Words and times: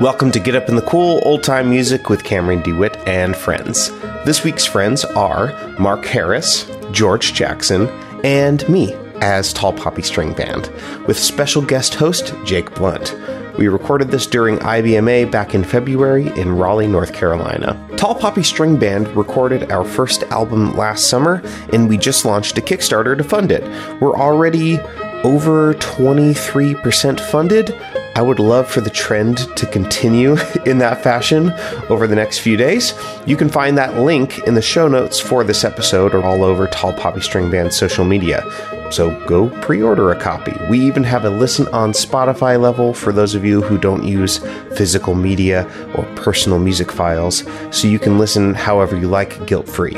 Welcome 0.00 0.32
to 0.32 0.40
Get 0.40 0.56
Up 0.56 0.68
in 0.68 0.74
the 0.74 0.82
Cool 0.82 1.20
Old 1.24 1.44
Time 1.44 1.70
Music 1.70 2.08
with 2.08 2.24
Cameron 2.24 2.62
DeWitt 2.62 2.96
and 3.06 3.36
friends. 3.36 3.92
This 4.24 4.42
week's 4.42 4.66
friends 4.66 5.04
are 5.04 5.52
Mark 5.78 6.04
Harris, 6.04 6.68
George 6.90 7.32
Jackson, 7.32 7.86
and 8.24 8.68
me 8.68 8.92
as 9.20 9.52
Tall 9.52 9.72
Poppy 9.72 10.02
String 10.02 10.32
Band, 10.32 10.66
with 11.06 11.16
special 11.16 11.62
guest 11.62 11.94
host 11.94 12.34
Jake 12.44 12.74
Blount. 12.74 13.14
We 13.56 13.68
recorded 13.68 14.10
this 14.10 14.26
during 14.26 14.58
IBMA 14.58 15.30
back 15.30 15.54
in 15.54 15.62
February 15.62 16.26
in 16.40 16.56
Raleigh, 16.56 16.88
North 16.88 17.12
Carolina. 17.12 17.80
Tall 17.96 18.16
Poppy 18.16 18.42
String 18.42 18.76
Band 18.76 19.06
recorded 19.16 19.70
our 19.70 19.84
first 19.84 20.24
album 20.24 20.76
last 20.76 21.08
summer, 21.08 21.40
and 21.72 21.88
we 21.88 21.98
just 21.98 22.24
launched 22.24 22.58
a 22.58 22.60
Kickstarter 22.60 23.16
to 23.16 23.22
fund 23.22 23.52
it. 23.52 23.62
We're 24.00 24.16
already 24.16 24.80
over 25.22 25.74
23% 25.74 27.20
funded. 27.20 27.80
I 28.16 28.22
would 28.22 28.38
love 28.38 28.68
for 28.68 28.80
the 28.80 28.90
trend 28.90 29.38
to 29.56 29.66
continue 29.66 30.36
in 30.66 30.78
that 30.78 31.02
fashion 31.02 31.50
over 31.88 32.06
the 32.06 32.14
next 32.14 32.38
few 32.38 32.56
days. 32.56 32.94
You 33.26 33.36
can 33.36 33.48
find 33.48 33.76
that 33.76 33.96
link 33.98 34.38
in 34.46 34.54
the 34.54 34.62
show 34.62 34.86
notes 34.86 35.18
for 35.18 35.42
this 35.42 35.64
episode 35.64 36.14
or 36.14 36.22
all 36.22 36.44
over 36.44 36.66
Tall 36.68 36.92
Poppy 36.92 37.20
String 37.20 37.50
Band's 37.50 37.76
social 37.76 38.04
media. 38.04 38.42
So 38.90 39.18
go 39.26 39.48
pre 39.60 39.82
order 39.82 40.10
a 40.12 40.20
copy. 40.20 40.54
We 40.68 40.80
even 40.80 41.04
have 41.04 41.24
a 41.24 41.30
listen 41.30 41.66
on 41.68 41.92
Spotify 41.92 42.60
level 42.60 42.94
for 42.94 43.12
those 43.12 43.34
of 43.34 43.44
you 43.44 43.62
who 43.62 43.78
don't 43.78 44.04
use 44.04 44.38
physical 44.76 45.14
media 45.14 45.68
or 45.94 46.04
personal 46.14 46.58
music 46.58 46.92
files, 46.92 47.44
so 47.70 47.88
you 47.88 47.98
can 47.98 48.18
listen 48.18 48.54
however 48.54 48.96
you 48.96 49.08
like 49.08 49.46
guilt 49.46 49.68
free. 49.68 49.96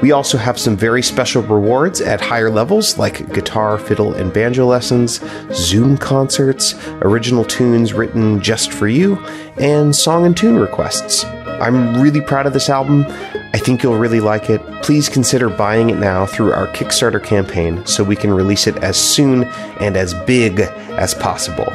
We 0.00 0.12
also 0.12 0.38
have 0.38 0.58
some 0.58 0.76
very 0.76 1.02
special 1.02 1.42
rewards 1.42 2.00
at 2.00 2.20
higher 2.20 2.50
levels 2.50 2.98
like 2.98 3.32
guitar, 3.32 3.78
fiddle, 3.78 4.14
and 4.14 4.32
banjo 4.32 4.64
lessons, 4.64 5.20
Zoom 5.52 5.98
concerts, 5.98 6.74
original 7.02 7.44
tunes 7.44 7.92
written 7.92 8.40
just 8.40 8.72
for 8.72 8.86
you, 8.86 9.16
and 9.56 9.94
song 9.94 10.24
and 10.24 10.36
tune 10.36 10.56
requests. 10.56 11.24
I'm 11.60 12.00
really 12.00 12.20
proud 12.20 12.46
of 12.46 12.52
this 12.52 12.68
album. 12.68 13.04
I 13.52 13.58
think 13.58 13.82
you'll 13.82 13.98
really 13.98 14.20
like 14.20 14.50
it. 14.50 14.60
Please 14.82 15.08
consider 15.08 15.48
buying 15.48 15.90
it 15.90 15.98
now 15.98 16.26
through 16.26 16.52
our 16.52 16.66
Kickstarter 16.68 17.22
campaign 17.22 17.84
so 17.86 18.04
we 18.04 18.16
can 18.16 18.32
release 18.32 18.66
it 18.66 18.76
as 18.78 18.96
soon 18.96 19.44
and 19.80 19.96
as 19.96 20.14
big 20.14 20.60
as 20.60 21.14
possible. 21.14 21.66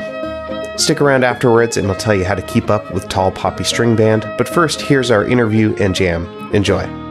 Stick 0.78 1.02
around 1.02 1.23
afterwards 1.23 1.78
and 1.78 1.88
I'll 1.88 1.95
tell 1.95 2.16
you 2.16 2.25
how 2.25 2.36
to 2.36 2.42
keep 2.42 2.70
up 2.70 2.94
with 2.94 3.09
Tall 3.09 3.31
Poppy 3.31 3.64
String 3.64 3.95
Band. 3.95 4.22
But 4.38 4.50
first, 4.50 4.81
here's 4.81 5.12
our 5.12 5.23
interview 5.23 5.75
and 5.80 5.94
jam. 5.94 6.25
Enjoy. 6.53 7.03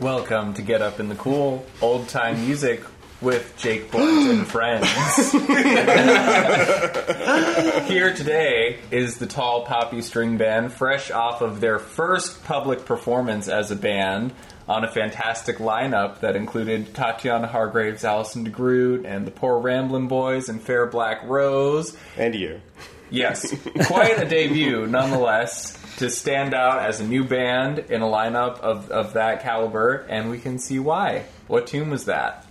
Welcome 0.00 0.54
to 0.54 0.62
Get 0.62 0.80
Up 0.80 0.98
in 0.98 1.10
the 1.10 1.14
Cool 1.14 1.62
Old 1.82 2.08
Time 2.08 2.40
Music 2.46 2.82
with 3.20 3.54
Jake 3.58 3.90
Blount 3.90 4.30
and 4.30 4.46
friends. 4.46 4.90
Here 7.86 8.14
today 8.14 8.78
is 8.90 9.18
the 9.18 9.26
Tall 9.26 9.66
Poppy 9.66 10.00
String 10.00 10.38
Band, 10.38 10.72
fresh 10.72 11.10
off 11.10 11.42
of 11.42 11.60
their 11.60 11.78
first 11.78 12.42
public 12.44 12.86
performance 12.86 13.46
as 13.46 13.70
a 13.70 13.76
band 13.76 14.32
on 14.66 14.84
a 14.84 14.90
fantastic 14.90 15.58
lineup 15.58 16.20
that 16.20 16.34
included 16.34 16.94
Tatiana 16.94 17.46
Hargreaves, 17.46 18.02
Allison 18.02 18.50
DeGroot, 18.50 19.04
and 19.04 19.26
the 19.26 19.30
Po' 19.30 19.60
Ramblin' 19.60 20.08
Boys 20.08 20.48
and 20.48 20.62
Fair 20.62 20.86
Black 20.86 21.22
Rose. 21.24 21.94
And 22.16 22.34
you. 22.34 22.62
Yes, 23.10 23.54
quite 23.84 24.18
a 24.18 24.26
debut 24.26 24.86
nonetheless. 24.86 25.76
To 26.00 26.08
stand 26.08 26.54
out 26.54 26.78
as 26.82 26.98
a 26.98 27.06
new 27.06 27.24
band 27.24 27.78
in 27.78 28.00
a 28.00 28.06
lineup 28.06 28.58
of, 28.60 28.90
of 28.90 29.12
that 29.12 29.42
caliber, 29.42 30.06
and 30.08 30.30
we 30.30 30.38
can 30.38 30.58
see 30.58 30.78
why. 30.78 31.26
What 31.46 31.66
tune 31.66 31.90
was 31.90 32.06
that? 32.06 32.46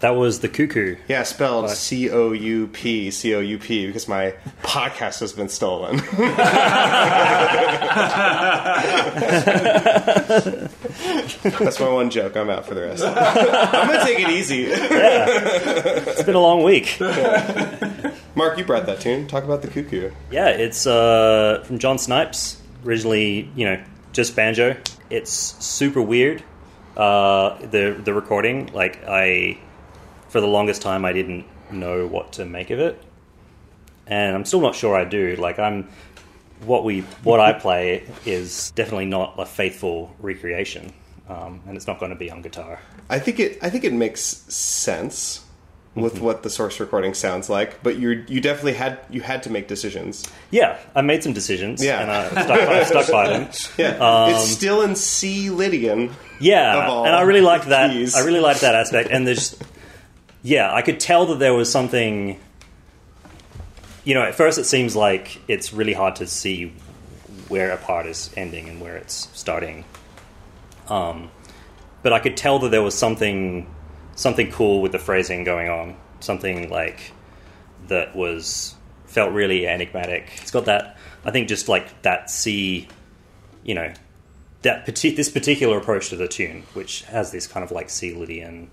That 0.00 0.10
was 0.10 0.40
the 0.40 0.48
cuckoo. 0.48 0.96
Yeah, 1.08 1.22
spelled 1.24 1.68
C 1.70 2.10
O 2.10 2.32
U 2.32 2.68
P 2.68 3.10
C 3.10 3.34
O 3.34 3.40
U 3.40 3.58
P 3.58 3.86
because 3.86 4.08
my 4.08 4.34
podcast 4.62 5.20
has 5.20 5.34
been 5.34 5.50
stolen. 5.50 5.96
That's 11.60 11.80
my 11.80 11.88
one 11.88 12.08
joke. 12.08 12.34
I'm 12.36 12.48
out 12.48 12.66
for 12.66 12.74
the 12.74 12.80
rest. 12.82 13.04
I'm 13.06 13.88
gonna 13.88 14.04
take 14.04 14.20
it 14.20 14.30
easy. 14.30 14.64
It's 14.68 16.22
been 16.22 16.34
a 16.34 16.40
long 16.40 16.62
week. 16.62 16.98
Mark, 18.36 18.58
you 18.58 18.64
brought 18.64 18.84
that 18.84 19.00
tune. 19.00 19.26
Talk 19.26 19.44
about 19.44 19.62
the 19.62 19.68
cuckoo. 19.68 20.10
Yeah, 20.30 20.48
it's 20.48 20.86
uh, 20.86 21.64
from 21.66 21.78
John 21.78 21.96
Snipes. 21.96 22.60
Originally, 22.84 23.50
you 23.56 23.64
know, 23.64 23.82
just 24.12 24.36
banjo. 24.36 24.76
It's 25.08 25.30
super 25.32 26.02
weird. 26.02 26.42
Uh, 26.98 27.58
the 27.66 27.98
the 28.04 28.12
recording, 28.12 28.66
like 28.74 29.02
I, 29.08 29.58
for 30.28 30.42
the 30.42 30.46
longest 30.46 30.82
time, 30.82 31.06
I 31.06 31.14
didn't 31.14 31.46
know 31.70 32.06
what 32.06 32.34
to 32.34 32.44
make 32.44 32.68
of 32.68 32.78
it, 32.78 33.02
and 34.06 34.36
I'm 34.36 34.44
still 34.44 34.60
not 34.60 34.74
sure 34.74 34.94
I 34.94 35.06
do. 35.06 35.36
Like 35.36 35.58
I'm, 35.58 35.88
what 36.66 36.84
we 36.84 37.00
what 37.22 37.40
I 37.40 37.54
play 37.54 38.06
is 38.26 38.70
definitely 38.72 39.06
not 39.06 39.36
a 39.38 39.46
faithful 39.46 40.14
recreation, 40.20 40.92
um, 41.30 41.62
and 41.66 41.74
it's 41.74 41.86
not 41.86 41.98
going 41.98 42.10
to 42.10 42.16
be 42.16 42.30
on 42.30 42.42
guitar. 42.42 42.80
I 43.08 43.18
think 43.18 43.40
it. 43.40 43.58
I 43.62 43.70
think 43.70 43.84
it 43.84 43.94
makes 43.94 44.20
sense 44.20 45.45
with 45.96 46.20
what 46.20 46.42
the 46.44 46.50
source 46.50 46.78
recording 46.78 47.14
sounds 47.14 47.48
like, 47.48 47.82
but 47.82 47.96
you 47.98 48.24
you 48.28 48.40
definitely 48.40 48.74
had 48.74 48.98
you 49.10 49.22
had 49.22 49.42
to 49.44 49.50
make 49.50 49.66
decisions. 49.66 50.24
Yeah, 50.50 50.78
I 50.94 51.00
made 51.02 51.22
some 51.24 51.32
decisions, 51.32 51.82
Yeah. 51.82 52.00
and 52.02 52.10
I 52.10 52.28
stuck, 52.44 52.60
I 52.60 52.84
stuck 52.84 53.10
by 53.10 53.28
them. 53.30 53.48
Yeah, 53.78 54.28
it's 54.28 54.48
still 54.50 54.82
in 54.82 54.94
C 54.94 55.50
Lydian. 55.50 56.10
Yeah, 56.38 57.02
and 57.06 57.14
I 57.14 57.22
really 57.22 57.40
liked 57.40 57.66
that. 57.66 57.90
keys. 57.90 58.14
I 58.14 58.24
really 58.24 58.40
liked 58.40 58.60
that 58.60 58.74
aspect, 58.74 59.08
and 59.10 59.26
there's, 59.26 59.56
yeah, 60.42 60.72
I 60.72 60.82
could 60.82 61.00
tell 61.00 61.26
that 61.26 61.38
there 61.38 61.54
was 61.54 61.70
something. 61.72 62.38
You 64.04 64.14
know, 64.14 64.22
at 64.22 64.34
first 64.36 64.58
it 64.58 64.64
seems 64.66 64.94
like 64.94 65.40
it's 65.48 65.72
really 65.72 65.92
hard 65.94 66.16
to 66.16 66.26
see 66.28 66.72
where 67.48 67.70
a 67.72 67.76
part 67.76 68.06
is 68.06 68.30
ending 68.36 68.68
and 68.68 68.80
where 68.80 68.96
it's 68.96 69.28
starting. 69.32 69.84
Um, 70.88 71.30
but 72.02 72.12
I 72.12 72.20
could 72.20 72.36
tell 72.36 72.58
that 72.60 72.70
there 72.70 72.82
was 72.82 72.94
something, 72.96 73.66
something 74.16 74.50
cool 74.50 74.82
with 74.82 74.90
the 74.90 74.98
phrasing 74.98 75.44
going 75.44 75.68
on. 75.68 75.96
Something 76.18 76.68
like 76.70 77.12
that 77.86 78.16
was 78.16 78.74
felt 79.04 79.32
really 79.32 79.66
enigmatic. 79.68 80.30
It's 80.42 80.50
got 80.50 80.64
that. 80.64 80.96
I 81.24 81.30
think 81.30 81.48
just 81.48 81.68
like 81.68 82.02
that 82.02 82.30
C, 82.30 82.88
you 83.62 83.74
know, 83.74 83.92
that 84.62 84.84
parti- 84.84 85.14
this 85.14 85.28
particular 85.28 85.78
approach 85.78 86.08
to 86.08 86.16
the 86.16 86.26
tune, 86.26 86.64
which 86.74 87.02
has 87.04 87.30
this 87.30 87.46
kind 87.46 87.62
of 87.62 87.70
like 87.70 87.90
C 87.90 88.14
Lydian 88.14 88.70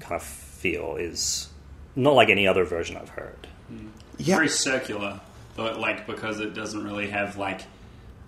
kind 0.00 0.14
of 0.14 0.22
feel, 0.22 0.96
is 0.96 1.48
not 1.96 2.14
like 2.14 2.28
any 2.28 2.46
other 2.46 2.64
version 2.64 2.96
I've 2.96 3.08
heard. 3.10 3.46
Yeah, 4.18 4.36
very 4.36 4.48
circular, 4.48 5.20
but 5.56 5.78
like 5.78 6.06
because 6.06 6.40
it 6.40 6.52
doesn't 6.54 6.84
really 6.84 7.08
have 7.08 7.36
like 7.36 7.62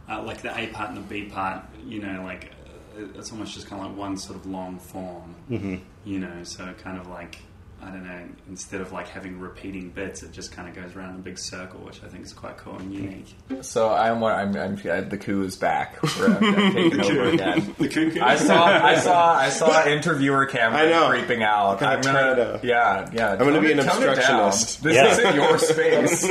uh, 0.08 0.22
like 0.22 0.42
the 0.42 0.56
A 0.58 0.68
part 0.68 0.90
and 0.90 0.98
the 0.98 1.02
B 1.02 1.24
part. 1.24 1.64
You 1.84 2.00
know, 2.00 2.22
like 2.24 2.52
it's 2.96 3.32
almost 3.32 3.54
just 3.54 3.66
kind 3.66 3.82
of 3.82 3.88
like 3.88 3.96
one 3.96 4.16
sort 4.16 4.36
of 4.38 4.46
long 4.46 4.78
form. 4.78 5.34
Mm-hmm. 5.50 5.76
You 6.04 6.18
know, 6.18 6.42
so 6.42 6.72
kind 6.74 6.98
of 6.98 7.08
like 7.08 7.38
I 7.84 7.86
don't 7.90 8.04
know. 8.04 8.22
Instead 8.48 8.80
of 8.80 8.92
like 8.92 9.08
having 9.08 9.40
repeating 9.40 9.90
bits, 9.90 10.22
it 10.22 10.30
just 10.30 10.52
kind 10.52 10.68
of 10.68 10.74
goes 10.76 10.94
around 10.94 11.14
in 11.14 11.16
a 11.16 11.22
big 11.22 11.36
circle, 11.36 11.80
which 11.80 12.00
I 12.04 12.06
think 12.06 12.24
is 12.24 12.32
quite 12.32 12.56
cool 12.58 12.76
and 12.78 12.94
unique. 12.94 13.34
So 13.62 13.90
I'm 13.92 14.22
I'm, 14.22 14.54
I'm 14.56 14.76
the 15.08 15.18
coup 15.18 15.42
is 15.42 15.56
back. 15.56 16.00
We're, 16.18 16.26
I'm 16.28 16.72
taking 16.74 17.00
over 17.00 17.24
again. 17.30 17.74
The 17.78 17.88
cuckoo. 17.88 18.20
I 18.20 18.36
saw 18.36 18.64
I 18.66 18.94
saw 18.98 19.34
I 19.34 19.48
saw 19.48 19.84
interviewer 19.86 20.46
Cameron 20.52 20.86
I 20.86 20.90
know. 20.90 21.08
creeping 21.08 21.42
out. 21.42 21.80
Gotta 21.80 21.96
I'm 21.96 22.02
gonna 22.02 22.58
to- 22.60 22.60
yeah 22.66 23.10
yeah. 23.12 23.32
I'm 23.32 23.38
gonna 23.38 23.60
be 23.60 23.72
an 23.72 23.80
obstructionist. 23.80 24.82
This 24.82 24.94
Yeah. 24.94 25.10
isn't 25.10 25.34
your 25.34 25.58
space. 25.58 26.26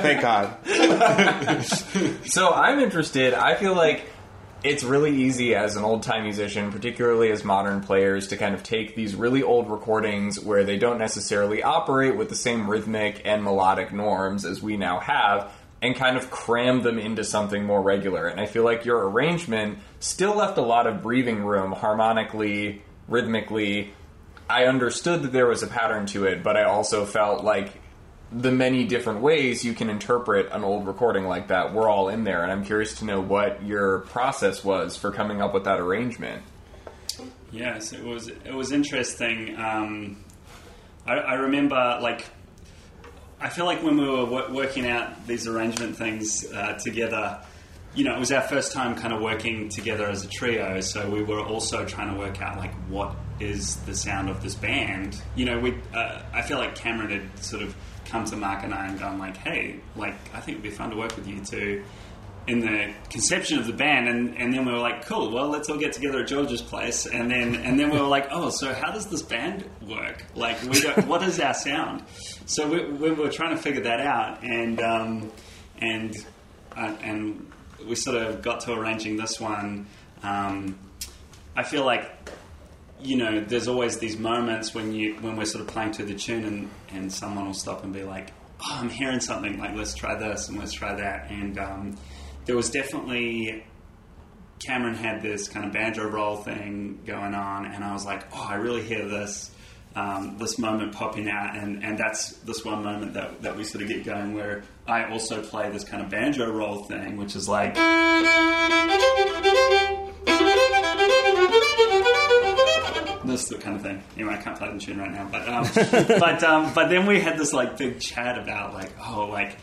thank 0.00 0.20
God. 0.22 0.56
So 2.26 2.52
I'm 2.52 2.78
interested. 2.80 3.34
I 3.34 3.54
feel 3.56 3.74
like 3.74 4.06
it's 4.64 4.82
really 4.82 5.14
easy 5.14 5.54
as 5.54 5.76
an 5.76 5.84
old 5.84 6.02
time 6.02 6.24
musician, 6.24 6.72
particularly 6.72 7.30
as 7.30 7.44
modern 7.44 7.82
players, 7.82 8.28
to 8.28 8.36
kind 8.38 8.54
of 8.54 8.62
take 8.62 8.96
these 8.96 9.14
really 9.14 9.42
old 9.42 9.70
recordings 9.70 10.40
where 10.40 10.64
they 10.64 10.78
don't 10.78 10.98
necessarily 10.98 11.62
operate 11.62 12.16
with 12.16 12.30
the 12.30 12.34
same 12.34 12.68
rhythmic 12.68 13.20
and 13.26 13.44
melodic 13.44 13.92
norms 13.92 14.46
as 14.46 14.62
we 14.62 14.78
now 14.78 14.98
have. 15.00 15.52
And 15.82 15.94
kind 15.94 16.16
of 16.16 16.30
cram 16.30 16.80
them 16.80 16.98
into 16.98 17.24
something 17.24 17.62
more 17.62 17.82
regular. 17.82 18.26
And 18.26 18.40
I 18.40 18.46
feel 18.46 18.64
like 18.64 18.86
your 18.86 19.06
arrangement 19.06 19.80
still 20.00 20.34
left 20.34 20.56
a 20.56 20.62
lot 20.62 20.86
of 20.86 21.02
breathing 21.02 21.44
room 21.44 21.72
harmonically, 21.72 22.82
rhythmically. 23.06 23.92
I 24.48 24.64
understood 24.64 25.24
that 25.24 25.32
there 25.32 25.46
was 25.46 25.62
a 25.62 25.66
pattern 25.66 26.06
to 26.06 26.24
it, 26.24 26.42
but 26.42 26.56
I 26.56 26.62
also 26.62 27.04
felt 27.04 27.44
like 27.44 27.70
the 28.36 28.50
many 28.50 28.84
different 28.84 29.20
ways 29.20 29.64
you 29.64 29.74
can 29.74 29.88
interpret 29.88 30.50
an 30.50 30.64
old 30.64 30.86
recording 30.86 31.24
like 31.24 31.48
that 31.48 31.72
were 31.72 31.88
all 31.88 32.08
in 32.08 32.24
there, 32.24 32.42
and 32.42 32.50
I'm 32.50 32.64
curious 32.64 32.98
to 32.98 33.04
know 33.04 33.20
what 33.20 33.62
your 33.64 34.00
process 34.00 34.64
was 34.64 34.96
for 34.96 35.12
coming 35.12 35.40
up 35.40 35.54
with 35.54 35.64
that 35.64 35.78
arrangement. 35.78 36.42
Yes, 37.52 37.92
it 37.92 38.02
was. 38.02 38.28
It 38.28 38.52
was 38.52 38.72
interesting. 38.72 39.56
Um, 39.56 40.24
I, 41.06 41.12
I 41.14 41.34
remember, 41.34 41.98
like, 42.02 42.24
I 43.40 43.48
feel 43.48 43.66
like 43.66 43.82
when 43.84 43.96
we 43.96 44.08
were 44.08 44.24
wo- 44.24 44.52
working 44.52 44.88
out 44.88 45.26
these 45.28 45.46
arrangement 45.46 45.96
things 45.96 46.50
uh, 46.52 46.72
together, 46.72 47.40
you 47.94 48.02
know, 48.02 48.16
it 48.16 48.18
was 48.18 48.32
our 48.32 48.42
first 48.42 48.72
time 48.72 48.96
kind 48.96 49.14
of 49.14 49.20
working 49.20 49.68
together 49.68 50.08
as 50.08 50.24
a 50.24 50.28
trio. 50.28 50.80
So 50.80 51.08
we 51.08 51.22
were 51.22 51.40
also 51.40 51.84
trying 51.84 52.12
to 52.12 52.18
work 52.18 52.42
out 52.42 52.58
like 52.58 52.74
what 52.88 53.14
is 53.38 53.76
the 53.86 53.94
sound 53.94 54.28
of 54.28 54.42
this 54.42 54.56
band. 54.56 55.22
You 55.36 55.44
know, 55.44 55.60
we. 55.60 55.78
Uh, 55.94 56.22
I 56.32 56.42
feel 56.42 56.58
like 56.58 56.74
Cameron 56.74 57.10
had 57.10 57.38
sort 57.38 57.62
of 57.62 57.76
come 58.04 58.24
to 58.26 58.36
Mark 58.36 58.64
and 58.64 58.74
I 58.74 58.86
and 58.86 58.98
gone 58.98 59.18
like, 59.18 59.36
hey, 59.36 59.80
like, 59.96 60.14
I 60.32 60.40
think 60.40 60.58
it'd 60.58 60.62
be 60.62 60.70
fun 60.70 60.90
to 60.90 60.96
work 60.96 61.16
with 61.16 61.26
you 61.26 61.44
two 61.44 61.84
in 62.46 62.60
the 62.60 62.92
conception 63.08 63.58
of 63.58 63.66
the 63.66 63.72
band, 63.72 64.08
and, 64.08 64.36
and 64.36 64.52
then 64.52 64.66
we 64.66 64.72
were 64.72 64.78
like, 64.78 65.06
cool, 65.06 65.30
well, 65.32 65.48
let's 65.48 65.70
all 65.70 65.78
get 65.78 65.92
together 65.92 66.20
at 66.20 66.28
George's 66.28 66.60
place, 66.60 67.06
and 67.06 67.30
then 67.30 67.54
and 67.54 67.78
then 67.80 67.90
we 67.90 67.98
were 67.98 68.06
like, 68.06 68.28
oh, 68.30 68.50
so 68.50 68.74
how 68.74 68.92
does 68.92 69.06
this 69.06 69.22
band 69.22 69.64
work? 69.88 70.24
Like, 70.34 70.62
we 70.62 70.80
what 71.06 71.22
is 71.22 71.40
our 71.40 71.54
sound? 71.54 72.04
So 72.46 72.68
we, 72.68 72.84
we 72.84 73.10
were 73.12 73.30
trying 73.30 73.56
to 73.56 73.62
figure 73.62 73.82
that 73.82 74.00
out, 74.00 74.42
and 74.42 74.80
um, 74.82 75.32
and 75.78 76.14
uh, 76.76 76.94
and 77.00 77.50
we 77.86 77.94
sort 77.94 78.16
of 78.16 78.42
got 78.42 78.60
to 78.60 78.72
arranging 78.72 79.16
this 79.16 79.40
one. 79.40 79.86
Um, 80.22 80.78
I 81.56 81.62
feel 81.62 81.84
like 81.84 82.30
you 83.04 83.16
know, 83.16 83.40
there's 83.40 83.68
always 83.68 83.98
these 83.98 84.18
moments 84.18 84.74
when 84.74 84.92
you 84.92 85.14
when 85.16 85.36
we're 85.36 85.44
sort 85.44 85.60
of 85.62 85.68
playing 85.68 85.92
to 85.92 86.04
the 86.04 86.14
tune, 86.14 86.44
and 86.44 86.70
and 86.92 87.12
someone 87.12 87.46
will 87.46 87.54
stop 87.54 87.84
and 87.84 87.92
be 87.92 88.02
like, 88.02 88.32
"Oh, 88.60 88.78
I'm 88.80 88.88
hearing 88.88 89.20
something. 89.20 89.58
Like, 89.58 89.76
let's 89.76 89.94
try 89.94 90.14
this 90.16 90.48
and 90.48 90.58
let's 90.58 90.72
try 90.72 90.94
that." 90.94 91.30
And 91.30 91.58
um, 91.58 91.96
there 92.46 92.56
was 92.56 92.70
definitely 92.70 93.64
Cameron 94.64 94.94
had 94.94 95.22
this 95.22 95.48
kind 95.48 95.66
of 95.66 95.72
banjo 95.72 96.08
roll 96.08 96.36
thing 96.36 97.00
going 97.04 97.34
on, 97.34 97.66
and 97.66 97.84
I 97.84 97.92
was 97.92 98.06
like, 98.06 98.24
"Oh, 98.32 98.46
I 98.48 98.54
really 98.54 98.82
hear 98.82 99.06
this." 99.06 99.50
Um, 99.96 100.38
this 100.38 100.58
moment 100.58 100.92
popping 100.92 101.30
out, 101.30 101.54
and, 101.56 101.84
and 101.84 101.96
that's 101.96 102.30
this 102.38 102.64
one 102.64 102.82
moment 102.82 103.14
that, 103.14 103.42
that 103.42 103.56
we 103.56 103.62
sort 103.62 103.84
of 103.84 103.88
get 103.88 104.02
going 104.02 104.34
where 104.34 104.64
I 104.88 105.04
also 105.04 105.40
play 105.40 105.70
this 105.70 105.84
kind 105.84 106.02
of 106.02 106.10
banjo 106.10 106.50
roll 106.50 106.82
thing, 106.82 107.16
which 107.16 107.36
is 107.36 107.48
like. 107.48 107.76
Kind 113.64 113.76
of 113.76 113.82
thing. 113.82 114.02
Anyway, 114.16 114.34
I 114.34 114.36
can't 114.36 114.56
play 114.56 114.72
the 114.72 114.78
tune 114.78 114.98
right 114.98 115.10
now, 115.10 115.28
but 115.30 115.48
um, 115.48 115.66
but 116.20 116.44
um, 116.44 116.72
but 116.74 116.88
then 116.88 117.06
we 117.06 117.20
had 117.20 117.38
this 117.38 117.52
like 117.52 117.76
big 117.76 117.98
chat 117.98 118.38
about 118.38 118.74
like 118.74 118.92
oh 119.08 119.26
like 119.26 119.56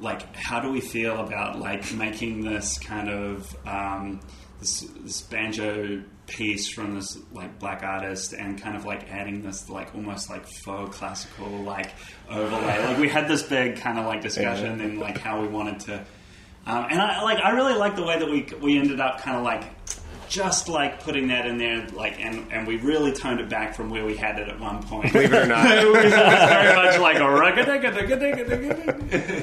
like 0.00 0.34
how 0.36 0.60
do 0.60 0.70
we 0.70 0.80
feel 0.80 1.20
about 1.20 1.58
like 1.58 1.92
making 1.94 2.44
this 2.44 2.78
kind 2.78 3.08
of 3.08 3.56
um, 3.66 4.20
this, 4.60 4.80
this 5.00 5.22
banjo 5.22 6.02
piece 6.26 6.68
from 6.68 6.94
this 6.94 7.18
like 7.32 7.58
black 7.58 7.82
artist 7.82 8.34
and 8.34 8.60
kind 8.60 8.76
of 8.76 8.84
like 8.84 9.10
adding 9.10 9.42
this 9.42 9.70
like 9.70 9.94
almost 9.94 10.28
like 10.28 10.46
faux 10.46 10.96
classical 10.96 11.48
like 11.62 11.92
overlay. 12.28 12.78
Like 12.84 12.98
we 12.98 13.08
had 13.08 13.28
this 13.28 13.42
big 13.42 13.76
kind 13.76 13.98
of 13.98 14.06
like 14.06 14.20
discussion 14.20 14.80
and 14.80 14.98
like 14.98 15.18
how 15.18 15.40
we 15.40 15.48
wanted 15.48 15.80
to. 15.80 16.04
Um, 16.66 16.86
and 16.90 17.00
I 17.00 17.22
like 17.22 17.38
I 17.38 17.50
really 17.50 17.74
like 17.74 17.96
the 17.96 18.04
way 18.04 18.18
that 18.18 18.30
we 18.30 18.46
we 18.60 18.78
ended 18.78 19.00
up 19.00 19.20
kind 19.20 19.36
of 19.36 19.42
like 19.42 19.64
just 20.28 20.68
like 20.68 21.02
putting 21.02 21.28
that 21.28 21.46
in 21.46 21.58
there, 21.58 21.86
like, 21.94 22.18
and, 22.20 22.46
and 22.52 22.66
we 22.66 22.76
really 22.76 23.12
toned 23.12 23.40
it 23.40 23.48
back 23.48 23.74
from 23.74 23.90
where 23.90 24.04
we 24.04 24.16
had 24.16 24.38
it 24.38 24.48
at 24.48 24.60
one 24.60 24.82
point. 24.82 25.12
Believe 25.12 25.32
it 25.32 25.42
or 25.42 25.46
not. 25.46 25.66
it 25.78 25.86
was 25.86 26.12
very 26.12 26.74
much 26.76 26.98
like 26.98 27.16
a 27.16 27.20
rugga 27.20 27.66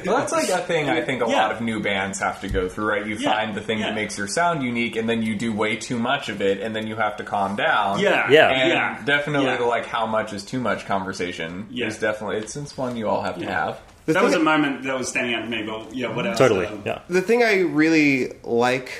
Well, 0.06 0.18
that's 0.18 0.32
like 0.32 0.50
a 0.50 0.60
thing 0.60 0.90
I 0.90 1.02
think 1.02 1.22
a 1.22 1.28
Yeah. 1.30 1.44
lot 1.48 1.52
of 1.52 1.62
new 1.62 1.80
bands 1.80 2.20
have 2.20 2.42
to 2.42 2.48
go 2.48 2.70
through, 2.70 2.86
right? 2.86 3.06
You 3.06 3.16
Yeah, 3.16 3.32
find 3.34 3.56
the 3.56 3.62
thing 3.62 3.80
yeah. 3.80 3.88
that 3.88 3.96
makes 3.96 4.18
your 4.18 4.28
sound 4.28 4.64
unique, 4.64 4.96
and 4.96 5.10
then 5.10 5.22
you 5.24 5.36
do 5.36 5.54
way 5.54 5.76
too 5.76 5.98
much 6.00 6.30
of 6.30 6.42
it, 6.42 6.62
and 6.62 6.76
then 6.76 6.88
you 6.88 6.96
have 6.96 7.18
to 7.18 7.24
calm 7.24 7.56
down. 7.56 8.00
Yeah, 8.00 8.30
Yeah. 8.30 8.50
And 8.50 8.70
yeah, 8.72 9.02
definitely 9.06 9.48
yeah. 9.48 9.58
the 9.58 9.66
like 9.66 9.86
how 9.86 10.06
much 10.06 10.34
is 10.34 10.44
too 10.44 10.60
much 10.60 10.86
conversation 10.86 11.68
Yeah. 11.72 11.88
is 11.88 11.98
definitely 11.98 12.38
it's 12.38 12.56
it's 12.56 12.78
one 12.78 12.96
you 12.96 13.08
all 13.10 13.22
have 13.22 13.38
to 13.40 13.46
have. 13.46 13.80
The 14.06 14.14
that 14.14 14.24
was 14.24 14.36
a 14.36 14.40
moment 14.40 14.84
that 14.84 14.98
was 14.98 15.08
standing 15.10 15.34
out 15.34 15.42
to 15.42 15.50
me. 15.50 15.64
But 15.64 15.96
yeah, 15.96 16.14
what 16.14 16.28
else? 16.28 16.38
Totally. 16.38 16.68
Um, 16.68 16.84
Yeah. 16.86 17.00
the 17.10 17.22
thing 17.22 17.44
I 17.44 17.62
really 17.62 18.34
like 18.44 18.92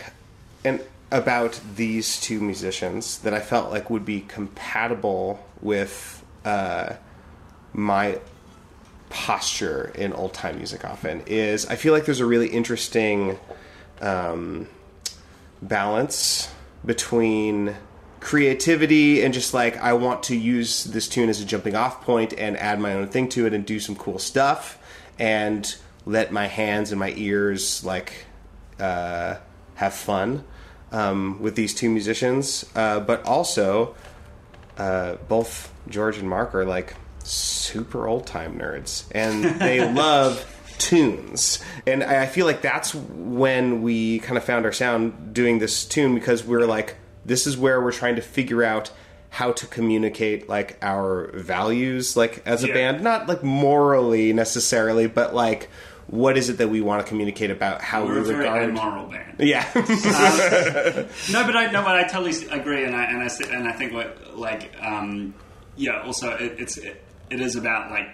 and 0.64 0.80
about 1.12 1.60
these 1.76 2.20
two 2.20 2.40
musicians 2.40 3.20
that 3.20 3.34
I 3.34 3.40
felt 3.40 3.72
like 3.72 3.90
would 3.90 4.06
be 4.06 4.22
compatible 4.22 5.46
with 5.62 6.24
uh, 6.44 6.94
my 7.74 8.20
posture 9.10 9.92
in 9.96 10.14
old 10.14 10.34
time 10.34 10.58
music 10.58 10.84
often 10.84 11.22
is 11.28 11.66
I 11.68 11.76
feel 11.76 11.94
like 11.94 12.06
there's 12.06 12.20
a 12.20 12.26
really 12.26 12.48
interesting 12.48 13.38
um, 14.02 14.68
balance 15.62 16.50
between 16.84 17.76
creativity 18.20 19.24
and 19.24 19.34
just 19.34 19.54
like 19.54 19.78
I 19.78 19.94
want 19.94 20.24
to 20.24 20.36
use 20.36 20.86
this 20.86 21.08
tune 21.08 21.30
as 21.30 21.40
a 21.40 21.46
jumping 21.46 21.76
off 21.76 22.02
point 22.02 22.34
and 22.38 22.58
add 22.58 22.80
my 22.80 22.94
own 22.94 23.08
thing 23.08 23.30
to 23.30 23.46
it 23.46 23.54
and 23.54 23.66
do 23.66 23.80
some 23.80 23.96
cool 23.96 24.18
stuff 24.18 24.80
and 25.20 25.76
let 26.06 26.32
my 26.32 26.48
hands 26.48 26.92
and 26.92 27.00
my 27.00 27.14
ears 27.16 27.84
like 27.86 28.26
uh, 28.80 29.36
have 29.76 29.94
fun 29.94 30.44
um, 30.96 31.40
with 31.42 31.56
these 31.56 31.74
two 31.74 31.90
musicians 31.90 32.66
uh, 32.76 33.00
but 33.00 33.24
also 33.26 33.94
uh, 34.78 35.16
both 35.28 35.72
George 35.90 36.18
and 36.18 36.30
Mark 36.30 36.54
are 36.56 36.66
like 36.66 36.96
super 37.24 38.08
old 38.08 38.28
time 38.28 38.58
nerds, 38.60 39.06
and 39.12 39.44
they 39.60 39.80
love 39.94 40.34
tunes. 40.78 41.64
And 41.88 42.04
I 42.04 42.26
feel 42.28 42.46
like 42.46 42.62
that's 42.62 42.94
when 42.94 43.82
we 43.82 44.20
kind 44.20 44.38
of 44.38 44.44
found 44.44 44.66
our 44.66 44.72
sound 44.72 45.34
doing 45.34 45.60
this 45.60 45.86
tune 45.86 46.14
because 46.14 46.44
we 46.44 46.56
are 46.58 46.66
like, 46.68 46.98
this 47.26 47.48
is 47.48 47.58
where 47.58 47.82
we're 47.82 47.92
trying 47.92 48.16
to 48.18 48.22
figure 48.22 48.64
out 48.64 48.92
how 49.30 49.52
to 49.54 49.66
communicate 49.68 50.48
like 50.50 50.78
our 50.82 51.32
values, 51.34 52.16
like 52.16 52.42
as 52.46 52.64
a 52.64 52.68
Yeah. 52.68 52.74
band, 52.74 53.02
not 53.04 53.28
like 53.28 53.44
morally 53.44 54.34
necessarily, 54.34 55.08
but 55.08 55.34
like 55.34 55.70
what 56.08 56.38
is 56.38 56.50
it 56.50 56.58
that 56.60 56.70
we 56.70 56.82
want 56.82 57.02
to 57.04 57.08
communicate 57.08 57.50
about 57.52 57.82
how 57.82 58.06
We're 58.06 58.18
a 58.20 58.22
we 58.22 58.28
very 58.28 58.40
regard. 58.40 58.70
amoral 58.70 59.08
band. 59.08 59.36
Yeah, 59.40 59.66
No, 59.76 61.44
but 61.46 61.56
I 61.56 61.72
no, 61.72 61.84
but 61.84 61.96
I 61.96 62.04
totally 62.04 62.48
agree, 62.50 62.84
and 62.86 62.96
I 62.96 63.04
and 63.06 63.24
I 63.24 63.30
and 63.56 63.68
I 63.68 63.72
think 63.74 63.94
what 63.94 64.38
like 64.38 64.72
um, 64.82 65.34
yeah. 65.76 66.02
Also, 66.04 66.32
it, 66.32 66.56
it's 66.60 66.78
it, 66.78 67.04
it 67.30 67.42
is 67.42 67.56
about 67.56 67.92
like 67.92 68.08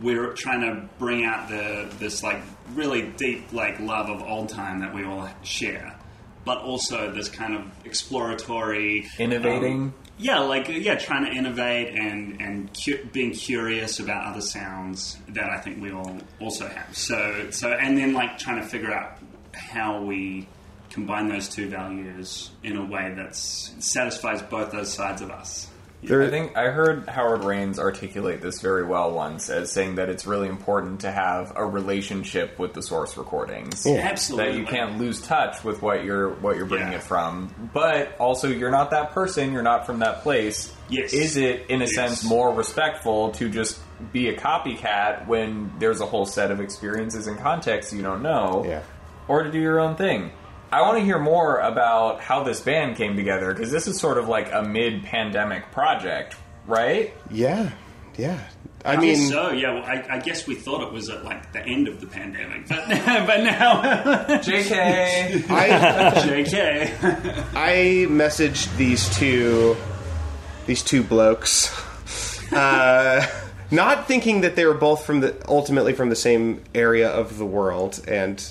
we're 0.00 0.32
trying 0.34 0.60
to 0.60 0.88
bring 0.98 1.24
out 1.24 1.48
the 1.48 1.88
this 1.98 2.22
like 2.22 2.40
really 2.74 3.02
deep 3.16 3.52
like 3.52 3.80
love 3.80 4.08
of 4.08 4.22
old 4.22 4.48
time 4.48 4.80
that 4.80 4.94
we 4.94 5.04
all 5.04 5.28
share, 5.42 5.96
but 6.44 6.58
also 6.58 7.10
this 7.12 7.28
kind 7.28 7.54
of 7.54 7.62
exploratory 7.84 9.08
Innovating. 9.18 9.72
um, 9.72 9.94
yeah, 10.18 10.40
like 10.40 10.68
yeah, 10.68 10.96
trying 10.96 11.24
to 11.24 11.32
innovate 11.32 11.98
and 11.98 12.40
and 12.40 12.70
cu- 12.84 13.04
being 13.12 13.32
curious 13.32 13.98
about 13.98 14.26
other 14.26 14.40
sounds 14.40 15.18
that 15.30 15.50
I 15.50 15.58
think 15.58 15.82
we 15.82 15.90
all 15.92 16.18
also 16.40 16.68
have. 16.68 16.96
So 16.96 17.50
so 17.50 17.72
and 17.72 17.96
then 17.96 18.12
like 18.12 18.38
trying 18.38 18.60
to 18.60 18.66
figure 18.66 18.92
out 18.92 19.18
how 19.52 20.02
we 20.02 20.48
combine 20.90 21.28
those 21.28 21.48
two 21.48 21.68
values 21.68 22.50
in 22.62 22.76
a 22.76 22.84
way 22.84 23.12
that 23.16 23.34
satisfies 23.34 24.42
both 24.42 24.70
those 24.72 24.92
sides 24.92 25.22
of 25.22 25.30
us. 25.30 25.68
There- 26.02 26.22
I 26.22 26.30
think 26.30 26.56
I 26.56 26.64
heard 26.70 27.08
Howard 27.08 27.44
Rains 27.44 27.78
articulate 27.78 28.40
this 28.42 28.60
very 28.60 28.84
well 28.84 29.12
once 29.12 29.48
as 29.48 29.70
saying 29.70 29.94
that 29.96 30.08
it's 30.08 30.26
really 30.26 30.48
important 30.48 31.00
to 31.02 31.12
have 31.12 31.52
a 31.54 31.64
relationship 31.64 32.58
with 32.58 32.72
the 32.74 32.82
source 32.82 33.16
recordings. 33.16 33.86
Yeah. 33.86 33.98
Absolutely, 33.98 34.52
That 34.52 34.58
you 34.58 34.66
can't 34.66 34.98
lose 34.98 35.22
touch 35.22 35.62
with 35.62 35.80
what 35.80 36.04
you're 36.04 36.30
what 36.30 36.56
you're 36.56 36.66
bringing 36.66 36.90
Yeah. 36.92 36.98
it 36.98 37.02
from, 37.04 37.70
but 37.72 38.16
also 38.18 38.48
you're 38.48 38.70
not 38.72 38.90
that 38.90 39.12
person. 39.12 39.52
You're 39.52 39.62
not 39.62 39.86
from 39.86 40.00
that 40.00 40.22
place. 40.22 40.74
Yes. 40.88 41.12
Is 41.12 41.36
it 41.36 41.66
in 41.68 41.80
a 41.82 41.84
Yes. 41.84 41.94
sense 41.94 42.24
more 42.24 42.52
respectful 42.52 43.30
to 43.32 43.48
just 43.48 43.78
be 44.12 44.28
a 44.28 44.36
copycat 44.36 45.28
when 45.28 45.70
there's 45.78 46.00
a 46.00 46.06
whole 46.06 46.26
set 46.26 46.50
of 46.50 46.60
experiences 46.60 47.28
and 47.28 47.38
contexts 47.38 47.92
you 47.92 48.02
don't 48.02 48.22
know, 48.22 48.64
Yeah. 48.66 48.80
or 49.28 49.44
to 49.44 49.50
do 49.52 49.60
your 49.60 49.78
own 49.78 49.94
thing? 49.94 50.32
I 50.72 50.80
want 50.80 50.98
to 50.98 51.04
hear 51.04 51.18
more 51.18 51.58
about 51.58 52.22
how 52.22 52.42
this 52.44 52.62
band 52.62 52.96
came 52.96 53.14
together 53.14 53.52
because 53.52 53.70
this 53.70 53.86
is 53.86 54.00
sort 54.00 54.16
of 54.16 54.26
like 54.26 54.50
a 54.52 54.62
mid-pandemic 54.62 55.70
project, 55.70 56.34
right? 56.66 57.12
yeah, 57.30 57.70
yeah. 58.16 58.40
I 58.84 58.94
I 58.94 58.96
mean, 58.96 59.14
guess 59.14 59.28
so 59.28 59.52
yeah, 59.52 59.74
well, 59.74 59.84
I, 59.84 60.04
I 60.16 60.18
guess 60.18 60.44
we 60.46 60.56
thought 60.56 60.82
it 60.82 60.92
was 60.92 61.08
at 61.08 61.24
like 61.24 61.52
the 61.52 61.64
end 61.64 61.86
of 61.86 62.00
the 62.00 62.06
pandemic, 62.08 62.66
but 62.68 62.88
but 62.88 63.44
now, 63.44 63.80
JK. 64.42 65.48
I 65.50 65.68
Jk. 66.16 67.44
I 67.54 68.06
messaged 68.10 68.74
these 68.76 69.14
two 69.16 69.76
these 70.66 70.82
two 70.82 71.04
blokes, 71.04 71.70
uh, 72.52 73.24
not 73.70 74.08
thinking 74.08 74.40
that 74.40 74.56
they 74.56 74.64
were 74.64 74.74
both 74.74 75.04
from 75.04 75.20
the 75.20 75.36
ultimately 75.48 75.92
from 75.92 76.08
the 76.08 76.16
same 76.16 76.62
area 76.74 77.08
of 77.08 77.38
the 77.38 77.46
world 77.46 78.02
and 78.08 78.42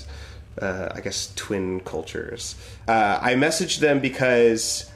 uh, 0.60 0.88
I 0.92 1.00
guess 1.00 1.32
twin 1.34 1.80
cultures. 1.80 2.56
Uh, 2.86 3.18
I 3.20 3.34
messaged 3.34 3.78
them 3.78 4.00
because 4.00 4.90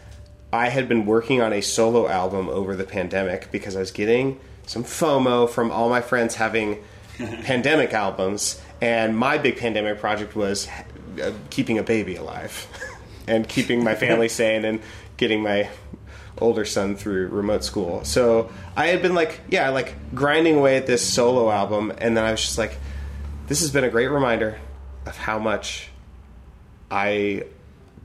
I 0.53 0.69
had 0.69 0.89
been 0.89 1.07
working 1.07 1.41
on 1.41 1.53
a 1.53 1.61
solo 1.61 2.09
album 2.09 2.49
over 2.49 2.77
the 2.77 2.85
pandemic 2.85 3.51
because 3.51 3.77
I 3.77 3.81
was 3.81 3.91
getting 3.91 4.39
some 4.67 4.85
FOMO 4.85 5.49
from 5.49 5.71
all 5.71 5.89
my 5.89 6.01
friends 6.01 6.35
having 6.35 6.83
pandemic 7.19 7.95
albums, 7.95 8.61
and 8.81 9.17
my 9.17 9.39
big 9.39 9.57
pandemic 9.57 9.99
project 9.99 10.37
was 10.37 10.69
uh, 11.23 11.33
keeping 11.51 11.79
a 11.79 11.83
baby 11.83 12.17
alive 12.17 12.67
and 13.29 13.49
keeping 13.49 13.83
my 13.83 13.95
family 13.95 14.29
sane 14.41 14.65
and 14.65 14.81
getting 15.17 15.43
my 15.43 15.69
older 16.39 16.67
son 16.67 16.97
through 16.97 17.29
remote 17.29 17.65
school. 17.65 18.05
So 18.05 18.51
I 18.77 18.89
had 18.89 19.01
been 19.01 19.15
like, 19.15 19.41
yeah, 19.49 19.71
like 19.71 19.95
grinding 20.15 20.57
away 20.57 20.77
at 20.77 20.87
this 20.87 21.03
solo 21.03 21.51
album, 21.51 21.93
and 21.97 22.15
then 22.15 22.25
I 22.25 22.31
was 22.33 22.43
just 22.43 22.59
like, 22.59 22.77
this 23.47 23.61
has 23.61 23.71
been 23.71 23.85
a 23.85 23.89
great 23.89 24.09
reminder 24.09 24.59
of 25.07 25.17
how 25.17 25.39
much 25.39 25.89
I 26.91 27.45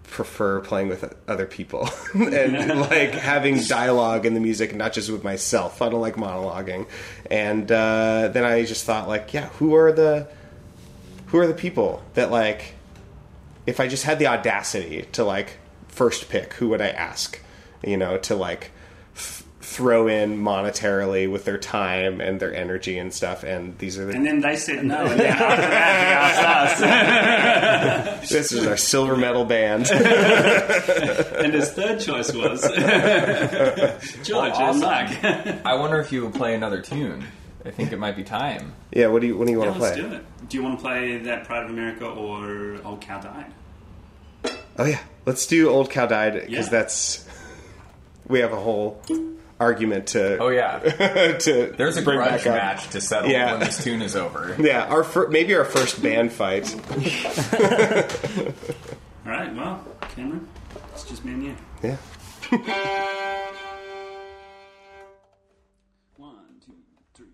prefer 0.04 0.60
playing 0.60 0.90
with 0.90 1.16
other 1.28 1.46
people 1.46 1.90
and 2.14 2.82
like 2.82 3.14
having 3.14 3.60
dialogue 3.64 4.26
in 4.26 4.34
the 4.34 4.40
music, 4.40 4.70
and 4.70 4.80
not 4.80 4.94
just 4.94 5.10
with 5.10 5.24
myself. 5.24 5.82
I 5.82 5.90
don't 5.90 6.02
like 6.02 6.16
monologuing. 6.16 6.88
And 7.30 7.72
uh, 7.72 8.30
then 8.32 8.44
I 8.44 8.64
just 8.66 8.86
thought, 8.86 9.08
like, 9.08 9.34
yeah, 9.34 9.48
who 9.50 9.76
are 9.76 9.92
the 9.92 10.28
who 11.28 11.40
are 11.40 11.48
the 11.48 11.54
people 11.54 12.04
that 12.14 12.30
like 12.30 12.76
if 13.66 13.80
I 13.80 13.88
just 13.88 14.04
had 14.04 14.20
the 14.20 14.28
audacity 14.28 15.04
to 15.14 15.24
like 15.24 15.58
first 15.88 16.30
pick, 16.30 16.54
who 16.54 16.70
would 16.70 16.82
I 16.82 16.90
ask? 16.90 17.40
You 17.84 17.98
know, 17.98 18.18
to 18.20 18.36
like 18.36 18.72
throw 19.72 20.08
in 20.08 20.38
monetarily 20.40 21.32
with 21.32 21.46
their 21.46 21.58
time 21.58 22.20
and 22.22 22.40
their 22.40 22.54
energy 22.54 22.98
and 22.98 23.14
stuff. 23.14 23.44
And 23.44 23.78
these 23.78 23.98
are 23.98 24.06
the 24.06 24.14
And 24.14 24.26
then 24.26 24.42
they 24.42 24.56
said 24.56 24.84
no, 24.86 25.06
and 25.06 25.20
then 25.20 25.28
after 25.32 25.62
that, 25.62 26.78
he 26.78 26.84
asked 26.84 26.84
us. 28.24 28.30
this 28.30 28.52
is 28.52 28.68
our 28.68 28.78
silver 28.78 29.16
medal 29.18 29.46
band. 29.46 29.90
And 31.42 31.54
his 31.54 31.72
third 31.72 32.00
choice 32.00 32.32
was 32.34 32.62
George 34.24 34.52
Awesome. 34.54 34.84
and 34.84 35.24
Mark. 35.24 35.66
I 35.66 35.76
wonder 35.76 36.00
if 36.00 36.12
you 36.12 36.24
would 36.26 36.34
play 36.36 36.54
another 36.54 36.82
tune. 36.82 37.26
I 37.66 37.72
think 37.72 37.92
it 37.92 37.98
might 38.00 38.16
be 38.16 38.24
time. 38.24 38.74
yeah, 38.92 39.08
what 39.08 39.22
do 39.22 39.28
you 39.28 39.38
what 39.38 39.46
do 39.48 39.54
you 39.54 39.60
Yeah, 39.60 39.66
want 39.66 39.78
to 39.78 39.82
let's 39.84 39.98
play? 40.00 40.10
do 40.10 40.16
it. 40.16 40.50
Do 40.50 40.58
you 40.58 40.64
want 40.64 40.78
to 40.80 40.82
play 40.84 41.18
that 41.20 41.46
Pride 41.46 41.64
of 41.64 41.70
America 41.70 42.06
or 42.08 42.78
Old 42.86 43.02
Cow 43.02 43.20
Died? 43.20 43.52
Oh 44.78 44.86
yeah, 44.86 45.00
let's 45.26 45.46
do 45.48 45.70
Old 45.70 45.90
Cow 45.90 46.06
Died 46.08 46.34
because 46.34 46.50
Yeah. 46.52 46.70
that's 46.72 47.26
we 48.28 48.40
have 48.40 48.52
a 48.52 48.56
whole 48.60 49.02
argument 49.62 50.08
to. 50.08 50.38
Oh 50.40 50.50
yeah, 50.50 50.80
to 51.40 51.74
there's 51.78 51.96
a 51.98 52.02
bring 52.02 52.18
grudge 52.18 52.44
back 52.44 52.48
up. 52.48 52.56
match 52.56 52.90
to 52.90 53.00
settle 53.00 53.30
Yeah. 53.30 53.52
when 53.52 53.60
this 53.62 53.84
tune 53.84 54.02
is 54.02 54.16
over. 54.16 54.56
Yeah, 54.60 54.86
our 54.86 55.04
fir- 55.04 55.28
maybe 55.30 55.54
our 55.56 55.64
first 55.66 56.02
band 56.02 56.34
fight. 56.34 56.74
All 59.26 59.32
right, 59.32 59.54
well, 59.56 59.86
Cameron, 60.16 60.48
it's 60.94 61.04
just 61.04 61.24
me 61.24 61.34
and 61.34 61.44
you. 61.44 61.56
Yeah. 61.84 61.98
One, 66.18 66.36
two, 66.66 66.74
three. 67.14 67.28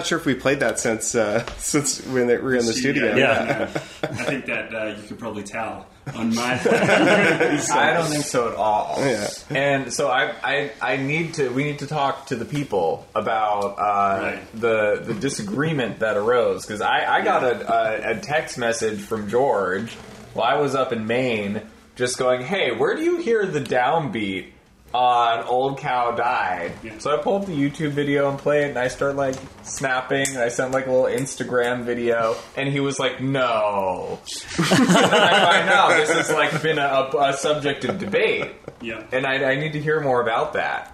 Not 0.00 0.06
sure 0.06 0.18
if 0.18 0.24
we 0.24 0.34
played 0.34 0.60
that 0.60 0.78
since 0.78 1.14
uh, 1.14 1.44
since 1.58 2.00
when 2.06 2.26
they 2.26 2.38
were 2.38 2.54
in 2.54 2.64
the 2.64 2.72
studio. 2.72 3.14
Yeah. 3.14 3.68
no. 4.02 4.08
I 4.08 4.24
think 4.24 4.46
that 4.46 4.74
uh, 4.74 4.86
you 4.96 5.02
could 5.06 5.18
probably 5.18 5.42
tell 5.42 5.86
on 6.14 6.34
my. 6.34 6.54
I 6.64 7.92
don't 7.92 8.06
think 8.08 8.24
so 8.24 8.48
at 8.48 8.54
all. 8.54 8.96
Yeah. 8.98 9.28
And 9.50 9.92
so 9.92 10.08
I, 10.08 10.32
I, 10.42 10.72
I 10.80 10.96
need 10.96 11.34
to. 11.34 11.50
We 11.50 11.64
need 11.64 11.80
to 11.80 11.86
talk 11.86 12.26
to 12.28 12.36
the 12.36 12.44
people 12.46 13.06
about 13.14 13.78
uh, 13.78 14.20
Right. 14.22 14.42
the 14.54 15.02
the 15.04 15.14
disagreement 15.14 15.98
that 16.00 16.16
arose 16.16 16.64
because 16.64 16.80
I, 16.80 17.18
I 17.18 17.22
got 17.22 17.44
a, 17.44 17.72
a, 17.72 18.16
a 18.16 18.20
text 18.20 18.56
message 18.58 19.00
from 19.00 19.28
George 19.28 19.92
while 20.32 20.46
I 20.56 20.60
was 20.60 20.74
up 20.74 20.92
in 20.92 21.06
Maine, 21.06 21.60
just 21.96 22.16
going, 22.18 22.40
"Hey, 22.40 22.72
where 22.72 22.96
do 22.96 23.02
you 23.02 23.18
hear 23.18 23.44
the 23.46 23.60
downbeat?" 23.60 24.46
On 24.92 25.44
Old 25.44 25.78
Cow 25.78 26.10
Died. 26.12 26.72
Yeah. 26.82 26.98
So 26.98 27.16
I 27.16 27.22
pull 27.22 27.36
up 27.36 27.46
the 27.46 27.52
YouTube 27.52 27.90
video 27.90 28.28
and 28.28 28.36
play 28.36 28.64
it, 28.64 28.70
and 28.70 28.78
I 28.78 28.88
start 28.88 29.14
like 29.14 29.36
snapping, 29.62 30.26
and 30.30 30.38
I 30.38 30.48
sent 30.48 30.72
like 30.72 30.86
a 30.86 30.90
little 30.90 31.06
Instagram 31.06 31.84
video, 31.84 32.34
and 32.56 32.68
he 32.68 32.80
was 32.80 32.98
like, 32.98 33.20
"No." 33.20 34.18
and 34.58 34.66
then 34.66 34.88
I 34.88 35.50
find 35.50 35.68
out 35.70 35.90
this 35.96 36.10
has 36.10 36.32
like 36.32 36.60
been 36.60 36.78
a, 36.78 36.82
a, 36.82 37.30
a 37.30 37.32
subject 37.34 37.84
of 37.84 37.98
debate, 38.00 38.50
yeah. 38.80 39.04
and 39.12 39.24
I, 39.26 39.52
I 39.52 39.54
need 39.54 39.74
to 39.74 39.80
hear 39.80 40.00
more 40.00 40.20
about 40.22 40.54
that. 40.54 40.92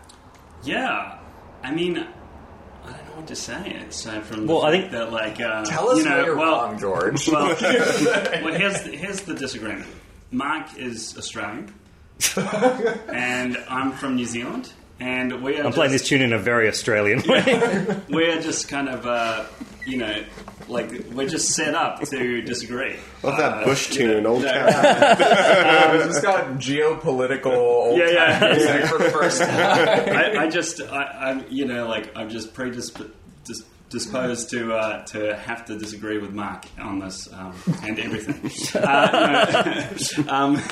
Yeah, 0.63 1.19
I 1.63 1.71
mean, 1.73 1.97
I 1.97 2.91
don't 2.93 3.07
know 3.07 3.17
what 3.17 3.27
to 3.29 3.37
say. 3.37 3.77
Aside 3.89 4.25
from 4.25 4.47
the 4.47 4.53
Well, 4.53 4.65
I 4.65 4.73
think- 4.73 4.91
that 4.93 5.11
like 5.11 5.41
uh, 5.41 5.65
Tell 5.65 5.89
us 5.89 5.99
you 5.99 6.05
know, 6.05 6.17
where 6.17 6.25
you're 6.27 6.37
well, 6.37 6.67
wrong, 6.67 6.79
George. 6.79 7.27
Well, 7.29 7.57
well, 7.63 8.53
here's 8.55 8.83
the, 8.83 8.91
here's 8.95 9.21
the 9.23 9.33
disagreement. 9.35 9.87
Mark 10.31 10.77
is 10.77 11.17
Australian, 11.17 11.73
and 12.37 13.57
I'm 13.69 13.93
from 13.93 14.17
New 14.17 14.25
Zealand, 14.27 14.73
and 15.01 15.43
we 15.43 15.59
are 15.59 15.67
I'm 15.67 15.73
playing 15.73 15.93
this 15.93 16.07
tune 16.07 16.23
in 16.23 16.33
a 16.33 16.39
very 16.39 16.69
Australian 16.69 17.23
way. 17.27 18.01
we're 18.09 18.41
just 18.41 18.69
kind 18.69 18.89
of 18.89 19.07
uh, 19.07 19.45
you 19.87 19.99
know 19.99 20.25
like 20.69 20.91
we're 21.13 21.29
just 21.29 21.51
set 21.51 21.75
up 21.75 22.01
to 22.09 22.43
disagree. 22.43 22.97
Love 23.23 23.37
that 23.37 23.53
Uh, 23.59 23.65
Bush 23.65 23.95
you 23.97 24.07
know, 24.09 24.15
tune, 24.15 24.27
Old 24.27 24.43
no, 24.43 24.51
Cow. 24.53 25.93
we 25.93 25.99
just 26.05 26.23
got 26.23 26.47
geopolitical 26.55 27.53
old 27.55 27.99
Yeah, 27.99 28.09
yeah. 28.11 28.39
time 28.39 28.57
music 28.57 28.85
for 28.87 28.99
the 28.99 29.11
first 29.11 29.41
time. 29.41 29.51
I, 29.51 30.37
I 30.45 30.49
just, 30.49 30.81
I, 30.81 31.05
I'm, 31.31 31.45
you 31.51 31.67
know, 31.67 31.87
like 31.89 32.17
I'm 32.17 32.29
just 32.31 32.53
predisposed 32.55 33.11
dis- 33.45 33.63
disposed 33.91 34.51
to 34.51 34.75
uh, 34.75 35.05
to 35.07 35.37
have 35.37 35.67
to 35.67 35.79
disagree 35.79 36.19
with 36.19 36.33
Mark 36.33 36.65
on 36.81 36.99
this 36.99 37.33
um, 37.33 37.55
and 37.85 37.99
everything. 38.01 38.51
Uh, 38.83 39.95
no, 40.27 40.33
um, 40.33 40.63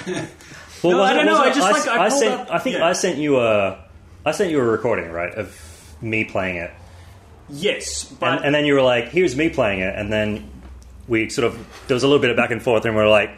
Well, 0.85 0.93
No, 0.93 0.99
was 1.03 1.11
I 1.11 1.15
don't 1.15 1.27
know, 1.27 1.39
I 1.39 1.49
just, 1.53 1.61
like, 1.61 1.89
I 1.89 2.09
pulled 2.09 2.21
sent. 2.21 2.41
up- 2.43 2.51
I 2.53 2.59
think 2.59 2.77
yeah. 2.77 2.87
I 2.87 2.93
sent 2.93 3.19
you 3.19 3.41
a. 3.41 3.79
I 4.27 4.31
sent 4.33 4.51
you 4.51 4.61
a 4.61 4.65
recording, 4.65 5.11
right, 5.11 5.35
of 5.35 5.61
me 6.01 6.25
playing 6.25 6.57
it, 6.57 6.71
yes, 7.51 8.05
but 8.05 8.37
and, 8.37 8.45
and 8.47 8.55
then 8.55 8.65
you 8.65 8.75
were 8.75 8.83
like, 8.83 9.09
"Here's 9.09 9.35
me 9.37 9.49
playing 9.49 9.81
it," 9.81 9.95
and 9.97 10.13
then 10.13 10.49
we 11.09 11.29
sort 11.31 11.47
of 11.47 11.57
there 11.89 11.95
was 11.95 12.03
a 12.05 12.07
little 12.07 12.21
bit 12.23 12.31
of 12.31 12.37
back 12.37 12.51
and 12.51 12.63
forth, 12.63 12.85
and 12.85 12.95
we 12.95 13.03
are 13.03 13.09
like, 13.09 13.31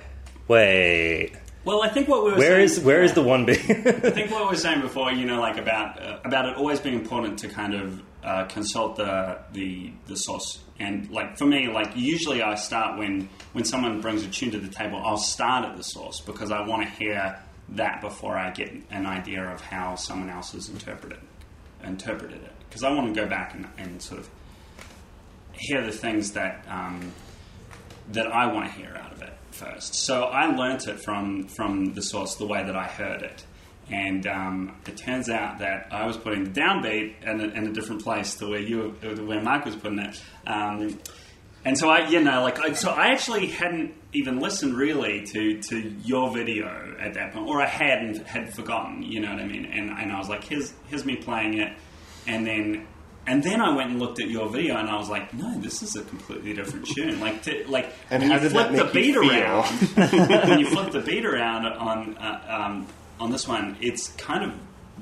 "Wait, 0.49 1.33
well, 1.65 1.83
I 1.83 1.89
think 1.89 2.09
what 2.09 2.25
we 2.25 2.31
were 2.33 2.39
where 2.39 2.51
saying, 2.57 2.65
is 2.65 2.81
where 2.81 3.03
is 3.03 3.13
the 3.15 3.23
one 3.23 3.45
B?" 3.47 3.53
I 3.53 3.57
think 3.57 4.31
what 4.31 4.43
we 4.43 4.49
were 4.51 4.57
saying 4.57 4.81
before, 4.81 5.11
you 5.13 5.25
know, 5.27 5.41
like 5.41 5.59
about 5.59 6.01
uh, 6.03 6.19
about 6.25 6.47
it 6.47 6.57
always 6.57 6.81
being 6.81 6.95
important 6.95 7.39
to 7.41 7.49
kind 7.49 7.75
of 7.75 8.01
uh, 8.27 8.45
consult 8.47 8.97
the 8.97 9.39
the 9.53 9.93
the 10.07 10.17
source. 10.17 10.59
And 10.79 11.09
like 11.11 11.39
for 11.39 11.47
me, 11.47 11.69
like 11.69 11.97
usually 11.97 12.43
I 12.43 12.57
start 12.57 12.99
when 12.99 13.29
when 13.53 13.65
someone 13.65 14.01
brings 14.01 14.25
a 14.25 14.29
tune 14.29 14.51
to 14.51 14.59
the 14.59 14.69
table, 14.69 15.01
I'll 15.03 15.17
start 15.17 15.65
at 15.65 15.77
the 15.77 15.85
source 15.85 16.21
because 16.21 16.51
I 16.51 16.67
want 16.67 16.83
to 16.83 16.91
hear 16.91 17.41
that 17.71 18.01
before 18.01 18.37
I 18.37 18.51
get 18.51 18.73
an 18.91 19.07
idea 19.07 19.43
of 19.45 19.61
how 19.61 19.95
someone 19.95 20.29
else 20.29 20.53
has 20.53 20.69
interpreted 20.69 21.21
interpreted 21.85 22.43
it. 22.43 22.53
Because 22.69 22.83
I 22.83 22.93
want 22.93 23.15
to 23.15 23.21
go 23.21 23.29
back 23.29 23.55
and, 23.55 23.69
and 23.79 24.03
sort 24.03 24.21
of 24.21 24.29
hear 25.53 25.85
the 25.85 25.93
things 25.93 26.33
that 26.33 26.65
um, 26.69 27.13
that 28.13 28.27
I 28.27 28.53
want 28.53 28.67
to 28.67 28.73
hear 28.73 28.95
out 28.97 29.13
of 29.13 29.23
it 29.23 29.33
first. 29.53 29.95
So 29.95 30.25
I 30.25 30.47
learnt 30.47 30.89
it 30.89 31.01
from 31.01 31.47
from 31.47 31.95
the 31.95 32.03
source 32.03 32.35
the 32.35 32.47
way 32.47 32.65
that 32.65 32.77
I 32.77 32.89
heard 32.89 33.23
it, 33.23 33.45
and 33.91 34.27
um, 34.27 34.77
it 34.87 34.97
turns 34.97 35.29
out 35.29 35.59
that 35.61 35.89
I 35.93 36.07
was 36.07 36.17
putting 36.17 36.45
the 36.45 36.61
downbeat 36.61 37.23
in 37.23 37.41
a, 37.41 37.45
in 37.45 37.67
a 37.69 37.73
different 37.73 38.03
place 38.03 38.35
to 38.37 38.49
where 38.49 38.61
you 38.61 38.97
were- 39.03 39.25
where 39.25 39.41
Mark 39.43 39.65
was 39.65 39.77
putting 39.77 39.99
it. 40.01 40.21
Um, 40.47 40.99
and 41.65 41.77
so 41.77 41.89
I, 41.89 42.09
you 42.09 42.21
know, 42.23 42.43
like, 42.43 42.61
I, 42.61 42.73
so 42.75 42.91
I 42.91 43.09
actually 43.09 43.47
hadn't 43.47 43.95
even 44.13 44.39
listened 44.39 44.77
really 44.77 45.25
to, 45.27 45.61
to 45.63 45.95
your 46.05 46.33
video 46.33 46.95
at 47.01 47.15
that 47.15 47.33
point, 47.33 47.49
or 47.49 47.61
I 47.61 47.67
hadn't 47.67 48.25
had 48.27 48.55
forgotten, 48.55 49.03
you 49.03 49.21
know 49.21 49.33
what 49.33 49.41
I 49.43 49.47
mean? 49.47 49.65
And, 49.67 49.91
and 49.91 50.13
I 50.13 50.19
was 50.19 50.29
like, 50.29 50.45
here's 50.45 50.73
here's 50.89 51.05
me 51.05 51.17
playing 51.17 51.59
it, 51.59 51.73
and 52.27 52.47
then 52.47 52.87
and 53.29 53.43
then 53.43 53.61
I 53.61 53.75
went 53.75 53.91
and 53.91 53.99
looked 53.99 54.21
at 54.21 54.31
your 54.31 54.49
video, 54.49 54.77
and 54.77 54.89
I 54.89 54.97
was 54.97 55.09
like, 55.09 55.35
no, 55.35 55.59
this 55.61 55.83
is 55.83 55.97
a 55.97 56.05
completely 56.05 56.53
different 56.55 56.87
tune. 56.87 57.19
Like, 57.19 57.43
to, 57.43 57.65
like 57.69 57.93
And 58.11 58.23
when 58.23 58.41
you 58.41 58.49
flip 58.51 58.71
the 58.71 58.85
beat 58.93 59.17
around, 59.17 59.65
when 60.49 60.61
you 60.61 60.67
flip 60.67 60.93
the 60.93 61.01
beat 61.01 61.25
around 61.25 61.67
on 61.67 62.17
uh, 62.19 62.65
um, 62.67 62.87
on 63.19 63.31
this 63.31 63.49
one, 63.49 63.77
it's 63.81 64.09
kind 64.17 64.45
of 64.45 64.53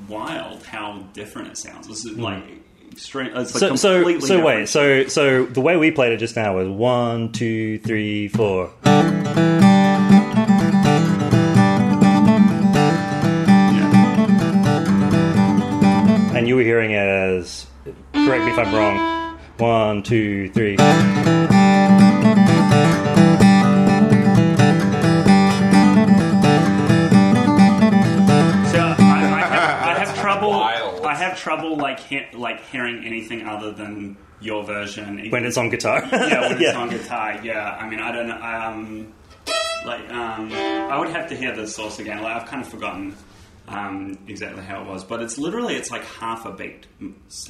wild 0.09 0.64
how 0.64 1.05
different 1.12 1.48
it 1.48 1.59
sounds. 1.59 1.88
This 1.88 2.05
is 2.05 2.14
hmm. 2.14 2.22
like 2.22 2.44
extreme. 2.90 3.37
It's 3.37 3.55
like 3.55 3.61
so 3.61 3.77
so 3.77 3.94
completely 3.96 4.29
so 4.29 4.44
wait 4.44 4.66
different. 4.66 5.11
so 5.11 5.44
so 5.44 5.46
the 5.46 5.61
way 5.61 5.77
we 5.77 5.90
played 5.90 6.12
it 6.12 6.18
just 6.18 6.37
now 6.37 6.57
was 6.57 6.68
one 6.68 7.33
two 7.33 7.79
three 7.81 8.29
four. 8.29 8.72
Yeah. 8.85 9.03
and 16.37 16.48
you 16.48 16.57
were 16.57 16.62
hearing 16.62 16.92
it 16.92 16.96
as 16.98 17.66
correct 18.12 18.44
me 18.44 18.53
if 18.53 18.59
I'm 18.59 18.74
wrong. 18.74 19.14
One, 19.57 20.03
two, 20.03 20.48
three. 20.50 20.77
Trouble 31.44 31.76
like 31.76 32.00
he, 32.00 32.22
like 32.33 32.64
hearing 32.70 33.04
anything 33.04 33.46
other 33.46 33.70
than 33.70 34.16
your 34.40 34.64
version 34.64 35.30
When 35.30 35.44
it's 35.44 35.57
on 35.59 35.68
guitar. 35.68 36.02
yeah, 36.11 36.48
when 36.48 36.52
it's 36.62 36.74
on 36.74 36.88
guitar. 36.88 37.40
Yeah, 37.42 37.76
I 37.80 37.88
mean, 37.88 38.00
I 38.00 38.11
don't 38.12 38.28
know. 38.28 38.40
Um, 38.40 39.12
like, 39.87 40.11
um, 40.11 40.50
I 40.52 40.98
would 40.98 41.11
have 41.11 41.28
to 41.28 41.37
hear 41.37 41.54
the 41.54 41.66
source 41.66 41.98
again. 41.98 42.22
Like, 42.22 42.35
I've 42.42 42.48
kind 42.48 42.62
of 42.62 42.68
forgotten 42.68 43.14
um, 43.68 44.18
exactly 44.26 44.62
how 44.62 44.83
it 44.83 44.87
was, 44.88 45.04
but 45.04 45.20
it's 45.22 45.37
literally 45.38 45.74
it's 45.76 45.90
like 45.90 46.04
half 46.04 46.46
a 46.46 46.52
beat, 46.52 46.87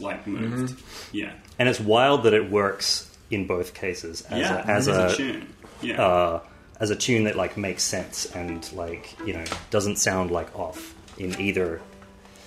like 0.01 0.27
moved. 0.27 0.81
Yeah, 1.13 1.33
And 1.59 1.69
it's 1.69 1.81
wild 1.81 2.25
that 2.25 2.35
it 2.35 2.51
works 2.51 3.11
in 3.31 3.47
both 3.47 3.75
cases 3.75 4.23
as 4.23 4.41
yeah, 4.41 4.57
a, 4.57 4.67
as 4.67 4.89
a, 4.89 5.17
tune. 5.17 5.55
Yeah, 5.83 6.03
uh, 6.03 6.41
as 6.81 6.91
a 6.91 6.97
tune 6.97 7.25
that 7.25 7.37
like 7.37 7.57
makes 7.57 7.83
sense 7.85 8.27
and 8.35 8.71
like 8.73 9.17
you 9.27 9.33
know 9.35 9.45
doesn't 9.71 9.97
sound 9.97 10.31
like 10.31 10.57
off 10.59 10.95
in 11.19 11.41
either. 11.41 11.81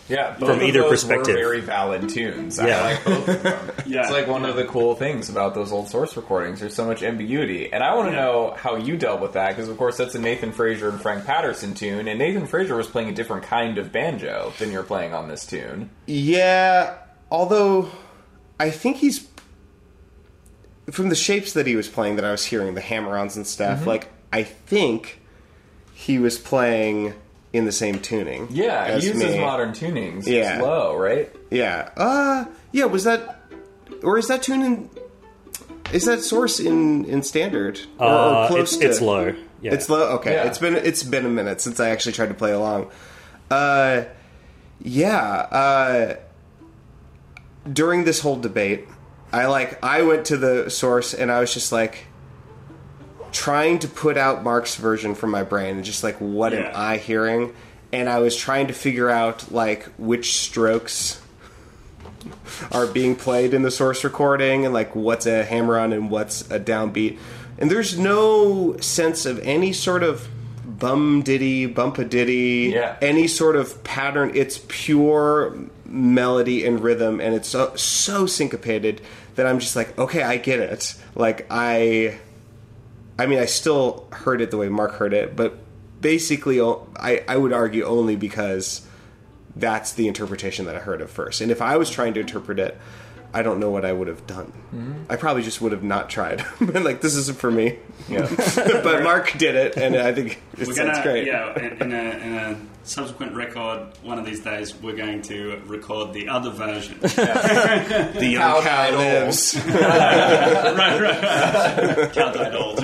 Yeah, 0.09 0.31
both 0.39 0.49
From 0.49 0.59
of 0.59 0.63
either 0.63 0.81
those 0.81 0.89
perspective. 1.03 1.35
were 1.35 1.41
very 1.41 1.59
valid 1.61 2.07
tunes. 2.09 2.57
Yeah. 2.57 2.77
I 2.79 2.81
like 2.93 3.03
both 3.05 3.27
of 3.27 3.43
them. 3.43 3.71
Yeah. 3.85 4.01
It's 4.03 4.11
like 4.11 4.27
one 4.27 4.45
of 4.45 4.55
the 4.55 4.63
cool 4.65 4.95
things 4.95 5.29
about 5.29 5.53
those 5.53 5.71
old 5.71 5.89
source 5.89 6.15
recordings. 6.15 6.59
There's 6.61 6.75
so 6.75 6.85
much 6.85 7.03
ambiguity, 7.03 7.71
and 7.73 7.83
I 7.83 7.93
want 7.95 8.09
to 8.09 8.15
Yeah. 8.15 8.21
know 8.21 8.53
how 8.57 8.75
you 8.77 8.95
dealt 8.95 9.19
with 9.21 9.33
that 9.33 9.49
because, 9.49 9.67
of 9.69 9.77
course, 9.77 9.97
that's 9.97 10.15
a 10.15 10.19
Nathan 10.19 10.51
Frazier 10.53 10.89
and 10.89 11.01
Frank 11.01 11.25
Patterson 11.25 11.73
tune, 11.73 12.07
and 12.07 12.19
Nathan 12.19 12.45
Frazier 12.47 12.75
was 12.75 12.87
playing 12.87 13.09
a 13.09 13.13
different 13.13 13.43
kind 13.43 13.77
of 13.77 13.91
banjo 13.91 14.53
than 14.59 14.71
you're 14.71 14.83
playing 14.83 15.13
on 15.13 15.27
this 15.27 15.45
tune. 15.45 15.89
Yeah, 16.05 16.95
although 17.29 17.89
I 18.59 18.69
think 18.69 18.97
he's 18.97 19.27
from 20.91 21.09
the 21.09 21.15
shapes 21.15 21.51
that 21.53 21.67
he 21.67 21.75
was 21.75 21.89
playing 21.89 22.15
that 22.15 22.23
I 22.25 22.31
was 22.31 22.45
hearing 22.45 22.73
the 22.75 22.81
hammer-ons 22.81 23.35
and 23.35 23.45
stuff. 23.45 23.79
Mm-hmm. 23.79 23.89
Like 23.89 24.07
I 24.31 24.43
think 24.43 25.21
he 25.93 26.17
was 26.17 26.37
playing 26.37 27.13
in 27.53 27.65
the 27.65 27.71
same 27.71 27.99
tuning. 27.99 28.47
Yeah, 28.51 28.83
as 28.85 29.03
he 29.03 29.09
uses 29.09 29.33
me. 29.35 29.39
modern 29.41 29.71
tunings. 29.71 30.27
Yeah. 30.27 30.55
It's 30.55 30.61
low, 30.63 30.95
right? 30.97 31.33
Yeah. 31.49 31.89
Uh 31.95 32.45
yeah, 32.71 32.85
was 32.85 33.03
that 33.05 33.41
or 34.03 34.17
is 34.17 34.27
that 34.27 34.43
tune 34.43 34.61
in 34.61 34.89
is 35.93 36.05
that 36.05 36.21
source 36.21 36.59
in 36.59 37.05
in 37.05 37.23
standard 37.23 37.79
or, 37.99 38.07
or 38.07 38.09
Uh, 38.43 38.47
close 38.47 38.73
it's, 38.73 38.77
to 38.77 38.85
it's 38.89 39.01
low. 39.01 39.33
Yeah. 39.61 39.73
It's 39.73 39.89
low. 39.89 40.15
Okay, 40.17 40.33
Yeah. 40.33 40.43
it's 40.47 40.59
been 40.59 40.75
it's 40.75 41.03
been 41.03 41.25
a 41.25 41.29
minute 41.29 41.61
since 41.61 41.79
I 41.79 41.89
actually 41.89 42.11
tried 42.13 42.27
to 42.29 42.33
play 42.35 42.51
along. 42.51 42.91
Uh, 43.49 44.03
yeah. 44.81 45.17
Uh, 45.49 46.15
during 47.71 48.03
this 48.05 48.19
whole 48.21 48.37
debate, 48.39 48.87
I 49.31 49.45
like 49.47 49.81
I 49.83 50.01
went 50.03 50.25
to 50.25 50.37
the 50.37 50.69
source 50.69 51.13
and 51.13 51.31
I 51.31 51.39
was 51.39 51.53
just 51.53 51.71
like 51.71 52.06
trying 53.37 53.79
to 53.79 53.87
put 53.87 54.17
out 54.17 54.43
Mark's 54.43 54.75
version 54.75 55.13
from 55.15 55.31
my 55.31 55.43
brain 55.43 55.75
and 55.75 55.85
just 55.85 56.03
like 56.03 56.15
what 56.17 56.53
am 56.53 56.71
I 56.75 56.97
hearing? 56.97 57.53
And 57.93 58.09
I 58.09 58.19
was 58.19 58.35
trying 58.35 58.67
to 58.67 58.73
figure 58.73 59.09
out 59.09 59.51
like 59.51 59.83
which 59.97 60.33
strokes 60.37 61.21
are 62.71 62.87
being 62.87 63.15
played 63.15 63.53
in 63.53 63.61
the 63.61 63.71
source 63.71 64.03
recording 64.03 64.65
and 64.65 64.73
like 64.73 64.95
what's 64.95 65.25
a 65.25 65.43
hammer 65.43 65.77
on 65.79 65.93
and 65.93 66.09
what's 66.11 66.41
a 66.51 66.59
downbeat. 66.59 67.17
And 67.57 67.71
there's 67.71 67.97
no 67.97 68.77
sense 68.77 69.25
of 69.25 69.39
any 69.39 69.73
sort 69.73 70.03
of 70.03 70.27
bum 70.65 71.21
diddy, 71.23 71.65
bump 71.65 71.97
a 71.97 72.05
diddy, 72.05 72.71
Yeah. 72.73 72.95
any 73.01 73.27
sort 73.27 73.55
of 73.55 73.83
pattern. 73.83 74.31
It's 74.35 74.59
pure 74.67 75.57
melody 75.85 76.65
and 76.65 76.81
rhythm, 76.83 77.19
and 77.21 77.33
it's 77.33 77.47
so 77.47 77.73
so 77.75 78.25
syncopated 78.25 79.01
that 79.35 79.47
I'm 79.47 79.59
just 79.59 79.75
like, 79.75 79.97
okay, 79.97 80.21
I 80.23 80.37
get 80.37 80.59
it. 80.59 80.93
Like 81.15 81.47
I, 81.49 82.17
I 83.19 83.25
mean, 83.25 83.39
I 83.39 83.45
still 83.45 84.07
heard 84.11 84.41
it 84.41 84.51
the 84.51 84.57
way 84.57 84.69
Mark 84.69 84.93
heard 84.93 85.13
it, 85.13 85.35
but 85.35 85.57
basically, 86.01 86.61
I, 86.61 87.23
I 87.27 87.37
would 87.37 87.53
argue 87.53 87.83
only 87.83 88.15
because 88.15 88.87
that's 89.55 89.93
the 89.93 90.07
interpretation 90.07 90.65
that 90.65 90.75
I 90.75 90.79
heard 90.79 91.01
at 91.01 91.09
first. 91.09 91.41
And 91.41 91.51
if 91.51 91.61
I 91.61 91.77
was 91.77 91.89
trying 91.89 92.13
to 92.13 92.19
interpret 92.19 92.59
it, 92.59 92.77
I 93.33 93.41
don't 93.43 93.59
know 93.59 93.69
what 93.69 93.85
I 93.85 93.91
would 93.91 94.07
have 94.07 94.25
done. 94.25 95.05
I 95.09 95.15
probably 95.17 95.43
just 95.43 95.61
would 95.61 95.71
have 95.71 95.83
not 95.83 96.09
tried. 96.09 96.43
Been 96.59 96.83
like, 96.83 97.01
this 97.01 97.15
isn't 97.15 97.37
for 97.37 97.51
me. 97.51 97.77
Yeah, 98.09 98.27
but 98.55 99.03
Mark 99.03 99.33
did 99.37 99.55
it, 99.55 99.75
and 99.77 99.95
I 99.95 100.13
think 100.13 100.41
it 100.57 100.67
We're 100.67 100.73
sounds 100.73 100.89
gonna, 100.89 101.03
great. 101.03 101.27
yeah, 101.27 101.57
in, 101.59 101.81
in, 101.81 101.91
a, 101.93 101.95
in 102.25 102.33
a 102.35 102.57
subsequent 102.83 103.33
record, 103.35 103.87
one 104.01 104.17
of 104.17 104.25
these 104.25 104.39
days, 104.39 104.73
we're 104.75 104.95
going 104.95 105.21
to 105.23 105.61
record 105.65 106.13
the 106.13 106.29
other 106.29 106.49
version. 106.51 106.97
The 107.01 108.27
young 108.31 108.41
Cow 108.41 108.61
cow 108.61 108.91
died 108.91 108.93
lives. 108.93 109.55
right, 109.67 111.01
right. 111.01 112.11
Cal 112.13 112.33
died 112.33 112.55
old. 112.55 112.77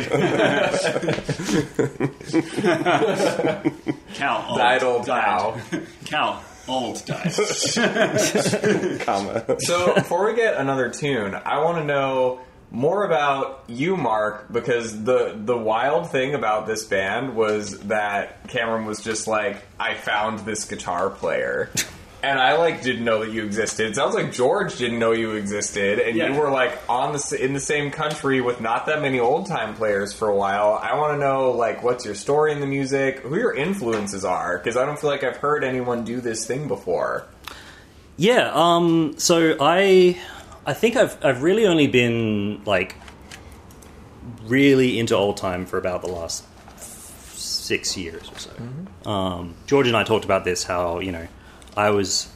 Cal 4.14 4.46
old. 4.50 4.58
Died 4.58 4.84
old 4.84 5.06
died. 5.06 5.62
Cal 6.06 6.44
old 6.68 7.06
died. 7.06 7.34
comma. 9.02 9.60
So 9.60 9.94
before 9.96 10.26
we 10.26 10.36
get 10.36 10.58
another 10.58 10.90
tune, 10.90 11.36
I 11.36 11.64
want 11.64 11.78
to 11.80 11.84
know 11.84 12.42
more 12.72 13.06
about 13.06 13.64
you, 13.68 13.96
Mark, 13.96 14.52
because 14.52 15.04
the 15.04 15.38
the 15.38 15.58
wild 15.58 16.10
thing 16.10 16.34
about 16.34 16.66
this 16.66 16.84
band 16.86 17.36
was 17.36 17.80
that 17.82 18.48
Cameron 18.48 18.86
was 18.86 19.02
just 19.02 19.28
like, 19.28 19.58
I 19.80 19.94
found 19.94 20.40
this 20.40 20.66
guitar 20.66 21.10
player. 21.10 21.70
And 22.24 22.40
I 22.40 22.56
like 22.56 22.82
didn't 22.82 23.04
know 23.04 23.20
that 23.26 23.34
you 23.34 23.44
existed. 23.44 23.90
It 23.92 23.96
sounds 23.96 24.16
like 24.16 24.32
George 24.32 24.78
didn't 24.78 24.98
know 24.98 25.12
you 25.12 25.32
existed, 25.34 26.00
and 26.00 26.16
Yeah. 26.16 26.32
you 26.32 26.40
were 26.40 26.50
like 26.50 26.80
on 26.88 27.12
the 27.12 27.38
in 27.44 27.52
the 27.54 27.60
same 27.60 27.92
country 27.92 28.40
with 28.40 28.62
not 28.62 28.86
that 28.86 29.02
many 29.02 29.20
old 29.20 29.46
time 29.46 29.76
players 29.76 30.14
for 30.14 30.30
a 30.30 30.36
while. 30.36 30.80
I 30.82 30.96
want 30.96 31.14
to 31.16 31.20
know 31.20 31.52
like 31.52 31.84
what's 31.84 32.06
your 32.06 32.16
story 32.16 32.54
in 32.54 32.62
the 32.62 32.66
music, 32.66 33.20
who 33.20 33.36
your 33.38 33.54
influences 33.54 34.24
are, 34.24 34.58
because 34.58 34.78
I 34.78 34.86
don't 34.86 34.98
feel 34.98 35.10
like 35.10 35.24
I've 35.26 35.36
heard 35.36 35.66
anyone 35.66 36.06
do 36.06 36.22
this 36.22 36.46
thing 36.48 36.70
before. 36.70 37.26
Yeah, 38.16 38.52
um, 38.54 39.16
so 39.18 39.58
I 39.60 40.18
I 40.66 40.74
think 40.74 40.96
I've 40.96 41.18
I've 41.26 41.44
really 41.44 41.66
only 41.68 41.88
been 41.88 42.62
like 42.64 42.96
really 44.46 44.98
into 44.98 45.14
old 45.16 45.36
time 45.38 45.66
for 45.66 45.78
about 45.78 46.02
the 46.02 46.08
last 46.10 46.46
six 47.38 47.98
years 47.98 48.30
or 48.32 48.40
so. 48.40 49.10
Um, 49.10 49.56
George 49.68 49.88
and 49.88 49.98
I 49.98 50.04
talked 50.04 50.24
about 50.26 50.46
this 50.46 50.64
how 50.64 51.00
you 51.00 51.12
know 51.12 51.28
I 51.76 51.90
was 51.92 52.30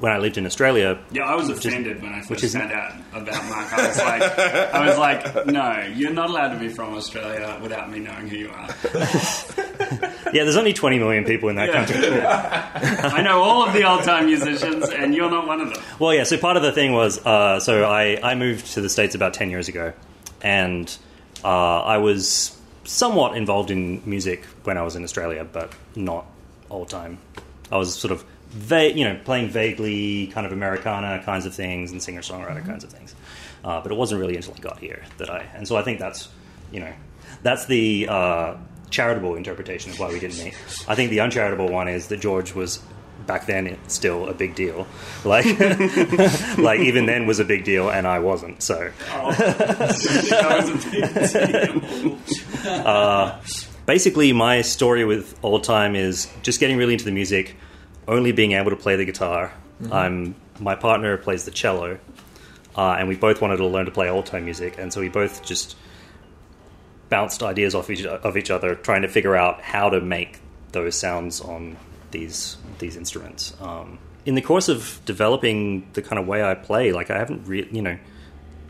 when 0.00 0.10
I 0.10 0.18
lived 0.18 0.36
in 0.36 0.46
Australia. 0.46 0.98
Yeah, 1.12 1.22
I 1.24 1.36
was 1.36 1.48
which 1.48 1.58
is- 1.58 1.66
offended 1.66 2.02
when 2.02 2.12
I 2.12 2.22
first 2.22 2.42
is- 2.42 2.54
found 2.54 2.72
out 2.72 2.92
about 3.12 3.44
Mark. 3.48 3.72
I 3.72 3.86
was 3.88 3.98
like, 3.98 4.22
I 4.38 4.86
was 4.86 4.98
like, 4.98 5.46
no, 5.46 5.92
you're 5.94 6.12
not 6.12 6.28
allowed 6.30 6.54
to 6.54 6.58
be 6.58 6.68
from 6.68 6.94
Australia 6.94 7.56
without 7.62 7.88
me 7.90 8.00
knowing 8.00 8.28
who 8.28 8.36
you 8.36 8.50
are. 8.50 8.68
Yeah, 10.32 10.44
there's 10.44 10.56
only 10.56 10.72
20 10.72 10.98
million 10.98 11.24
people 11.24 11.50
in 11.50 11.56
that 11.56 11.70
country. 11.72 11.96
I 13.18 13.20
know 13.20 13.42
all 13.42 13.66
of 13.68 13.74
the 13.74 13.84
old 13.84 14.02
time 14.02 14.24
musicians, 14.26 14.88
and 14.88 15.14
you're 15.14 15.30
not 15.30 15.46
one 15.46 15.60
of 15.60 15.74
them. 15.74 15.82
Well, 15.98 16.14
yeah. 16.14 16.24
So 16.24 16.38
part 16.38 16.56
of 16.56 16.62
the 16.62 16.72
thing 16.72 16.94
was, 16.94 17.18
uh, 17.26 17.60
so 17.60 17.84
I, 17.84 18.18
I 18.22 18.34
moved 18.34 18.72
to 18.72 18.80
the 18.80 18.88
states 18.88 19.14
about 19.14 19.34
ten 19.34 19.50
years 19.50 19.68
ago, 19.68 19.92
and 20.40 20.96
uh, 21.44 21.82
I 21.82 21.98
was 21.98 22.58
somewhat 22.84 23.36
involved 23.36 23.70
in 23.70 24.00
music 24.08 24.44
when 24.64 24.78
I 24.78 24.82
was 24.82 24.96
in 24.96 25.04
Australia, 25.04 25.44
but 25.44 25.70
not 25.96 26.24
all 26.70 26.86
time. 26.86 27.18
I 27.70 27.76
was 27.76 27.94
sort 27.94 28.12
of, 28.12 28.24
va- 28.52 28.92
you 28.96 29.04
know, 29.04 29.18
playing 29.24 29.48
vaguely 29.50 30.28
kind 30.28 30.46
of 30.46 30.52
Americana 30.52 31.22
kinds 31.24 31.46
of 31.46 31.54
things 31.54 31.92
and 31.92 32.02
singer 32.02 32.20
songwriter 32.20 32.64
kinds 32.64 32.84
of 32.84 32.90
things, 32.90 33.14
uh, 33.64 33.80
but 33.80 33.90
it 33.92 33.96
wasn't 33.96 34.20
really 34.20 34.36
until 34.36 34.54
I 34.54 34.58
got 34.58 34.78
here 34.78 35.02
that 35.18 35.30
I. 35.30 35.46
And 35.54 35.66
so 35.66 35.76
I 35.76 35.82
think 35.82 35.98
that's, 35.98 36.28
you 36.70 36.80
know, 36.80 36.92
that's 37.42 37.66
the. 37.66 38.08
Uh, 38.08 38.56
charitable 38.90 39.36
interpretation 39.36 39.90
of 39.90 39.98
why 39.98 40.10
we 40.12 40.20
didn't 40.20 40.36
meet. 40.44 40.54
I 40.86 40.94
think 40.94 41.08
the 41.10 41.20
uncharitable 41.20 41.68
one 41.70 41.88
is 41.88 42.08
that 42.08 42.20
george 42.20 42.54
was 42.54 42.78
back 43.26 43.46
then 43.46 43.66
it's 43.66 43.94
still 43.94 44.28
a 44.28 44.34
big 44.34 44.54
deal. 44.54 44.86
Like 45.24 45.46
like 46.58 46.80
even 46.80 47.06
then 47.06 47.26
was 47.26 47.40
a 47.40 47.44
big 47.44 47.64
deal 47.64 47.88
and 47.88 48.06
i 48.06 48.18
wasn't 48.18 48.62
so. 48.62 48.90
That 50.28 50.62
was 50.66 51.34
a 52.76 53.40
basically 53.86 54.32
my 54.32 54.62
story 54.62 55.04
with 55.04 55.38
old 55.42 55.64
time 55.64 55.96
is 55.96 56.30
just 56.42 56.60
getting 56.60 56.76
really 56.76 56.92
into 56.92 57.04
the 57.04 57.12
music 57.12 57.56
only 58.08 58.32
being 58.32 58.52
able 58.52 58.70
to 58.70 58.76
play 58.76 58.96
the 58.96 59.04
guitar. 59.04 59.52
I'm 59.90 60.34
my 60.60 60.74
partner 60.74 61.16
plays 61.16 61.44
the 61.44 61.50
cello 61.50 61.98
uh, 62.76 62.96
and 62.98 63.08
we 63.08 63.16
both 63.16 63.40
wanted 63.40 63.56
to 63.56 63.66
learn 63.66 63.86
to 63.86 63.90
play 63.90 64.08
old 64.08 64.26
time 64.26 64.44
music 64.44 64.76
and 64.78 64.92
so 64.92 65.00
we 65.00 65.08
both 65.08 65.44
just 65.44 65.76
bounced 67.08 67.42
ideas 67.42 67.74
off 67.74 67.90
each, 67.90 68.04
of 68.04 68.36
each 68.36 68.50
other 68.50 68.74
trying 68.74 69.02
to 69.02 69.08
figure 69.08 69.36
out 69.36 69.60
how 69.60 69.90
to 69.90 70.00
make 70.00 70.40
those 70.72 70.94
sounds 70.94 71.40
on 71.40 71.76
these 72.10 72.56
these 72.78 72.96
instruments. 72.96 73.54
Um, 73.60 73.98
in 74.24 74.34
the 74.34 74.40
course 74.40 74.68
of 74.68 75.00
developing 75.04 75.88
the 75.94 76.02
kind 76.02 76.18
of 76.18 76.26
way 76.26 76.44
i 76.44 76.54
play 76.54 76.92
like 76.92 77.10
i 77.10 77.18
haven't 77.18 77.46
really, 77.46 77.68
you 77.72 77.82
know 77.82 77.98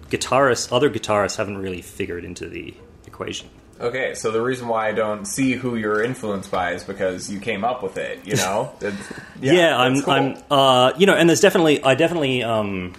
guitarists 0.09 0.73
other 0.73 0.89
guitarists 0.89 1.37
haven't 1.37 1.59
really 1.59 1.83
figured 1.83 2.25
into 2.25 2.49
the 2.49 2.75
equation 3.07 3.51
Okay, 3.81 4.15
so 4.15 4.31
the 4.31 4.41
reason 4.41 4.69
why 4.69 4.89
I 4.89 4.93
don't 4.93 5.25
see 5.25 5.53
who 5.55 5.75
you're 5.77 6.03
influenced 6.03 6.51
by 6.51 6.73
is 6.75 6.85
because 6.85 7.29
you 7.31 7.41
came 7.41 7.65
up 7.65 7.83
with 7.83 7.97
it. 7.99 8.25
You 8.25 8.37
know. 8.37 8.73
It- 8.81 8.95
yeah, 9.41 9.77
I'm, 9.77 10.01
cool. 10.03 10.13
I'm, 10.13 10.37
uh, 10.51 10.93
you 10.97 11.07
know, 11.07 11.15
and 11.15 11.29
there's 11.29 11.41
definitely, 11.41 11.83
I 11.83 11.97
definitely, 11.97 12.45
um, 12.45 12.93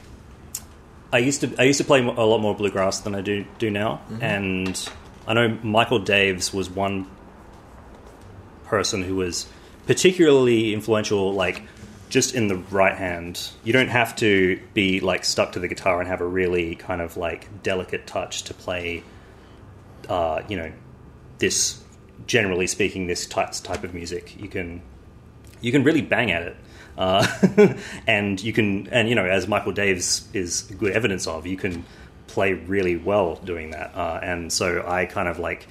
I 1.13 1.19
used 1.19 1.41
to, 1.41 1.55
I 1.57 1.63
used 1.63 1.77
to 1.77 1.85
play 1.85 1.99
a 2.01 2.03
lot 2.11 2.39
more 2.39 2.53
bluegrass 2.55 2.99
than 3.01 3.15
I 3.15 3.21
do 3.21 3.45
do 3.59 3.69
now, 3.69 4.01
and 4.19 4.89
I 5.25 5.33
know 5.35 5.57
Michael 5.63 6.01
Daves 6.01 6.53
was 6.53 6.69
one 6.69 7.07
person 8.65 9.03
who 9.03 9.15
was 9.15 9.45
particularly 9.85 10.73
influential, 10.73 11.33
like 11.33 11.61
just 12.09 12.35
in 12.35 12.47
the 12.47 12.57
right 12.71 12.95
hand. 12.97 13.49
You 13.63 13.71
don't 13.73 13.87
have 13.89 14.15
to 14.17 14.59
be 14.73 14.99
like 14.99 15.23
stuck 15.23 15.53
to 15.53 15.59
the 15.59 15.67
guitar 15.67 15.99
and 15.99 16.09
have 16.09 16.19
a 16.21 16.25
really 16.27 16.75
kind 16.75 17.01
of 17.01 17.15
like 17.15 17.63
delicate 17.63 18.05
touch 18.07 18.43
to 18.43 18.53
play, 18.53 19.03
uh, 20.09 20.41
you 20.47 20.57
know, 20.57 20.71
this. 21.39 21.79
Generally 22.25 22.67
speaking, 22.67 23.07
this 23.07 23.25
type 23.25 23.51
type 23.51 23.83
of 23.83 23.93
music, 23.93 24.39
you 24.39 24.47
can 24.47 24.81
you 25.59 25.71
can 25.71 25.83
really 25.83 26.01
bang 26.01 26.31
at 26.31 26.43
it. 26.43 26.55
Uh, 26.97 27.27
and 28.07 28.41
you 28.41 28.53
can, 28.53 28.87
and 28.87 29.09
you 29.09 29.15
know, 29.15 29.25
as 29.25 29.47
Michael 29.47 29.73
Daves 29.73 30.23
is 30.33 30.61
good 30.61 30.93
evidence 30.93 31.25
of, 31.25 31.47
you 31.47 31.57
can 31.57 31.83
play 32.27 32.53
really 32.53 32.95
well 32.95 33.35
doing 33.37 33.71
that. 33.71 33.95
Uh, 33.95 34.19
and 34.21 34.53
so 34.53 34.83
I 34.87 35.05
kind 35.05 35.27
of 35.27 35.39
like 35.39 35.67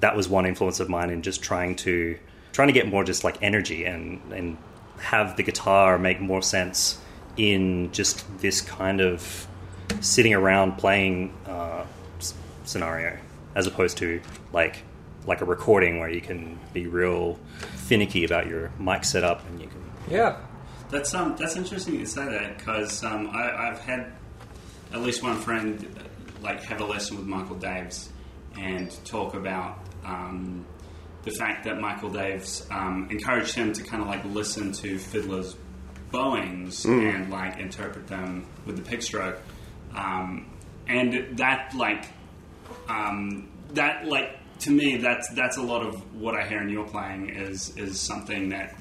that 0.00 0.16
was 0.16 0.28
one 0.28 0.46
influence 0.46 0.80
of 0.80 0.88
mine 0.88 1.10
in 1.10 1.22
just 1.22 1.42
trying 1.42 1.76
to 1.76 2.18
trying 2.52 2.68
to 2.68 2.72
get 2.72 2.88
more 2.88 3.04
just 3.04 3.24
like 3.24 3.42
energy 3.42 3.84
and 3.84 4.20
and 4.32 4.56
have 4.98 5.36
the 5.36 5.42
guitar 5.42 5.98
make 5.98 6.20
more 6.20 6.40
sense 6.40 6.98
in 7.36 7.92
just 7.92 8.24
this 8.38 8.62
kind 8.62 9.00
of 9.00 9.46
sitting 10.00 10.32
around 10.32 10.76
playing 10.78 11.34
uh, 11.46 11.84
scenario 12.64 13.18
as 13.56 13.66
opposed 13.66 13.96
to 13.96 14.20
like 14.52 14.84
like 15.26 15.40
a 15.40 15.44
recording 15.44 15.98
where 15.98 16.08
you 16.08 16.20
can 16.20 16.56
be 16.72 16.86
real 16.86 17.36
finicky 17.74 18.24
about 18.24 18.46
your 18.46 18.70
mic 18.78 19.02
setup 19.02 19.44
and 19.48 19.60
you 19.60 19.66
can 19.66 19.82
Yeah. 20.08 20.36
That's 20.88 21.12
um, 21.14 21.34
that's 21.36 21.56
interesting 21.56 21.98
you 21.98 22.06
say 22.06 22.24
that 22.26 22.58
because 22.58 23.02
um, 23.02 23.30
I, 23.32 23.70
I've 23.70 23.80
had 23.80 24.12
at 24.92 25.00
least 25.00 25.20
one 25.20 25.36
friend 25.40 25.84
uh, 25.98 26.02
like 26.42 26.62
have 26.62 26.80
a 26.80 26.84
lesson 26.84 27.16
with 27.16 27.26
Michael 27.26 27.56
Daves 27.56 28.08
and 28.56 28.96
talk 29.04 29.34
about 29.34 29.80
um, 30.04 30.64
the 31.24 31.32
fact 31.32 31.64
that 31.64 31.80
Michael 31.80 32.10
Daves 32.10 32.70
um, 32.70 33.08
encouraged 33.10 33.54
him 33.56 33.72
to 33.72 33.82
kind 33.82 34.00
of 34.00 34.08
like 34.08 34.24
listen 34.26 34.70
to 34.72 34.96
fiddlers' 34.96 35.56
bowings 36.12 36.84
and 36.84 37.30
like 37.30 37.58
interpret 37.58 38.06
them 38.06 38.46
with 38.64 38.76
the 38.76 38.82
pick 38.82 39.02
stroke, 39.02 39.40
um, 39.96 40.46
and 40.86 41.36
that 41.36 41.74
like 41.74 42.06
um, 42.88 43.48
that 43.74 44.06
like 44.06 44.38
to 44.60 44.70
me 44.70 44.96
that's 44.96 45.28
that's 45.30 45.56
a 45.56 45.62
lot 45.62 45.84
of 45.84 45.94
what 46.14 46.34
I 46.34 46.46
hear 46.46 46.62
in 46.62 46.68
your 46.68 46.86
playing 46.86 47.30
is 47.30 47.76
is 47.76 48.00
something 48.00 48.50
that 48.50 48.74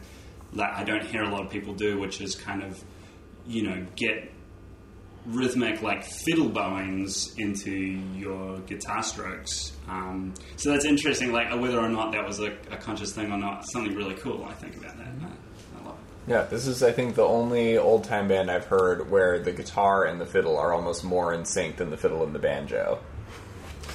that 0.54 0.74
I 0.76 0.84
don't 0.84 1.04
hear 1.04 1.24
a 1.24 1.30
lot 1.30 1.46
of 1.46 1.52
people 1.52 1.74
do, 1.74 2.00
which 2.00 2.22
is 2.22 2.36
kind 2.36 2.64
of 2.64 2.84
you 3.46 3.64
know 3.64 3.86
get 3.96 4.32
rhythmic 5.26 5.82
like 5.82 6.04
fiddle 6.04 6.50
bowings 6.50 7.36
into 7.38 7.72
your 7.72 8.60
guitar 8.60 9.02
strokes. 9.02 9.74
Um, 9.88 10.34
so 10.56 10.72
that's 10.72 10.86
interesting, 10.86 11.32
like 11.32 11.50
whether 11.60 11.80
or 11.80 11.90
not 11.90 12.12
that 12.12 12.26
was 12.26 12.40
a, 12.40 12.52
a 12.72 12.78
conscious 12.78 13.14
thing 13.14 13.32
or 13.32 13.38
not. 13.38 13.66
Something 13.70 13.96
really 13.96 14.16
cool 14.16 14.46
I 14.46 14.54
think 14.54 14.78
about 14.78 14.98
that. 14.98 15.08
I, 15.08 15.80
I 15.80 15.86
love 15.86 15.98
it. 15.98 16.32
Yeah, 16.32 16.44
this 16.44 16.68
is, 16.68 16.84
I 16.84 16.92
think, 16.92 17.16
the 17.16 17.24
only 17.24 17.78
old 17.78 18.04
time 18.04 18.28
band 18.28 18.52
I've 18.52 18.66
heard 18.66 19.10
where 19.10 19.40
the 19.40 19.52
guitar 19.52 20.06
and 20.06 20.22
the 20.22 20.26
fiddle 20.26 20.58
are 20.58 20.74
almost 20.74 21.04
more 21.04 21.34
in 21.34 21.46
sync 21.46 21.78
than 21.78 21.90
the 21.90 21.98
fiddle 21.98 22.24
and 22.24 22.34
the 22.34 22.40
banjo. 22.40 23.00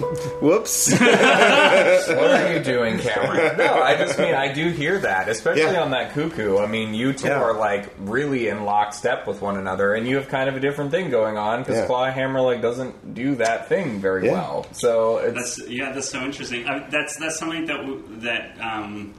Whoops. 0.40 0.90
what 1.00 1.02
are 1.02 2.52
you 2.54 2.62
doing, 2.62 2.98
Cameron? 2.98 3.56
No, 3.58 3.74
I 3.82 3.96
just 3.96 4.18
mean 4.18 4.34
I 4.34 4.52
do 4.52 4.70
hear 4.70 4.98
that, 5.00 5.28
especially 5.28 5.62
Yeah. 5.62 5.82
on 5.82 5.90
that 5.90 6.12
cuckoo. 6.12 6.58
I 6.58 6.66
mean, 6.66 6.94
you 6.94 7.12
two 7.12 7.28
Yeah. 7.28 7.40
are 7.40 7.52
like 7.54 7.92
really 7.98 8.48
in 8.48 8.64
lockstep 8.64 9.26
with 9.26 9.42
one 9.42 9.56
another, 9.58 9.94
and 9.94 10.06
you 10.08 10.16
have 10.16 10.28
kind 10.28 10.48
of 10.48 10.56
a 10.56 10.60
different 10.60 10.90
thing 10.90 11.10
going 11.10 11.36
on 11.36 11.60
because 11.60 11.76
Yeah. 11.76 11.86
Clawhammer 11.86 12.40
like 12.40 12.62
doesn't 12.62 13.14
do 13.14 13.34
that 13.36 13.68
thing 13.68 14.00
very 14.00 14.26
Yeah. 14.26 14.32
well. 14.32 14.66
So 14.72 15.18
it's 15.18 15.56
That's 15.56 15.68
yeah, 15.70 15.92
that's 15.92 16.10
so 16.10 16.20
interesting. 16.22 16.66
I, 16.66 16.88
that's 16.88 17.16
that's 17.18 17.38
something 17.38 17.66
that 17.66 17.76
w- 17.78 18.02
that 18.20 18.56
um, 18.60 19.14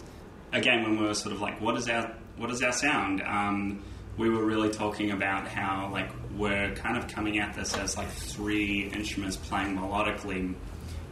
again 0.54 0.84
when 0.84 1.00
we 1.00 1.06
were 1.06 1.14
sort 1.14 1.34
of 1.36 1.42
like, 1.42 1.62
what 1.62 1.76
is 1.78 1.88
our 1.90 2.12
what 2.38 2.50
is 2.50 2.62
our 2.64 2.72
sound? 2.74 3.22
Um, 3.22 3.84
we 4.18 4.30
were 4.30 4.44
really 4.44 4.70
talking 4.70 5.12
about 5.12 5.48
how 5.48 5.90
like 5.92 6.10
we're 6.36 6.74
kind 6.76 6.98
of 6.98 7.08
coming 7.08 7.40
at 7.40 7.54
this 7.54 7.76
as 7.78 7.98
like 7.98 8.10
three 8.10 8.90
instruments 8.94 9.36
playing 9.38 9.78
melodically 9.78 10.54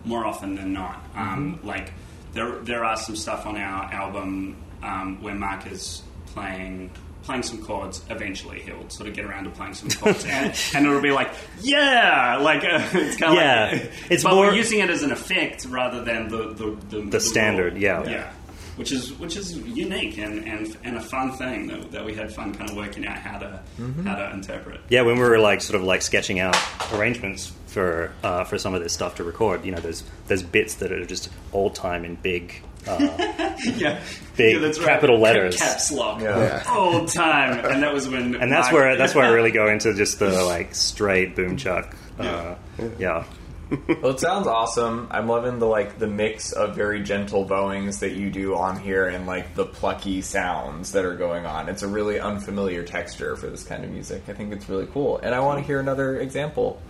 more 0.05 0.25
often 0.25 0.55
than 0.55 0.73
not. 0.73 1.03
Um, 1.15 1.59
Like 1.63 1.91
there 2.33 2.51
there 2.59 2.83
are 2.85 2.97
some 2.97 3.15
stuff 3.15 3.45
on 3.45 3.55
our 3.57 3.83
album 3.93 4.55
um, 4.83 5.21
where 5.21 5.35
Mark 5.35 5.65
is 5.71 6.01
playing. 6.27 6.91
Playing 7.23 7.43
some 7.43 7.63
chords, 7.63 8.01
eventually 8.09 8.59
he'll 8.61 8.89
sort 8.89 9.07
of 9.09 9.13
get 9.13 9.25
around 9.25 9.43
to 9.43 9.49
playing 9.51 9.73
some 9.75 9.89
chords, 9.89 10.25
and, 10.25 10.55
and 10.73 10.85
it'll 10.87 11.01
be 11.01 11.11
like, 11.11 11.29
yeah, 11.61 12.37
like 12.41 12.63
uh, 12.63 12.79
it's 12.93 13.17
kind 13.17 13.33
of 13.33 13.37
Yeah. 13.37 13.69
like 13.73 13.91
It's 14.09 14.23
but 14.23 14.33
more- 14.33 14.47
we're 14.47 14.55
using 14.55 14.79
it 14.79 14.89
as 14.89 15.03
an 15.03 15.11
effect 15.11 15.65
rather 15.65 16.01
than 16.03 16.29
the 16.29 16.53
the, 16.53 16.77
the, 16.89 17.01
the 17.09 17.19
standard, 17.19 17.73
rule. 17.73 17.81
yeah. 17.83 18.03
yeah, 18.09 18.31
which 18.79 18.91
is 18.93 19.11
which 19.19 19.35
is 19.35 19.55
unique 19.57 20.17
and, 20.17 20.47
and, 20.47 20.75
and 20.85 20.95
a 20.97 21.01
fun 21.01 21.33
thing 21.33 21.67
that, 21.67 21.91
that 21.91 22.05
we 22.05 22.13
had 22.15 22.33
fun 22.33 22.53
kind 22.55 22.69
of 22.69 22.75
working 22.77 23.05
out 23.05 23.17
how 23.17 23.37
to 23.37 23.61
how 24.05 24.15
to 24.15 24.31
interpret. 24.33 24.79
Yeah, 24.89 25.01
when 25.01 25.15
we 25.17 25.21
were 25.23 25.37
like 25.37 25.61
sort 25.61 25.75
of 25.75 25.83
like 25.83 26.01
sketching 26.01 26.39
out 26.39 26.55
arrangements 26.93 27.51
for 27.67 28.11
uh, 28.23 28.45
for 28.45 28.57
some 28.57 28.73
of 28.73 28.81
this 28.81 28.93
stuff 28.93 29.15
to 29.15 29.23
record, 29.23 29.65
you 29.65 29.71
know, 29.73 29.79
there's 29.81 30.03
there's 30.27 30.41
bits 30.41 30.75
that 30.75 30.91
are 30.91 31.05
just 31.05 31.29
old 31.53 31.75
time 31.75 32.05
in 32.05 32.15
big. 32.15 32.63
Uh, 32.87 33.35
Yeah, 33.75 33.99
Big 34.37 34.53
yeah, 34.55 34.59
that's 34.61 34.79
capital 34.79 35.17
Cap- 35.17 35.23
letters. 35.23 35.57
caps 35.57 35.91
lock, 35.91 36.21
Yeah. 36.21 36.63
old 36.73 37.09
time, 37.09 37.59
and 37.65 37.83
that 37.83 37.93
was 37.93 38.07
when 38.07 38.35
and 38.35 38.49
that's 38.49 38.71
Mark- 38.71 38.73
where 38.73 38.95
that's 38.97 39.13
where 39.13 39.25
I 39.25 39.29
really 39.31 39.51
go 39.51 39.67
into 39.67 39.93
just 39.93 40.17
the 40.19 40.43
like 40.45 40.73
straight 40.73 41.35
boom 41.35 41.57
chuck. 41.57 41.93
Uh, 42.17 42.55
yeah. 42.97 43.25
Well, 44.01 44.11
it 44.13 44.19
sounds 44.19 44.47
awesome. 44.47 45.07
I'm 45.11 45.27
loving 45.27 45.59
the 45.59 45.67
like 45.67 45.99
the 45.99 46.07
mix 46.07 46.51
of 46.51 46.75
very 46.75 47.03
gentle 47.03 47.45
bowings 47.45 47.99
that 47.99 48.13
you 48.13 48.29
do 48.31 48.55
on 48.55 48.79
here 48.79 49.07
and 49.07 49.27
like 49.27 49.53
the 49.55 49.65
plucky 49.65 50.21
sounds 50.21 50.91
that 50.93 51.05
are 51.05 51.15
going 51.15 51.45
on. 51.45 51.69
It's 51.69 51.83
a 51.83 51.87
really 51.87 52.19
unfamiliar 52.19 52.83
texture 52.83 53.35
for 53.35 53.47
this 53.47 53.63
kind 53.63 53.83
of 53.83 53.91
music. 53.91 54.23
I 54.27 54.33
think 54.33 54.53
it's 54.53 54.67
really 54.69 54.87
cool, 54.87 55.17
and 55.19 55.35
I 55.35 55.39
want 55.41 55.59
to 55.59 55.65
hear 55.65 55.79
another 55.79 56.19
example. 56.19 56.81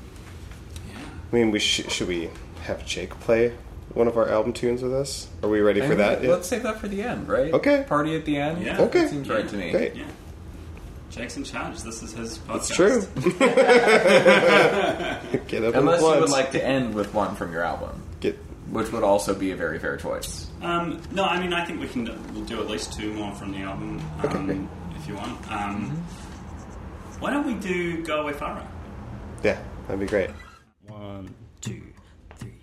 I 1.32 1.36
mean, 1.36 1.52
we 1.52 1.60
sh- 1.60 1.90
should 1.90 2.08
we 2.08 2.30
have 2.64 2.86
Jake 2.86 3.12
play 3.20 3.54
one 3.94 4.08
of 4.08 4.18
our 4.18 4.30
album 4.30 4.54
tunes 4.54 4.82
with 4.82 4.94
us? 4.94 5.28
Are 5.44 5.50
we 5.50 5.60
ready 5.62 5.82
for 5.82 5.96
that? 5.96 6.24
Let's 6.24 6.48
save 6.48 6.64
that 6.64 6.80
for 6.80 6.88
the 6.88 7.02
end, 7.02 7.28
right? 7.28 7.54
Okay. 7.54 7.84
Party 7.88 8.16
at 8.16 8.26
the 8.26 8.38
end. 8.38 8.64
Yeah. 8.64 8.80
Okay. 8.82 9.02
That 9.02 9.10
seems 9.10 9.30
right 9.30 9.48
to 9.48 9.56
me. 9.58 9.72
Great. 9.72 9.96
Yeah. 9.96 10.06
Jackson 11.10 11.44
charge. 11.44 11.82
This 11.82 12.04
is 12.04 12.14
his 12.14 12.38
podcast. 12.40 12.56
It's 12.58 12.76
true. 12.76 13.02
Get 15.48 15.64
up 15.64 15.76
Unless 15.76 16.02
you 16.02 16.08
would 16.20 16.30
like 16.30 16.52
to 16.52 16.64
end 16.64 16.94
with 16.94 17.14
one 17.14 17.36
from 17.36 17.52
your 17.52 17.64
album, 17.64 18.02
Get. 18.20 18.38
which 18.70 18.92
would 18.92 19.04
also 19.04 19.34
be 19.34 19.52
a 19.52 19.56
very 19.56 19.80
fair 19.80 19.98
choice. 19.98 20.48
Um, 20.62 21.02
no, 21.12 21.26
I 21.26 21.40
mean, 21.40 21.54
I 21.54 21.66
think 21.66 21.80
we 21.80 21.88
can 21.88 22.06
do, 22.06 22.16
we'll 22.34 22.44
do 22.46 22.60
at 22.62 22.68
least 22.68 22.94
two 22.94 23.14
more 23.14 23.34
from 23.36 23.52
the 23.52 23.60
album 23.60 24.00
um, 24.24 24.26
Okay. 24.26 24.60
if 25.00 25.08
you 25.08 25.16
want. 25.16 25.52
Um, 25.52 25.92
mm-hmm. 25.92 27.20
Why 27.22 27.32
don't 27.32 27.46
we 27.46 27.56
do 27.56 28.04
Go 28.04 28.22
Away 28.22 28.34
Farah? 28.34 28.66
Yeah, 29.44 29.60
that'd 29.88 30.00
be 30.00 30.06
great. 30.06 30.30
One, 30.88 31.34
two, 31.62 31.82
three. 32.38 32.54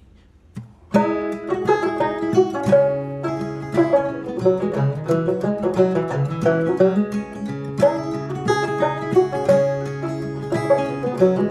Thank 11.18 11.50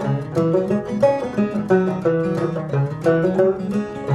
you. 3.74 4.05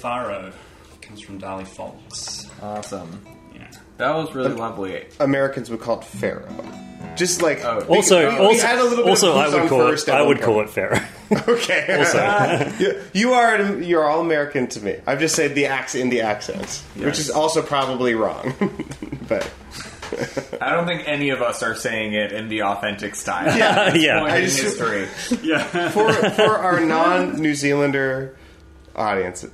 Faro." 0.00 0.52
comes 1.02 1.20
from 1.20 1.40
Dali 1.40 1.66
Folks. 1.66 2.46
Awesome. 2.62 3.24
Yeah. 3.54 3.68
That 3.98 4.14
was 4.14 4.32
really 4.34 4.52
lovely. 4.54 5.06
Americans 5.18 5.68
would 5.70 5.80
call 5.80 5.98
it 6.00 6.04
Pharaoh. 6.04 6.46
Just 7.16 7.42
like 7.42 7.64
Oh. 7.64 7.80
Also, 7.88 8.28
we- 8.30 8.38
we 8.38 8.46
also, 8.46 8.66
had 8.66 8.78
a 8.78 8.82
little 8.84 8.98
bit 8.98 9.04
of 9.06 9.10
also, 9.10 9.36
I 9.36 9.44
booze 9.46 9.54
would 9.54 9.68
call 9.68 9.78
first 9.80 10.08
it. 10.08 10.12
at 10.12 10.16
I 10.18 10.20
one 10.20 10.28
would 10.28 10.40
call 10.42 10.60
it 10.60 10.70
Pharaoh. 10.70 11.00
okay. 11.48 11.96
Also, 11.98 12.72
You- 12.78 13.00
you 13.12 13.32
are 13.32 13.60
you're 13.80 14.04
all 14.08 14.20
American 14.20 14.68
to 14.68 14.80
me. 14.80 14.96
I've 15.06 15.18
just 15.18 15.34
said 15.34 15.54
the 15.56 15.66
accent 15.66 16.04
in 16.04 16.10
the 16.10 16.20
accents, 16.20 16.82
which 16.96 17.18
is 17.18 17.28
also 17.30 17.62
probably 17.62 18.14
wrong. 18.14 18.54
but 19.28 19.50
I 20.60 20.70
don't 20.70 20.86
think 20.86 21.08
any 21.08 21.30
of 21.30 21.42
us 21.42 21.62
are 21.64 21.74
saying 21.74 22.14
it 22.14 22.30
in 22.32 22.48
the 22.48 22.62
authentic 22.62 23.14
style. 23.16 23.56
yeah, 23.58 23.94
yeah. 23.94 24.20
Point 24.20 24.32
I 24.32 24.36
in 24.38 24.44
just- 24.44 24.62
history. 24.62 25.08
Yeah. 25.42 25.64
for 25.90 26.12
for 26.12 26.56
our 26.58 26.78
non 26.80 27.40
New 27.42 27.54
Zealander 27.56 28.36
audience 28.94 29.44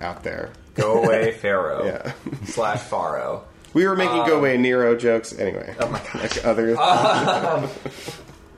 out 0.00 0.22
there, 0.22 0.50
Go 0.74 1.02
away, 1.04 1.32
Pharaoh. 1.40 1.84
Yeah. 1.86 2.12
Slash 2.46 2.80
Pharaoh. 2.80 3.44
we 3.74 3.86
were 3.86 3.96
making 3.96 4.20
Um, 4.20 4.26
go 4.28 4.38
away 4.38 4.56
Nero 4.56 4.96
jokes 4.96 5.32
anyway. 5.38 5.74
Oh 5.80 5.88
my 5.88 5.98
gosh. 5.98 6.36
Like 6.36 6.44
other 6.44 6.76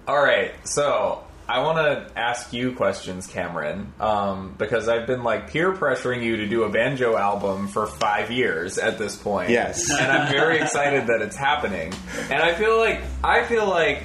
All 0.09 0.23
right, 0.23 0.53
so 0.66 1.23
I 1.49 1.61
want 1.61 1.79
to 1.79 2.18
ask 2.18 2.53
you 2.53 2.73
questions, 2.73 3.27
Cameron, 3.27 3.92
um, 4.01 4.55
because 4.59 4.88
I've 4.88 5.07
been 5.07 5.23
like 5.23 5.51
peer 5.51 5.73
pressuring 5.73 6.23
you 6.23 6.38
to 6.38 6.47
do 6.49 6.64
a 6.64 6.68
banjo 6.71 7.16
album 7.16 7.68
for 7.68 7.87
five 7.87 8.31
years 8.31 8.79
at 8.79 8.99
this 8.99 9.16
point. 9.16 9.51
Yes. 9.51 9.90
and 9.90 10.11
I'm 10.11 10.31
very 10.33 10.59
excited 10.61 11.07
that 11.07 11.23
it's 11.23 11.37
happening. 11.37 11.92
And 12.31 12.42
I 12.42 12.55
feel 12.55 12.79
like 12.79 13.01
I 13.23 13.45
feel 13.45 13.68
like 13.68 14.03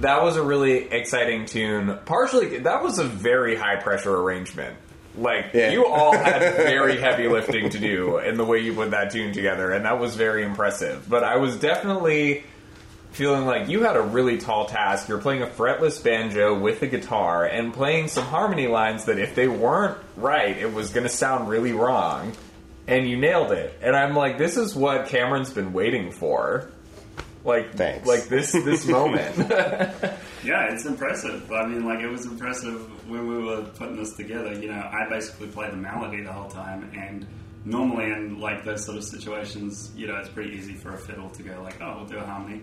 that 0.00 0.22
was 0.22 0.36
a 0.36 0.42
really 0.42 0.90
exciting 0.90 1.46
tune. 1.46 1.98
Partially, 2.04 2.58
that 2.60 2.82
was 2.82 2.98
a 2.98 3.04
very 3.04 3.56
high 3.56 3.76
pressure 3.76 4.14
arrangement. 4.14 4.76
Like 5.18 5.52
Yeah. 5.52 5.70
you 5.72 5.86
all 5.86 6.16
had 6.16 6.40
very 6.56 6.98
heavy 7.00 7.28
lifting 7.28 7.70
to 7.70 7.78
do 7.78 8.18
in 8.18 8.36
the 8.36 8.44
way 8.44 8.58
you 8.60 8.72
put 8.74 8.92
that 8.92 9.10
tune 9.12 9.32
together, 9.32 9.70
and 9.72 9.84
that 9.84 9.98
was 9.98 10.14
very 10.16 10.44
impressive. 10.44 11.08
But 11.08 11.24
I 11.24 11.36
was 11.36 11.56
definitely 11.56 12.44
feeling 13.12 13.46
like 13.46 13.68
you 13.68 13.82
had 13.82 13.96
a 13.96 14.00
really 14.02 14.38
tall 14.38 14.66
task. 14.66 15.08
You're 15.08 15.18
playing 15.18 15.42
a 15.42 15.46
fretless 15.46 16.02
banjo 16.02 16.58
with 16.58 16.82
a 16.82 16.86
guitar 16.86 17.44
and 17.46 17.72
playing 17.74 18.08
some 18.08 18.24
harmony 18.24 18.66
lines 18.68 19.06
that 19.06 19.18
if 19.18 19.34
they 19.34 19.48
weren't 19.48 19.96
right, 20.16 20.56
it 20.56 20.72
was 20.72 20.90
going 20.90 21.04
to 21.04 21.12
sound 21.12 21.48
really 21.48 21.72
wrong. 21.72 22.32
And 22.86 23.08
you 23.08 23.16
nailed 23.18 23.52
it. 23.52 23.76
And 23.82 23.94
I'm 23.96 24.14
like, 24.14 24.38
this 24.38 24.56
is 24.56 24.74
what 24.74 25.06
Cameron's 25.08 25.52
been 25.52 25.72
waiting 25.72 26.10
for. 26.10 26.70
Like, 27.48 27.74
Thanks. 27.74 28.06
like 28.06 28.24
this 28.28 28.52
this 28.52 28.86
moment. 28.98 29.36
Yeah, 30.44 30.72
it's 30.72 30.84
impressive. 30.86 31.50
I 31.50 31.66
mean, 31.66 31.84
like, 31.84 32.00
it 32.00 32.08
was 32.08 32.26
impressive 32.26 33.08
when 33.10 33.26
we 33.26 33.38
were 33.42 33.62
putting 33.62 33.96
this 33.96 34.14
together. 34.14 34.52
You 34.52 34.68
know, 34.68 34.80
I 34.92 35.08
basically 35.08 35.48
play 35.48 35.68
the 35.70 35.76
melody 35.76 36.22
the 36.22 36.32
whole 36.32 36.48
time, 36.50 36.90
and 36.96 37.26
normally 37.64 38.12
in, 38.12 38.38
like, 38.38 38.64
those 38.64 38.84
sort 38.84 38.98
of 38.98 39.04
situations, 39.04 39.90
you 39.96 40.06
know, 40.06 40.16
it's 40.16 40.28
pretty 40.28 40.50
easy 40.56 40.74
for 40.74 40.94
a 40.94 40.98
fiddle 40.98 41.28
to 41.30 41.42
go, 41.42 41.60
like, 41.62 41.80
oh, 41.80 41.96
we'll 41.96 42.06
do 42.06 42.18
a 42.18 42.24
harmony. 42.24 42.62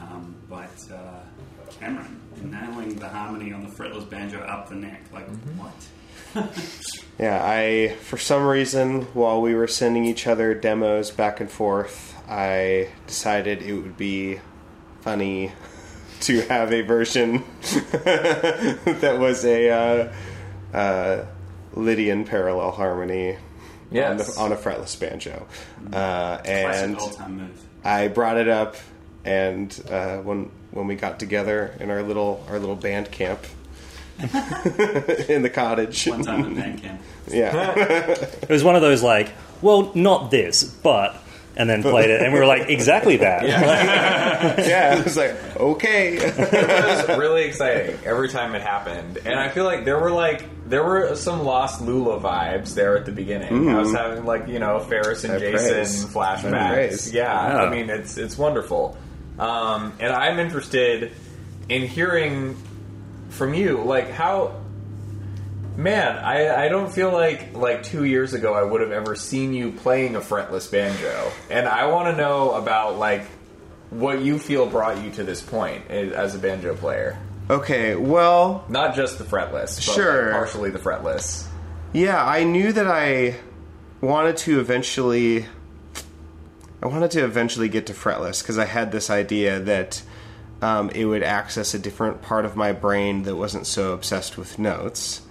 Um, 0.00 0.34
but 0.50 0.70
uh, 0.92 1.20
Cameron, 1.78 2.20
nailing 2.42 2.96
the 2.96 3.08
harmony 3.08 3.52
on 3.52 3.62
the 3.62 3.70
fretless 3.70 4.08
banjo 4.10 4.40
up 4.40 4.68
the 4.68 4.74
neck, 4.74 5.02
like, 5.12 5.28
what? 5.56 5.74
Yeah, 7.18 7.40
I 7.44 7.94
for 8.00 8.16
some 8.16 8.44
reason 8.46 9.02
while 9.12 9.42
we 9.42 9.54
were 9.54 9.68
sending 9.68 10.06
each 10.06 10.26
other 10.26 10.54
demos 10.54 11.10
back 11.10 11.40
and 11.40 11.50
forth, 11.50 12.11
I 12.32 12.88
decided 13.06 13.60
it 13.60 13.74
would 13.74 13.98
be 13.98 14.40
funny 15.02 15.52
to 16.20 16.40
have 16.42 16.72
a 16.72 16.80
version 16.80 17.44
that 17.92 19.16
was 19.18 19.44
a 19.44 19.68
uh, 19.70 20.12
uh, 20.76 21.24
Lydian 21.74 22.24
parallel 22.24 22.70
harmony 22.70 23.36
on, 23.90 24.16
the, 24.16 24.34
on 24.38 24.52
a 24.52 24.56
fretless 24.56 24.98
banjo, 24.98 25.46
uh, 25.92 26.40
and 26.46 26.98
old 26.98 27.16
time 27.16 27.36
move. 27.36 27.62
I 27.84 28.08
brought 28.08 28.38
it 28.38 28.48
up, 28.48 28.76
and 29.26 29.70
uh, 29.90 30.18
when 30.18 30.50
when 30.70 30.86
we 30.86 30.94
got 30.94 31.20
together 31.20 31.76
in 31.80 31.90
our 31.90 32.02
little 32.02 32.42
our 32.48 32.58
little 32.58 32.76
band 32.76 33.10
camp 33.10 33.44
in 34.18 35.42
the 35.42 35.50
cottage, 35.52 36.06
One 36.06 36.22
time 36.22 36.44
at 36.44 36.54
band 36.54 36.82
camp. 36.82 37.02
yeah. 37.28 37.74
It 38.08 38.48
was 38.48 38.64
one 38.64 38.76
of 38.76 38.80
those 38.80 39.02
like, 39.02 39.32
well, 39.60 39.92
not 39.94 40.30
this, 40.30 40.64
but, 40.64 41.21
and 41.56 41.68
then 41.68 41.82
played 41.82 42.10
it, 42.10 42.22
and 42.22 42.32
we 42.32 42.38
were 42.38 42.46
like, 42.46 42.68
exactly 42.68 43.18
that. 43.18 43.42
yeah, 43.46 44.98
it 44.98 45.04
was 45.04 45.16
like, 45.16 45.56
okay. 45.56 46.16
it 46.16 47.08
was 47.08 47.18
really 47.18 47.44
exciting 47.44 47.98
every 48.04 48.28
time 48.28 48.54
it 48.54 48.62
happened, 48.62 49.18
and 49.24 49.38
I 49.38 49.48
feel 49.48 49.64
like 49.64 49.84
there 49.84 49.98
were 49.98 50.10
like 50.10 50.44
there 50.68 50.82
were 50.82 51.14
some 51.16 51.44
lost 51.44 51.82
Lula 51.82 52.18
vibes 52.20 52.74
there 52.74 52.96
at 52.96 53.04
the 53.04 53.12
beginning. 53.12 53.68
I 53.68 53.78
was 53.78 53.92
having 53.92 54.24
like 54.24 54.48
you 54.48 54.58
know 54.58 54.80
Ferris 54.80 55.24
and 55.24 55.34
High 55.34 55.38
Jason 55.38 55.72
praise. 55.74 56.04
Flashbacks. 56.06 56.68
praise. 56.72 57.12
Yeah, 57.12 57.22
Yeah. 57.24 57.62
I 57.62 57.70
mean 57.70 57.90
it's 57.90 58.16
it's 58.16 58.38
wonderful, 58.38 58.96
um, 59.38 59.92
and 60.00 60.12
I'm 60.12 60.38
interested 60.38 61.12
in 61.68 61.86
hearing 61.86 62.56
from 63.30 63.54
you 63.54 63.82
like 63.82 64.10
how. 64.10 64.61
Man, 65.76 66.18
I, 66.18 66.66
I 66.66 66.68
don't 66.68 66.92
feel 66.92 67.10
like 67.12 67.54
like 67.54 67.82
two 67.82 68.04
years 68.04 68.34
ago 68.34 68.52
I 68.54 68.62
would 68.62 68.80
have 68.82 68.92
ever 68.92 69.16
seen 69.16 69.54
you 69.54 69.72
playing 69.72 70.16
a 70.16 70.20
fretless 70.20 70.70
banjo, 70.70 71.32
and 71.50 71.66
I 71.66 71.86
want 71.86 72.08
to 72.14 72.16
know 72.20 72.52
about 72.52 72.98
like 72.98 73.22
what 73.90 74.20
you 74.20 74.38
feel 74.38 74.66
brought 74.66 75.02
you 75.02 75.10
to 75.12 75.24
this 75.24 75.40
point 75.40 75.84
eh, 75.88 76.10
as 76.14 76.34
a 76.34 76.38
banjo 76.38 76.74
player. 76.74 77.18
Okay, 77.50 77.94
well, 77.96 78.64
Not 78.68 78.94
just 78.94 79.18
the 79.18 79.24
fretless, 79.24 79.76
but 79.76 79.94
Sure. 79.94 80.24
like 80.26 80.32
partially 80.32 80.70
the 80.70 80.78
fretless. 80.78 81.46
yeah, 81.92 82.22
I 82.24 82.44
knew 82.44 82.72
that 82.72 82.86
I 82.86 83.36
wanted 84.00 84.36
to 84.38 84.60
eventually. 84.60 85.46
I 86.82 86.86
wanted 86.86 87.12
to 87.12 87.24
eventually 87.24 87.68
get 87.68 87.86
to 87.86 87.92
fretless 87.94 88.42
because 88.42 88.58
I 88.58 88.64
had 88.66 88.92
this 88.92 89.08
idea 89.08 89.58
that 89.60 90.02
um, 90.60 90.90
it 90.90 91.04
would 91.06 91.22
access 91.22 91.74
a 91.74 91.78
different 91.78 92.20
part 92.22 92.44
of 92.44 92.56
my 92.56 92.72
brain 92.72 93.22
that 93.22 93.36
wasn't 93.36 93.66
so 93.66 93.92
obsessed 93.92 94.36
with 94.36 94.58
notes. 94.58 95.22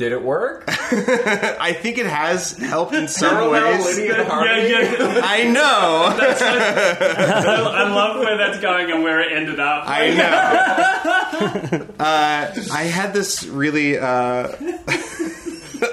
Did 0.00 0.12
it 0.12 0.22
work? 0.22 0.64
I 0.66 1.74
think 1.74 1.98
it 1.98 2.06
has 2.06 2.52
helped 2.52 2.94
in 2.94 3.06
some 3.06 3.50
ways. 3.50 3.84
Lydian 3.84 4.24
harmony? 4.24 4.72
I 4.74 5.44
know. 5.44 6.16
I, 6.18 7.74
I 7.84 7.88
love 7.90 8.18
where 8.18 8.38
that's 8.38 8.60
going 8.60 8.90
and 8.90 9.02
where 9.02 9.20
it 9.20 9.30
ended 9.30 9.60
up. 9.60 9.84
I 9.86 10.10
know. 10.14 11.86
uh, 11.98 12.50
I 12.72 12.82
had 12.84 13.12
this 13.12 13.44
really. 13.44 13.98
Uh, 13.98 14.50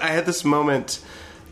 I 0.01 0.08
had 0.08 0.26
this 0.26 0.45
moment 0.45 1.03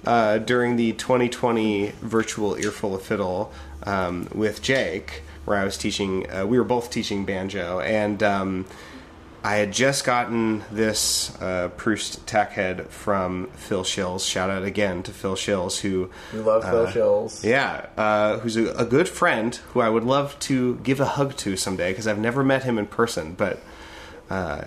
uh, 0.06 0.38
during 0.38 0.78
the 0.78 0.94
2020 0.94 1.92
virtual 2.04 2.56
Earful 2.56 2.96
of 2.96 3.02
Fiddle 3.02 3.52
um, 3.84 4.30
with 4.34 4.62
Jake, 4.62 5.24
where 5.44 5.58
I 5.58 5.66
was 5.66 5.76
teaching. 5.76 6.32
Uh, 6.32 6.46
we 6.46 6.58
were 6.58 6.64
both 6.64 6.90
teaching 6.90 7.26
banjo, 7.26 7.82
and 7.82 8.24
um, 8.24 8.66
I 9.46 9.58
had 9.58 9.72
just 9.72 10.06
gotten 10.06 10.64
this 10.72 11.32
uh, 11.40 11.70
Proust 11.78 12.26
tack 12.26 12.54
head 12.54 12.90
from 12.90 13.46
Phil 13.52 13.84
Shills. 13.84 14.28
Shout 14.28 14.50
out 14.50 14.64
again 14.64 15.04
to 15.04 15.12
Phil 15.12 15.36
Shills, 15.36 15.82
who 15.82 16.10
We 16.34 16.40
love 16.40 16.64
Phil 16.64 16.88
uh, 16.88 16.92
Shills. 16.92 17.44
yeah, 17.44 17.86
uh, 17.96 18.40
who's 18.40 18.58
a, 18.58 18.72
a 18.72 18.86
good 18.86 19.08
friend 19.08 19.54
who 19.74 19.82
I 19.82 19.90
would 19.90 20.04
love 20.04 20.40
to 20.40 20.78
give 20.78 21.00
a 21.00 21.06
hug 21.06 21.38
to 21.38 21.56
someday 21.58 21.92
because 21.92 22.08
I've 22.08 22.18
never 22.18 22.44
met 22.44 22.64
him 22.64 22.80
in 22.80 22.88
person. 22.88 23.34
But, 23.34 23.60
uh, 24.32 24.64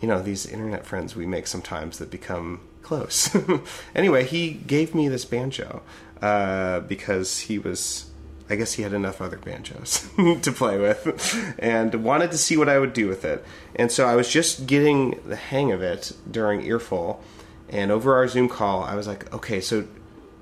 you 0.00 0.08
know, 0.08 0.22
these 0.22 0.46
internet 0.46 0.86
friends 0.86 1.14
we 1.14 1.26
make 1.26 1.46
sometimes 1.46 1.98
that 1.98 2.10
become 2.10 2.60
close. 2.80 3.36
anyway, 3.94 4.24
he 4.24 4.50
gave 4.50 4.94
me 4.94 5.10
this 5.10 5.26
banjo 5.26 5.82
uh, 6.22 6.80
because 6.80 7.40
he 7.40 7.58
was. 7.58 8.06
I 8.48 8.54
guess 8.56 8.74
he 8.74 8.82
had 8.82 8.92
enough 8.92 9.20
other 9.20 9.38
banjos 9.38 10.08
to 10.42 10.52
play 10.52 10.78
with 10.78 11.54
and 11.58 12.04
wanted 12.04 12.30
to 12.30 12.38
see 12.38 12.56
what 12.56 12.68
I 12.68 12.78
would 12.78 12.92
do 12.92 13.08
with 13.08 13.24
it. 13.24 13.44
And 13.74 13.90
so 13.90 14.06
I 14.06 14.14
was 14.14 14.28
just 14.28 14.66
getting 14.66 15.20
the 15.26 15.36
hang 15.36 15.72
of 15.72 15.82
it 15.82 16.12
during 16.30 16.64
Earful 16.64 17.22
And 17.68 17.90
over 17.90 18.14
our 18.14 18.28
Zoom 18.28 18.48
call, 18.48 18.84
I 18.84 18.94
was 18.94 19.08
like, 19.08 19.32
okay, 19.34 19.60
so 19.60 19.86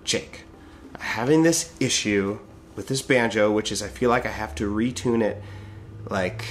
Jake, 0.05 0.43
having 0.99 1.43
this 1.43 1.73
issue 1.81 2.39
with 2.77 2.89
this 2.89 3.01
banjo, 3.01 3.51
which 3.51 3.73
is 3.73 3.83
I 3.83 3.89
feel 3.89 4.11
like 4.11 4.27
I 4.27 4.31
have 4.31 4.55
to 4.57 4.71
retune 4.71 5.23
it 5.23 5.43
like 6.11 6.45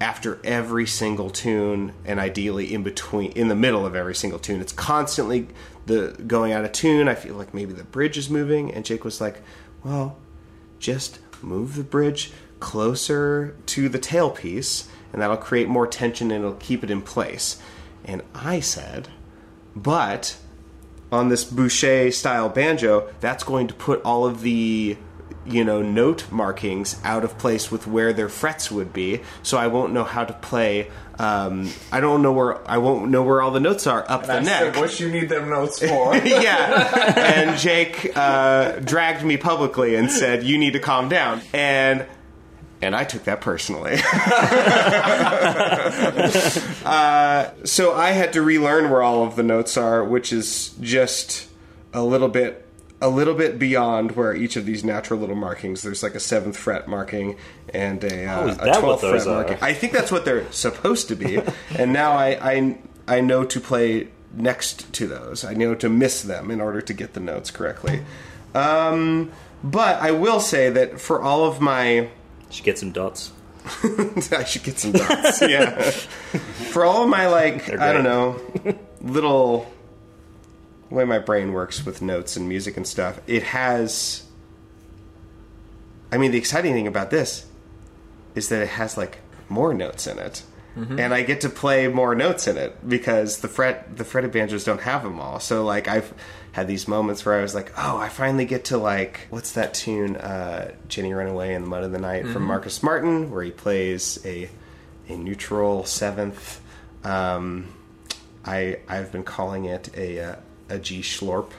after 0.00 0.40
every 0.44 0.86
single 0.86 1.30
tune 1.30 1.92
and 2.04 2.18
ideally 2.18 2.72
in 2.72 2.82
between 2.82 3.32
in 3.32 3.48
the 3.48 3.54
middle 3.54 3.86
of 3.86 3.94
every 3.94 4.14
single 4.14 4.38
tune. 4.38 4.60
It's 4.60 4.72
constantly 4.72 5.48
the 5.86 6.16
going 6.26 6.52
out 6.52 6.64
of 6.64 6.72
tune. 6.72 7.08
I 7.08 7.14
feel 7.14 7.34
like 7.34 7.54
maybe 7.54 7.72
the 7.72 7.84
bridge 7.84 8.18
is 8.18 8.28
moving. 8.30 8.72
And 8.72 8.84
jake 8.84 9.04
was 9.04 9.20
like 9.20 9.42
well 9.84 10.16
just 10.78 11.18
move 11.42 11.76
the 11.76 11.84
bridge 11.84 12.32
closer 12.60 13.54
to 13.66 13.88
the 13.88 13.98
tailpiece 13.98 14.88
and 15.12 15.22
that'll 15.22 15.36
create 15.36 15.68
more 15.68 15.86
tension 15.86 16.30
and 16.30 16.44
it'll 16.44 16.56
keep 16.56 16.82
it 16.82 16.90
in 16.90 17.02
place. 17.02 17.60
And 18.04 18.22
i 18.34 18.60
said 18.60 19.08
but 19.76 20.36
on 21.10 21.28
this 21.28 21.44
boucher 21.44 22.10
style 22.10 22.48
banjo 22.48 23.08
that's 23.20 23.44
going 23.44 23.68
to 23.68 23.74
put 23.74 24.02
all 24.02 24.26
of 24.26 24.42
the 24.42 24.96
you 25.52 25.64
know 25.64 25.82
note 25.82 26.30
markings 26.30 27.00
out 27.04 27.24
of 27.24 27.36
place 27.38 27.70
with 27.70 27.86
where 27.86 28.12
their 28.12 28.28
frets 28.28 28.70
would 28.70 28.92
be 28.92 29.20
so 29.42 29.58
i 29.58 29.66
won't 29.66 29.92
know 29.92 30.04
how 30.04 30.24
to 30.24 30.32
play 30.32 30.90
um, 31.18 31.68
i 31.90 32.00
don't 32.00 32.22
know 32.22 32.32
where 32.32 32.70
i 32.70 32.78
won't 32.78 33.10
know 33.10 33.22
where 33.22 33.42
all 33.42 33.50
the 33.50 33.60
notes 33.60 33.86
are 33.86 34.04
up 34.08 34.26
the 34.26 34.34
I 34.34 34.40
neck 34.40 34.74
said, 34.74 34.76
what 34.76 35.00
you 35.00 35.10
need 35.10 35.28
them 35.28 35.48
notes 35.48 35.78
for? 35.78 36.16
yeah 36.24 37.14
and 37.16 37.58
jake 37.58 38.16
uh, 38.16 38.78
dragged 38.80 39.24
me 39.24 39.36
publicly 39.36 39.94
and 39.94 40.10
said 40.10 40.44
you 40.44 40.58
need 40.58 40.74
to 40.74 40.80
calm 40.80 41.08
down 41.08 41.40
and 41.52 42.06
and 42.80 42.94
I 42.94 43.04
took 43.04 43.24
that 43.24 43.40
personally. 43.40 43.94
uh, 46.84 47.50
so 47.64 47.94
I 47.94 48.12
had 48.12 48.32
to 48.34 48.42
relearn 48.42 48.90
where 48.90 49.02
all 49.02 49.24
of 49.24 49.34
the 49.34 49.42
notes 49.42 49.76
are, 49.76 50.04
which 50.04 50.32
is 50.32 50.76
just 50.80 51.48
a 51.92 52.04
little 52.04 52.28
bit 52.28 52.67
a 53.00 53.08
little 53.08 53.34
bit 53.34 53.58
beyond 53.58 54.12
where 54.12 54.34
each 54.34 54.56
of 54.56 54.66
these 54.66 54.82
natural 54.84 55.20
little 55.20 55.36
markings. 55.36 55.82
There's 55.82 56.02
like 56.02 56.14
a 56.14 56.20
seventh 56.20 56.56
fret 56.56 56.88
marking 56.88 57.36
and 57.72 58.02
a, 58.04 58.26
uh, 58.26 58.56
Oh, 58.60 58.70
a 58.76 58.80
twelfth 58.80 59.00
fret 59.02 59.26
are? 59.26 59.34
marking. 59.42 59.58
I 59.60 59.72
think 59.72 59.92
that's 59.92 60.10
what 60.10 60.24
they're 60.24 60.50
supposed 60.52 61.08
to 61.08 61.14
be, 61.16 61.40
and 61.78 61.92
now 61.92 62.12
I, 62.12 62.38
I 62.52 62.78
I 63.06 63.20
know 63.20 63.44
to 63.44 63.60
play 63.60 64.08
next 64.34 64.92
to 64.94 65.06
those. 65.06 65.44
I 65.44 65.54
know 65.54 65.74
to 65.76 65.88
miss 65.88 66.22
them 66.22 66.50
in 66.50 66.60
order 66.60 66.80
to 66.80 66.92
get 66.92 67.14
the 67.14 67.20
notes 67.20 67.50
correctly. 67.50 68.02
Um, 68.54 69.32
but 69.62 70.00
I 70.00 70.10
will 70.10 70.40
say 70.40 70.70
that 70.70 71.00
for 71.00 71.20
all 71.22 71.44
of 71.44 71.60
my 71.60 72.08
Should 72.50 72.64
get 72.64 72.78
some 72.78 72.92
dots. 72.92 73.32
I 74.32 74.44
should 74.44 74.62
get 74.62 74.78
some 74.78 74.92
dots. 74.92 75.42
yeah. 75.42 75.80
For 76.72 76.84
all 76.86 77.02
of 77.02 77.08
my 77.10 77.26
like, 77.26 77.68
I 77.70 77.92
don't 77.92 78.04
know, 78.04 78.40
little 79.02 79.70
way 80.90 81.04
my 81.04 81.18
brain 81.18 81.52
works 81.52 81.84
with 81.84 82.00
notes 82.00 82.36
and 82.36 82.48
music 82.48 82.76
and 82.76 82.86
stuff, 82.86 83.20
it 83.26 83.42
has. 83.42 84.24
I 86.10 86.16
mean, 86.18 86.30
the 86.30 86.38
exciting 86.38 86.72
thing 86.72 86.86
about 86.86 87.10
this 87.10 87.46
is 88.34 88.48
that 88.48 88.62
it 88.62 88.68
has 88.68 88.96
like 88.96 89.18
more 89.48 89.74
notes 89.74 90.06
in 90.06 90.18
it, 90.18 90.42
and 90.98 91.12
I 91.12 91.22
get 91.22 91.40
to 91.42 91.48
play 91.48 91.88
more 91.88 92.14
notes 92.14 92.46
in 92.46 92.56
it 92.56 92.88
because 92.88 93.38
the 93.40 93.48
fret 93.48 93.96
the 93.96 94.04
fretted 94.04 94.32
banjos 94.32 94.64
don't 94.64 94.80
have 94.82 95.02
them 95.02 95.18
all. 95.20 95.40
So 95.40 95.64
like 95.64 95.88
I've 95.88 96.12
had 96.52 96.66
these 96.68 96.88
moments 96.88 97.24
where 97.26 97.38
I 97.38 97.42
was 97.42 97.54
like, 97.54 97.72
oh, 97.76 97.98
I 97.98 98.08
finally 98.08 98.44
get 98.46 98.64
to 98.66 98.78
like 98.78 99.26
what's 99.30 99.52
that 99.52 99.74
tune, 99.74 100.16
uh, 100.16 100.72
Jenny 100.88 101.12
Run 101.12 101.26
Away 101.26 101.54
in 101.54 101.62
the 101.62 101.68
Mud 101.68 101.84
of 101.84 101.92
the 101.92 101.98
Night 101.98 102.26
from 102.26 102.44
Marcus 102.44 102.82
Martin, 102.82 103.30
where 103.30 103.42
he 103.42 103.50
plays 103.50 104.18
a 104.24 104.48
a 105.08 105.16
neutral 105.16 105.84
seventh. 105.84 106.60
Um, 107.04 107.68
I 108.44 108.78
I've 108.88 109.10
been 109.12 109.24
calling 109.24 109.64
it 109.66 109.90
a 109.96 110.20
uh, 110.20 110.36
a 110.68 110.78
G 110.78 111.00
schlorp. 111.00 111.50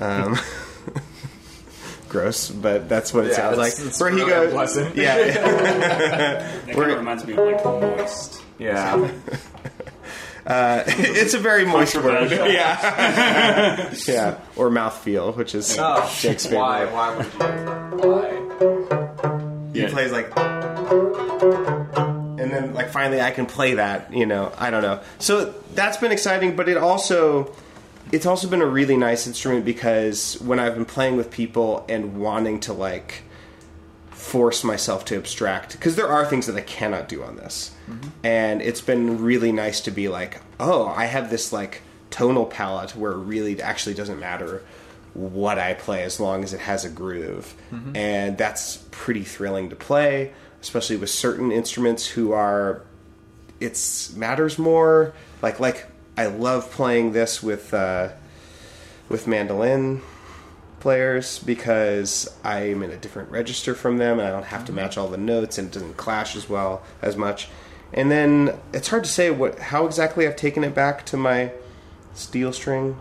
Um, 0.00 0.38
gross, 2.08 2.50
but 2.50 2.88
that's 2.88 3.12
what 3.14 3.24
it 3.26 3.30
Yeah, 3.30 3.54
sounds 3.54 3.58
like. 3.58 3.74
where 4.00 4.10
he 4.10 4.18
goes, 4.18 4.46
unpleasant. 4.48 4.96
yeah. 5.02 5.16
That 6.66 6.74
kind 6.76 6.90
of 6.90 6.98
reminds 6.98 7.24
me 7.26 7.32
of 7.34 7.38
like 7.38 7.64
moist. 7.64 8.42
yeah. 8.58 9.10
it's 10.46 11.34
a 11.34 11.38
very 11.38 11.64
moist 11.64 11.94
word. 11.96 12.30
Yeah, 12.32 13.92
yeah, 14.06 14.38
or 14.56 14.70
mouthfeel, 14.70 15.36
which 15.36 15.54
is 15.54 15.76
Oh, 15.78 16.10
Jake's 16.18 16.48
why? 16.48 16.84
Why 16.86 17.16
would 17.16 17.26
you? 17.26 17.38
Why? 18.10 18.38
He 19.72 19.86
plays 19.86 20.12
like, 20.12 20.36
and 22.38 22.50
then 22.50 22.74
like 22.74 22.90
finally 22.90 23.20
I 23.20 23.30
can 23.30 23.46
play 23.46 23.74
that. 23.74 24.12
You 24.12 24.26
know, 24.26 24.52
I 24.58 24.70
don't 24.70 24.82
know. 24.82 25.00
So 25.18 25.54
that's 25.74 25.96
been 25.98 26.12
exciting, 26.12 26.56
but 26.56 26.68
it 26.68 26.76
also. 26.76 27.54
It's 28.12 28.26
also 28.26 28.46
been 28.48 28.62
a 28.62 28.66
really 28.66 28.96
nice 28.96 29.26
instrument 29.26 29.64
because 29.64 30.40
when 30.40 30.58
I've 30.58 30.74
been 30.74 30.84
playing 30.84 31.16
with 31.16 31.30
people 31.30 31.84
and 31.88 32.20
wanting 32.20 32.60
to 32.60 32.72
like 32.72 33.22
force 34.22 34.62
myself 34.62 35.04
to 35.04 35.16
abstract 35.16 35.72
because 35.72 35.96
there 35.96 36.06
are 36.08 36.24
things 36.24 36.46
that 36.46 36.56
I 36.56 36.60
cannot 36.60 37.08
do 37.08 37.24
on 37.24 37.36
this. 37.36 37.74
Mm-hmm. 37.90 38.08
And 38.22 38.62
it's 38.62 38.80
been 38.80 39.20
really 39.20 39.50
nice 39.50 39.80
to 39.82 39.90
be 39.90 40.08
like, 40.08 40.40
oh, 40.60 40.86
I 40.86 41.06
have 41.06 41.28
this 41.28 41.52
like 41.52 41.82
tonal 42.10 42.46
palette 42.46 42.94
where 42.94 43.12
it 43.12 43.18
really 43.18 43.60
actually 43.60 43.94
doesn't 43.94 44.20
matter 44.20 44.62
what 45.14 45.58
I 45.58 45.74
play 45.74 46.04
as 46.04 46.20
long 46.20 46.44
as 46.44 46.54
it 46.54 46.60
has 46.60 46.84
a 46.84 46.88
groove. 46.88 47.54
Mm-hmm. 47.72 47.96
And 47.96 48.38
that's 48.38 48.78
pretty 48.90 49.24
thrilling 49.24 49.70
to 49.70 49.76
play, 49.76 50.32
especially 50.60 50.96
with 50.96 51.10
certain 51.10 51.50
instruments 51.50 52.06
who 52.06 52.32
are 52.32 52.82
it's 53.60 54.14
matters 54.14 54.58
more. 54.58 55.14
Like 55.42 55.58
like 55.58 55.86
I 56.16 56.26
love 56.26 56.70
playing 56.70 57.12
this 57.12 57.42
with 57.42 57.72
uh, 57.72 58.10
with 59.08 59.26
mandolin 59.26 60.02
players 60.80 61.38
because 61.38 62.34
I'm 62.42 62.82
in 62.82 62.90
a 62.90 62.96
different 62.96 63.30
register 63.30 63.74
from 63.74 63.98
them 63.98 64.18
and 64.18 64.26
I 64.26 64.30
don't 64.32 64.46
have 64.46 64.64
to 64.64 64.72
match 64.72 64.98
all 64.98 65.08
the 65.08 65.16
notes 65.16 65.56
and 65.56 65.68
it 65.68 65.74
doesn't 65.74 65.96
clash 65.96 66.34
as 66.34 66.48
well 66.48 66.82
as 67.00 67.16
much. 67.16 67.48
And 67.92 68.10
then 68.10 68.58
it's 68.72 68.88
hard 68.88 69.04
to 69.04 69.10
say 69.10 69.30
what 69.30 69.58
how 69.58 69.86
exactly 69.86 70.26
I've 70.26 70.36
taken 70.36 70.64
it 70.64 70.74
back 70.74 71.06
to 71.06 71.16
my 71.16 71.52
steel 72.14 72.52
string 72.52 72.98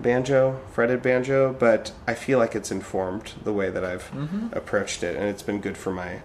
banjo, 0.00 0.60
fretted 0.72 1.00
banjo, 1.00 1.54
but 1.58 1.92
I 2.06 2.14
feel 2.14 2.38
like 2.38 2.54
it's 2.54 2.70
informed 2.70 3.32
the 3.44 3.52
way 3.52 3.70
that 3.70 3.84
I've 3.84 4.10
approached 4.52 5.02
it 5.02 5.16
and 5.16 5.24
it's 5.24 5.42
been 5.42 5.60
good 5.60 5.76
for 5.76 5.92
my 5.92 6.20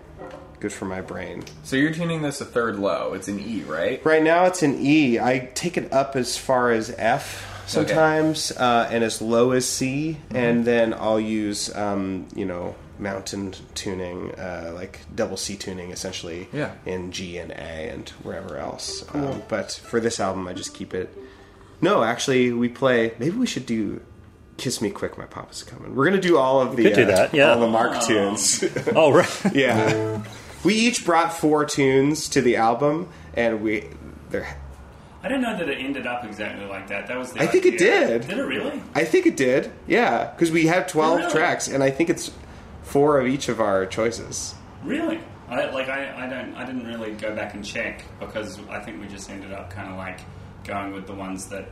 good 0.62 0.72
for 0.72 0.86
my 0.86 1.02
brain. 1.02 1.44
So 1.64 1.76
you're 1.76 1.92
tuning 1.92 2.22
this 2.22 2.40
a 2.40 2.46
third 2.46 2.78
low. 2.80 3.14
It's 3.14 3.28
an 3.28 3.40
E, 3.40 3.64
right? 3.64 4.04
Right 4.06 4.24
now 4.24 4.46
it's 4.46 4.64
an 4.64 4.78
E. 4.80 5.20
I 5.20 5.50
take 5.56 5.76
it 5.76 5.92
up 5.92 6.16
as 6.16 6.38
far 6.38 6.72
as 6.72 6.94
F 6.98 7.64
sometimes, 7.68 8.52
uh, 8.52 8.88
and 8.92 9.04
as 9.04 9.22
low 9.22 9.52
as 9.52 9.68
C, 9.68 10.18
and 10.30 10.64
then 10.66 10.94
I'll 10.94 11.20
use 11.20 11.76
um, 11.76 12.28
you 12.36 12.46
know 12.46 12.76
mountain 13.00 13.54
tuning, 13.74 14.32
uh, 14.36 14.72
like 14.76 15.00
double 15.16 15.36
C 15.38 15.56
tuning, 15.56 15.92
essentially, 15.92 16.48
Yeah. 16.54 16.72
in 16.86 17.12
G 17.12 17.38
and 17.40 17.52
A 17.52 17.90
and 17.90 18.08
wherever 18.22 18.58
else. 18.58 19.04
Um, 19.16 19.42
but 19.50 19.72
for 19.72 20.00
this 20.00 20.20
album, 20.20 20.48
I 20.48 20.54
just 20.54 20.74
keep 20.76 20.94
it. 20.94 21.10
No, 21.82 22.04
actually, 22.04 22.52
we 22.52 22.70
play. 22.70 23.14
Maybe 23.20 23.36
we 23.38 23.48
should 23.48 23.66
do. 23.66 24.02
Kiss 24.58 24.80
Me 24.80 24.92
Quick, 24.92 25.18
My 25.18 25.26
Papa's 25.26 25.64
Coming. 25.64 25.96
We're 25.96 26.06
gonna 26.06 26.22
do 26.22 26.38
all 26.38 26.62
of 26.62 26.76
the 26.76 26.84
could 26.84 26.94
do 26.94 27.04
uh, 27.04 27.16
that, 27.16 27.34
yeah. 27.34 27.54
all 27.54 27.60
the 27.62 27.68
Mark 27.68 28.00
tunes. 28.04 28.64
Oh, 28.96 29.12
right. 29.12 29.42
yeah, 29.56 30.22
we 30.64 30.74
each 30.76 31.06
brought 31.06 31.34
four 31.34 31.66
tunes 31.66 32.30
to 32.30 32.42
the 32.42 32.56
album, 32.58 33.10
and 33.34 33.62
we 33.62 33.86
they're 34.30 34.58
I 35.24 35.28
don't 35.28 35.42
know 35.42 35.56
that 35.56 35.70
it 35.70 35.78
ended 35.78 36.08
up 36.08 36.26
exactly 36.26 36.66
like 36.66 36.88
that. 36.88 37.08
That 37.08 37.18
was 37.18 37.32
the 37.34 37.42
I 37.44 37.48
think 37.48 37.66
it 37.66 37.78
did. 37.78 38.28
Did 38.28 38.38
it 38.40 38.44
really? 38.44 38.82
I 38.96 39.04
think 39.04 39.28
it 39.28 39.38
did. 39.38 39.72
Yeah, 39.88 40.32
because 40.32 40.52
we 40.52 40.66
had 40.66 40.88
twelve 40.88 41.20
Really? 41.20 41.32
tracks, 41.32 41.68
and 41.68 41.84
I 41.84 41.92
think 41.92 42.10
it's 42.10 42.32
four 42.84 43.20
of 43.20 43.28
each 43.28 43.48
of 43.48 43.60
our 43.62 43.86
choices. 43.86 44.56
Really? 44.84 45.20
I, 45.48 45.66
like 45.70 45.90
I, 45.90 46.26
I 46.26 46.30
don't 46.30 46.56
I 46.56 46.66
didn't 46.66 46.88
really 46.88 47.12
go 47.12 47.36
back 47.36 47.54
and 47.54 47.64
check 47.64 48.04
because 48.20 48.60
I 48.70 48.80
think 48.80 49.02
we 49.02 49.08
just 49.08 49.30
ended 49.30 49.52
up 49.52 49.70
kind 49.70 49.90
of 49.92 49.98
like 49.98 50.22
going 50.64 50.94
with 50.94 51.06
the 51.08 51.14
ones 51.14 51.48
that 51.50 51.70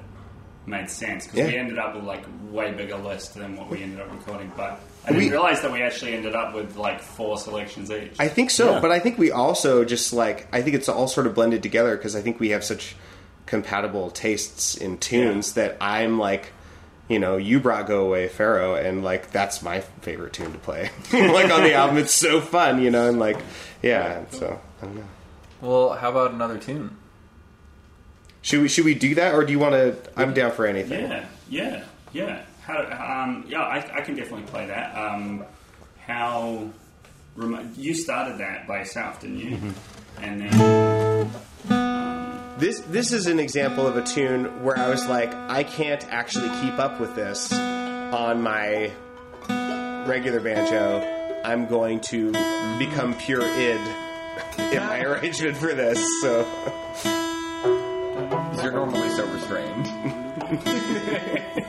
made 0.65 0.89
sense 0.89 1.25
because 1.25 1.47
we 1.47 1.57
ended 1.57 1.79
up 1.79 1.95
with 1.95 2.03
like 2.03 2.23
way 2.51 2.71
bigger 2.71 2.97
list 2.97 3.33
than 3.35 3.55
what 3.55 3.69
we 3.69 3.81
ended 3.81 3.99
up 4.01 4.11
recording. 4.11 4.51
But 4.55 4.79
I 5.05 5.09
didn't 5.09 5.23
We- 5.25 5.29
realize 5.31 5.61
that 5.61 5.71
we 5.71 5.81
actually 5.81 6.13
ended 6.13 6.35
up 6.35 6.53
with 6.53 6.75
like 6.77 7.01
four 7.01 7.37
selections 7.37 7.89
each. 7.91 8.13
I 8.19 8.27
think 8.27 8.49
so, 8.51 8.73
Yeah. 8.73 8.79
but 8.79 8.91
I 8.91 8.99
think 8.99 9.17
we 9.17 9.31
also 9.31 9.83
just 9.85 10.13
like 10.13 10.47
I 10.53 10.61
think 10.61 10.75
it's 10.75 10.89
all 10.89 11.07
sort 11.07 11.25
of 11.27 11.33
blended 11.35 11.63
together 11.63 11.95
because 11.97 12.15
I 12.15 12.21
think 12.21 12.39
we 12.39 12.49
have 12.49 12.63
such 12.63 12.95
compatible 13.45 14.11
tastes 14.11 14.75
in 14.75 14.97
tunes 14.97 15.53
that 15.53 15.77
I'm 15.81 16.19
like. 16.19 16.53
You 17.07 17.17
know, 17.17 17.37
you 17.37 17.59
brought 17.59 17.87
"Go 17.87 18.05
Away, 18.05 18.27
Pharaoh," 18.27 18.75
and 18.75 19.03
like 19.03 19.31
that's 19.31 19.63
my 19.63 19.79
favorite 20.01 20.31
tune 20.31 20.51
to 20.51 20.59
play. 20.59 20.91
like 21.11 21.49
on 21.51 21.63
the 21.63 21.73
album, 21.73 21.97
it's 21.97 22.13
so 22.13 22.39
fun, 22.39 22.79
you 22.83 22.91
know, 22.91 23.09
and 23.09 23.17
like, 23.17 23.39
yeah. 23.81 24.25
So 24.29 24.61
I 24.79 24.85
don't 24.85 24.95
know. 24.97 25.03
Well, 25.59 25.93
how 25.93 26.11
about 26.11 26.33
another 26.33 26.59
tune? 26.59 26.95
Should 28.41 28.61
we 28.61 28.67
should 28.69 28.85
we 28.85 28.95
do 28.95 29.15
that, 29.15 29.33
or 29.35 29.43
do 29.43 29.51
you 29.51 29.59
want 29.59 29.73
to? 29.73 29.95
I'm 30.15 30.33
down 30.33 30.51
for 30.51 30.65
anything. 30.65 31.09
yeah, 31.09 31.25
yeah, 31.49 31.83
yeah. 32.13 32.41
How? 32.63 33.23
Um, 33.23 33.45
yeah, 33.47 33.61
I, 33.61 33.77
I 33.97 34.01
can 34.01 34.15
definitely 34.15 34.45
play 34.47 34.67
that. 34.67 34.95
Um, 34.97 35.43
how? 36.05 36.69
remo- 37.35 37.65
You 37.75 37.93
started 37.93 38.37
that 38.39 38.67
by 38.67 38.79
yourself, 38.79 39.19
didn't 39.21 39.39
you? 39.39 39.57
And 40.21 40.41
then. 40.41 41.31
This 42.59 42.79
this 42.81 43.11
is 43.13 43.27
an 43.27 43.39
example 43.39 43.87
of 43.87 43.95
a 43.97 44.03
tune 44.03 44.63
where 44.63 44.77
I 44.77 44.89
was 44.89 45.07
like, 45.07 45.33
I 45.33 45.63
can't 45.63 46.05
actually 46.11 46.49
keep 46.61 46.77
up 46.79 46.99
with 46.99 47.15
this 47.15 47.51
on 47.53 48.41
my 48.41 48.91
regular 50.07 50.39
banjo. 50.41 51.41
I'm 51.45 51.67
going 51.67 52.01
to 52.09 52.31
become 52.77 53.15
pure 53.15 53.41
id 53.43 53.79
in 54.73 54.83
my 54.87 55.01
arrangement 55.05 55.55
for 55.57 55.73
this. 55.73 56.05
So 56.21 56.43
You're 58.69 58.85
normally 58.85 59.09
so 59.09 59.25
restrained. 59.25 59.87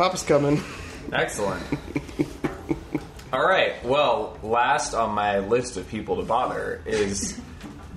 Papa's 0.00 0.22
coming. 0.22 0.62
Excellent. 1.12 1.62
All 3.34 3.46
right. 3.46 3.84
Well, 3.84 4.38
last 4.42 4.94
on 4.94 5.14
my 5.14 5.40
list 5.40 5.76
of 5.76 5.86
people 5.88 6.16
to 6.16 6.22
bother 6.22 6.80
is 6.86 7.38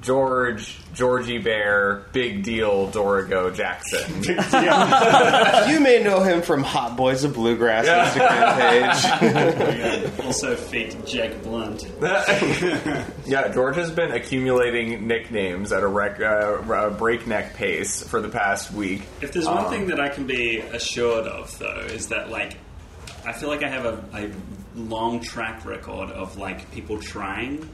George, 0.03 0.77
Georgie 0.93 1.37
Bear, 1.39 2.05
Big 2.11 2.43
Deal, 2.43 2.89
Dorigo 2.91 3.53
Jackson. 3.55 4.23
You 5.73 5.79
may 5.79 6.03
know 6.03 6.21
him 6.21 6.41
from 6.41 6.61
Hot 6.63 6.95
Boys 6.97 7.23
of 7.23 7.33
Bluegrass 7.33 7.85
Instagram 7.87 8.57
page. 8.59 10.19
Also 10.25 10.55
feat 10.55 10.95
Jake 11.05 11.41
Blount. 11.43 11.85
yeah, 13.25 13.47
George 13.53 13.75
has 13.75 13.91
been 13.91 14.11
accumulating 14.11 15.07
nicknames 15.07 15.71
at 15.71 15.83
a 15.83 15.87
rec- 15.87 16.21
uh, 16.21 16.61
a 16.61 16.91
breakneck 16.91 17.53
pace 17.55 18.03
for 18.07 18.21
the 18.21 18.29
past 18.29 18.71
week. 18.71 19.03
If 19.21 19.31
there's 19.33 19.47
one 19.47 19.69
thing 19.69 19.87
that 19.87 19.99
I 19.99 20.09
can 20.09 20.25
be 20.27 20.59
assured 20.59 21.25
of, 21.27 21.57
though, 21.59 21.79
is 21.89 22.07
that 22.09 22.29
like 22.29 22.57
I 23.25 23.31
feel 23.33 23.49
like 23.49 23.63
I 23.63 23.69
have 23.69 23.85
a, 23.85 24.03
a 24.13 24.31
long 24.75 25.21
track 25.21 25.65
record 25.65 26.09
of 26.11 26.37
like 26.37 26.69
people 26.71 26.99
trying 26.99 27.67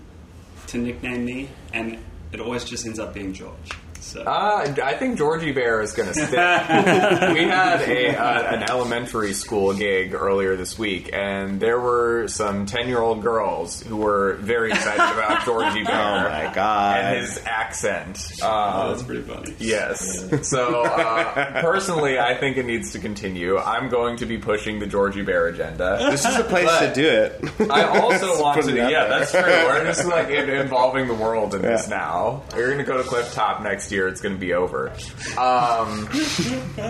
to 0.68 0.78
nickname 0.78 1.26
me, 1.26 1.50
and 1.74 1.98
it 2.32 2.40
always 2.40 2.64
just 2.64 2.86
ends 2.86 3.00
up 3.00 3.14
being 3.14 3.34
George. 3.34 3.72
So 4.10 4.24
Uh, 4.24 4.74
I 4.84 4.94
think 4.96 5.18
Georgie 5.20 5.52
Bear 5.52 5.82
is 5.82 5.94
going 5.94 6.08
to 6.14 6.14
stick. 6.14 6.32
we 6.32 7.44
had 7.44 7.82
a 7.82 8.16
uh, 8.18 8.56
an 8.56 8.64
elementary 8.70 9.34
school 9.34 9.74
gig 9.74 10.14
earlier 10.16 10.56
this 10.56 10.80
week, 10.80 11.12
and 11.14 11.60
there 11.60 11.80
were 11.80 12.28
some 12.28 12.66
ten 12.66 12.88
year 12.88 13.00
old 13.02 13.22
girls 13.22 13.84
who 13.84 13.98
were 13.98 14.34
very 14.42 14.72
excited 14.72 14.96
about 15.14 15.46
Georgie 15.46 15.84
Bear. 15.84 15.96
Oh 16.26 16.30
my 16.30 16.52
God. 16.56 16.98
And 17.00 17.18
his 17.22 17.40
accent. 17.46 18.32
oh, 18.42 18.48
Um, 18.50 18.88
that's 18.90 19.04
pretty 19.04 19.22
funny. 19.22 19.56
Yes. 19.60 20.48
So 20.50 20.82
uh, 20.84 21.62
personally, 21.62 22.18
I 22.18 22.36
think 22.36 22.58
it 22.58 22.66
needs 22.66 22.94
to 22.94 23.00
continue. 23.00 23.58
I'm 23.58 23.90
going 23.90 24.18
to 24.18 24.26
be 24.26 24.38
pushing 24.40 24.80
the 24.80 24.88
Georgie 24.88 25.22
Bear 25.24 25.48
agenda. 25.48 25.98
This 26.10 26.26
is 26.26 26.36
the 26.36 26.44
place 26.46 26.66
But- 26.66 26.94
to 26.94 27.02
do 27.02 27.08
it. 27.08 27.70
I 27.70 27.84
also 28.00 28.42
want 28.42 28.64
to. 28.64 28.70
it 28.72 28.76
Yeah, 28.90 29.06
there. 29.06 29.20
that's 29.20 29.32
true. 29.32 29.42
We're 29.42 29.86
just 29.86 30.06
like 30.08 30.30
in- 30.40 30.50
involving 30.50 31.08
the 31.08 31.14
world 31.14 31.54
in 31.54 31.62
this 31.62 31.88
now. 31.88 32.42
We're 32.56 32.66
going 32.68 32.80
to 32.80 32.84
go 32.84 32.98
to 32.98 33.04
Clifftop 33.08 33.62
next 33.62 33.92
year. 33.92 33.99
It's 34.08 34.22
going 34.22 34.36
to 34.36 34.40
be 34.40 34.54
over. 34.54 34.90
Um, 35.38 36.08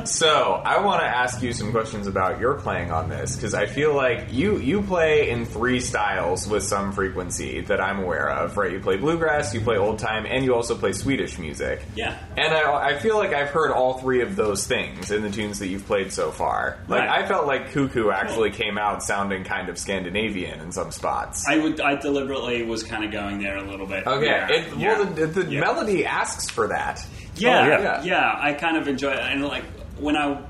so 0.06 0.62
I 0.66 0.80
want 0.84 1.02
to 1.02 1.08
ask 1.08 1.42
you 1.42 1.54
some 1.54 1.72
questions 1.72 2.08
about 2.08 2.40
your 2.40 2.56
playing 2.56 2.92
on 2.92 3.10
this 3.10 3.36
because 3.36 3.54
I 3.54 3.66
feel 3.66 3.94
like 3.94 4.32
you 4.32 4.58
you 4.58 4.82
play 4.82 5.30
in 5.30 5.46
three 5.46 5.80
styles 5.80 6.48
with 6.48 6.64
some 6.64 6.92
frequency 6.92 7.62
that 7.62 7.82
I'm 7.82 8.00
aware 8.00 8.30
of. 8.30 8.58
Right? 8.58 8.72
You 8.72 8.80
play 8.80 8.98
bluegrass, 8.98 9.54
you 9.54 9.62
play 9.62 9.78
old 9.78 10.00
time, 10.00 10.26
and 10.26 10.44
you 10.44 10.54
also 10.56 10.76
play 10.76 10.94
Swedish 10.94 11.38
music. 11.38 11.82
Yeah. 11.96 12.18
And 12.38 12.54
I, 12.54 12.90
I 12.92 13.00
feel 13.00 13.18
like 13.18 13.34
I've 13.34 13.50
heard 13.50 13.72
all 13.72 14.00
three 14.00 14.22
of 14.22 14.36
those 14.36 14.68
things 14.68 15.12
in 15.12 15.22
the 15.22 15.30
tunes 15.30 15.60
that 15.60 15.68
you've 15.68 15.86
played 15.86 16.12
so 16.12 16.32
far. 16.32 16.78
Like 16.88 17.00
Right. 17.00 17.24
I 17.24 17.28
felt 17.28 17.48
like 17.48 17.72
Cuckoo 17.72 18.10
actually 18.10 18.52
came 18.52 18.78
out 18.78 19.04
sounding 19.04 19.44
kind 19.44 19.70
of 19.70 19.78
Scandinavian 19.78 20.60
in 20.60 20.72
some 20.72 20.92
spots. 20.92 21.46
I 21.48 21.58
would. 21.58 21.80
I 21.80 21.96
deliberately 21.96 22.64
was 22.64 22.84
kind 22.84 23.04
of 23.06 23.12
going 23.12 23.40
there 23.40 23.58
a 23.58 23.64
little 23.64 23.86
bit. 23.86 24.06
Okay, 24.06 24.26
Yeah, 24.26 24.48
it, 24.50 24.78
yeah. 24.78 25.00
well, 25.00 25.06
the, 25.06 25.28
the 25.28 25.46
Yeah. 25.46 25.60
melody 25.62 26.06
asks 26.06 26.50
for 26.50 26.68
that. 26.68 26.99
Yeah, 27.40 27.62
Oh, 27.62 27.68
yeah, 27.68 27.82
yeah. 27.82 28.04
yeah, 28.04 28.38
I 28.40 28.54
kind 28.54 28.78
of 28.78 28.88
enjoy 28.88 29.12
it, 29.12 29.20
and 29.20 29.44
like 29.46 29.64
when 29.98 30.16
I, 30.16 30.42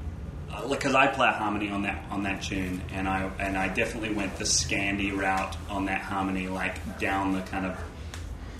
because 0.70 0.96
I 0.96 1.08
play 1.08 1.28
a 1.28 1.32
harmony 1.32 1.70
on 1.70 1.84
that 1.84 2.04
on 2.12 2.24
that 2.24 2.42
tune, 2.44 2.82
and 2.92 3.08
I 3.08 3.30
and 3.40 3.58
I 3.58 3.68
definitely 3.70 4.14
went 4.14 4.36
the 4.38 4.44
Scandi 4.46 5.16
route 5.16 5.56
on 5.70 5.86
that 5.86 6.02
harmony, 6.02 6.48
like 6.48 7.00
down 7.00 7.34
the 7.34 7.42
kind 7.42 7.66
of 7.66 7.78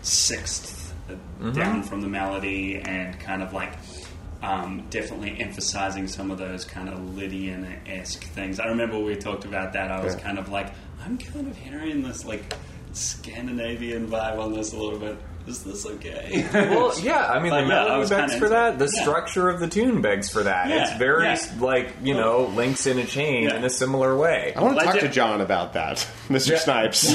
6th 0.04 0.92
uh, 1.10 1.50
down 1.52 1.84
from 1.84 2.02
the 2.02 2.08
melody, 2.08 2.78
and 2.80 3.20
kind 3.20 3.42
of 3.42 3.54
like 3.54 3.74
um, 4.42 4.86
definitely 4.90 5.36
emphasizing 5.40 6.08
some 6.08 6.32
of 6.32 6.38
those 6.38 6.64
kind 6.64 6.88
of 6.90 7.16
Lydian 7.18 7.66
esque 7.86 8.24
things. 8.24 8.60
I 8.60 8.68
remember 8.68 8.98
we 9.00 9.16
talked 9.16 9.44
about 9.46 9.74
that. 9.74 9.92
I 9.92 10.02
was 10.04 10.16
Yeah. 10.16 10.22
kind 10.22 10.40
of 10.40 10.48
like, 10.50 10.72
I'm 11.04 11.18
kind 11.18 11.48
of 11.48 11.58
hearing 11.58 12.02
this 12.04 12.24
like 12.24 12.44
Scandinavian 12.94 14.08
vibe 14.08 14.40
on 14.40 14.54
this 14.54 14.72
a 14.74 14.78
little 14.78 15.00
bit. 15.00 15.18
Is 15.48 15.64
this 15.64 15.86
okay? 15.86 16.46
Well, 16.54 16.94
yeah, 17.00 17.26
I 17.28 17.40
mean, 17.40 17.50
But, 17.52 17.62
the 17.62 17.68
yeah, 17.68 17.80
I 17.82 17.84
melody 17.86 18.00
was 18.02 18.10
begs 18.12 18.36
for 18.36 18.50
that. 18.50 18.74
it. 18.74 18.80
The 18.80 18.92
Yeah. 18.96 19.02
structure 19.02 19.50
of 19.50 19.60
the 19.60 19.68
tune 19.68 20.02
begs 20.02 20.30
for 20.30 20.44
that. 20.44 20.68
Yeah, 20.70 20.84
It's 20.84 20.94
very, 20.98 21.24
yeah. 21.26 21.38
like, 21.60 21.90
you 22.04 22.14
know, 22.14 22.52
links 22.56 22.86
in 22.86 23.00
a 23.00 23.06
chain 23.06 23.44
Yeah. 23.46 23.56
in 23.56 23.64
a 23.64 23.70
similar 23.70 24.16
way. 24.16 24.54
I 24.56 24.62
want 24.62 24.78
to 24.80 24.86
talk 24.86 25.00
to 25.00 25.08
John 25.10 25.42
about 25.42 25.74
that, 25.74 26.06
Mr. 26.30 26.52
Yeah. 26.52 26.58
Snipes. 26.60 27.10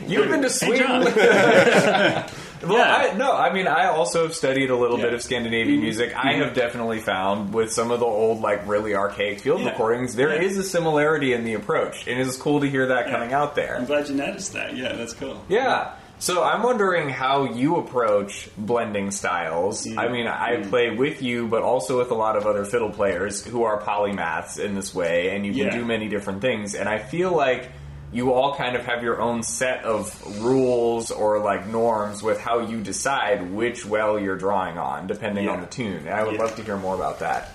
You've 0.08 0.28
been 0.30 0.42
to 0.42 0.50
Sweden. 0.50 0.86
John. 0.86 1.04
well, 1.04 2.78
Yeah. 2.78 2.96
I, 3.12 3.14
no, 3.16 3.32
I 3.32 3.52
mean, 3.52 3.66
I 3.66 3.86
also 3.88 4.22
have 4.22 4.34
studied 4.34 4.70
a 4.70 4.76
little 4.76 4.98
Yeah. 4.98 5.04
bit 5.06 5.14
of 5.14 5.22
Scandinavian 5.22 5.80
music. 5.80 6.14
I 6.16 6.32
mm-hmm. 6.34 6.42
have 6.44 6.54
definitely 6.54 7.00
found 7.00 7.52
with 7.52 7.72
some 7.72 7.90
of 7.90 8.00
the 8.00 8.06
old, 8.06 8.40
like, 8.40 8.66
really 8.66 8.94
archaic 8.94 9.40
field 9.40 9.60
Yeah. 9.60 9.70
recordings, 9.70 10.14
there 10.16 10.34
Yeah. 10.34 10.40
is 10.48 10.56
a 10.56 10.62
similarity 10.62 11.32
in 11.34 11.44
the 11.44 11.54
approach. 11.54 12.06
And 12.06 12.18
it's 12.20 12.36
cool 12.38 12.60
to 12.60 12.66
hear 12.70 12.86
that 12.86 13.10
coming 13.10 13.32
out 13.34 13.54
there. 13.54 13.76
I'm 13.76 13.84
glad 13.84 14.08
you 14.08 14.14
noticed 14.14 14.54
that. 14.54 14.74
Yeah, 14.76 14.94
that's 14.94 15.12
cool. 15.12 15.42
Yeah. 15.48 15.90
So 16.18 16.42
I'm 16.42 16.62
wondering 16.62 17.10
how 17.10 17.44
you 17.44 17.76
approach 17.76 18.48
blending 18.56 19.10
styles. 19.10 19.86
I 19.86 20.08
mean, 20.08 20.26
I 20.26 20.56
mm. 20.56 20.70
play 20.70 20.90
with 20.90 21.20
you, 21.22 21.46
but 21.46 21.62
also 21.62 21.98
with 21.98 22.10
a 22.10 22.14
lot 22.14 22.36
of 22.36 22.46
other 22.46 22.64
fiddle 22.64 22.90
players 22.90 23.44
who 23.44 23.64
are 23.64 23.80
polymaths 23.82 24.58
in 24.58 24.74
this 24.74 24.94
way, 24.94 25.36
and 25.36 25.44
you 25.44 25.52
can 25.52 25.66
Yeah. 25.66 25.76
do 25.76 25.84
many 25.84 26.08
different 26.08 26.40
things. 26.40 26.74
And 26.74 26.88
I 26.88 26.98
feel 26.98 27.32
like 27.36 27.68
you 28.12 28.32
all 28.32 28.54
kind 28.54 28.76
of 28.76 28.86
have 28.86 29.02
your 29.02 29.20
own 29.20 29.42
set 29.42 29.84
of 29.84 30.42
rules 30.42 31.10
or 31.10 31.38
like 31.38 31.66
norms 31.66 32.22
with 32.22 32.40
how 32.40 32.60
you 32.60 32.80
decide 32.80 33.52
which 33.52 33.84
well 33.84 34.18
you're 34.18 34.38
drawing 34.38 34.78
on, 34.78 35.06
depending 35.06 35.44
Yeah. 35.44 35.50
on 35.52 35.60
the 35.60 35.66
tune. 35.66 36.06
And 36.06 36.10
I 36.10 36.22
would 36.24 36.34
Yeah. 36.36 36.42
love 36.42 36.56
to 36.56 36.62
hear 36.62 36.78
more 36.78 36.94
about 36.94 37.18
that. 37.18 37.50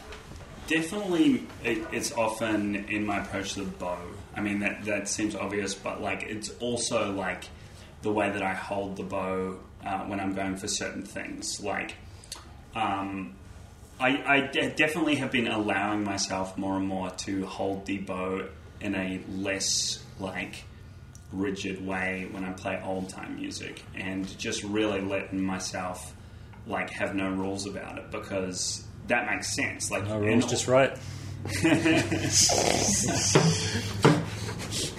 Definitely, 0.67 1.47
it, 1.63 1.79
it's 1.91 2.11
often 2.11 2.75
in 2.89 3.05
my 3.07 3.17
approach 3.21 3.53
to 3.55 3.61
the 3.61 3.71
bow. 3.71 3.97
I 4.37 4.41
mean, 4.41 4.59
that 4.59 4.85
that 4.85 5.07
seems 5.09 5.35
obvious, 5.35 5.73
but 5.73 5.99
like 5.99 6.23
it's 6.23 6.51
also 6.59 7.11
like 7.11 7.45
the 8.01 8.11
way 8.11 8.29
that 8.31 8.41
I 8.41 8.53
hold 8.53 8.97
the 8.97 9.03
bow 9.03 9.59
uh, 9.85 9.99
when 10.05 10.19
I'm 10.19 10.33
going 10.33 10.55
for 10.57 10.67
certain 10.67 11.03
things. 11.03 11.61
Like, 11.61 11.95
um, 12.75 13.35
I, 13.99 14.23
I 14.25 14.41
de- 14.51 14.73
definitely 14.75 15.15
have 15.15 15.31
been 15.31 15.47
allowing 15.47 16.03
myself 16.03 16.57
more 16.57 16.77
and 16.77 16.87
more 16.87 17.09
to 17.11 17.45
hold 17.45 17.85
the 17.85 17.99
bow 17.99 18.47
in 18.79 18.95
a 18.95 19.21
less 19.29 20.03
like 20.19 20.63
rigid 21.31 21.85
way 21.85 22.27
when 22.31 22.43
I 22.43 22.51
play 22.51 22.81
old 22.83 23.09
time 23.09 23.35
music, 23.35 23.81
and 23.95 24.27
just 24.37 24.63
really 24.63 25.01
letting 25.01 25.41
myself 25.43 26.13
like 26.67 26.89
have 26.91 27.15
no 27.15 27.29
rules 27.29 27.65
about 27.67 27.97
it 27.97 28.11
because 28.11 28.85
that 29.07 29.29
makes 29.29 29.55
sense. 29.55 29.91
Like, 29.91 30.07
No 30.07 30.17
in 30.17 30.23
rules, 30.23 30.43
all- 30.43 30.49
just 30.49 30.67
right. 30.67 30.97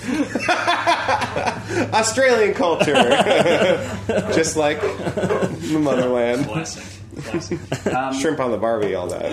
Australian 1.92 2.54
culture, 2.54 2.94
just 4.34 4.56
like 4.56 4.80
the 4.80 5.78
motherland. 5.80 6.46
classic. 6.46 6.84
classic. 7.24 7.58
Um, 7.92 8.14
Shrimp 8.18 8.40
on 8.40 8.52
the 8.52 8.56
Barbie, 8.56 8.94
all 8.94 9.06
that. 9.08 9.32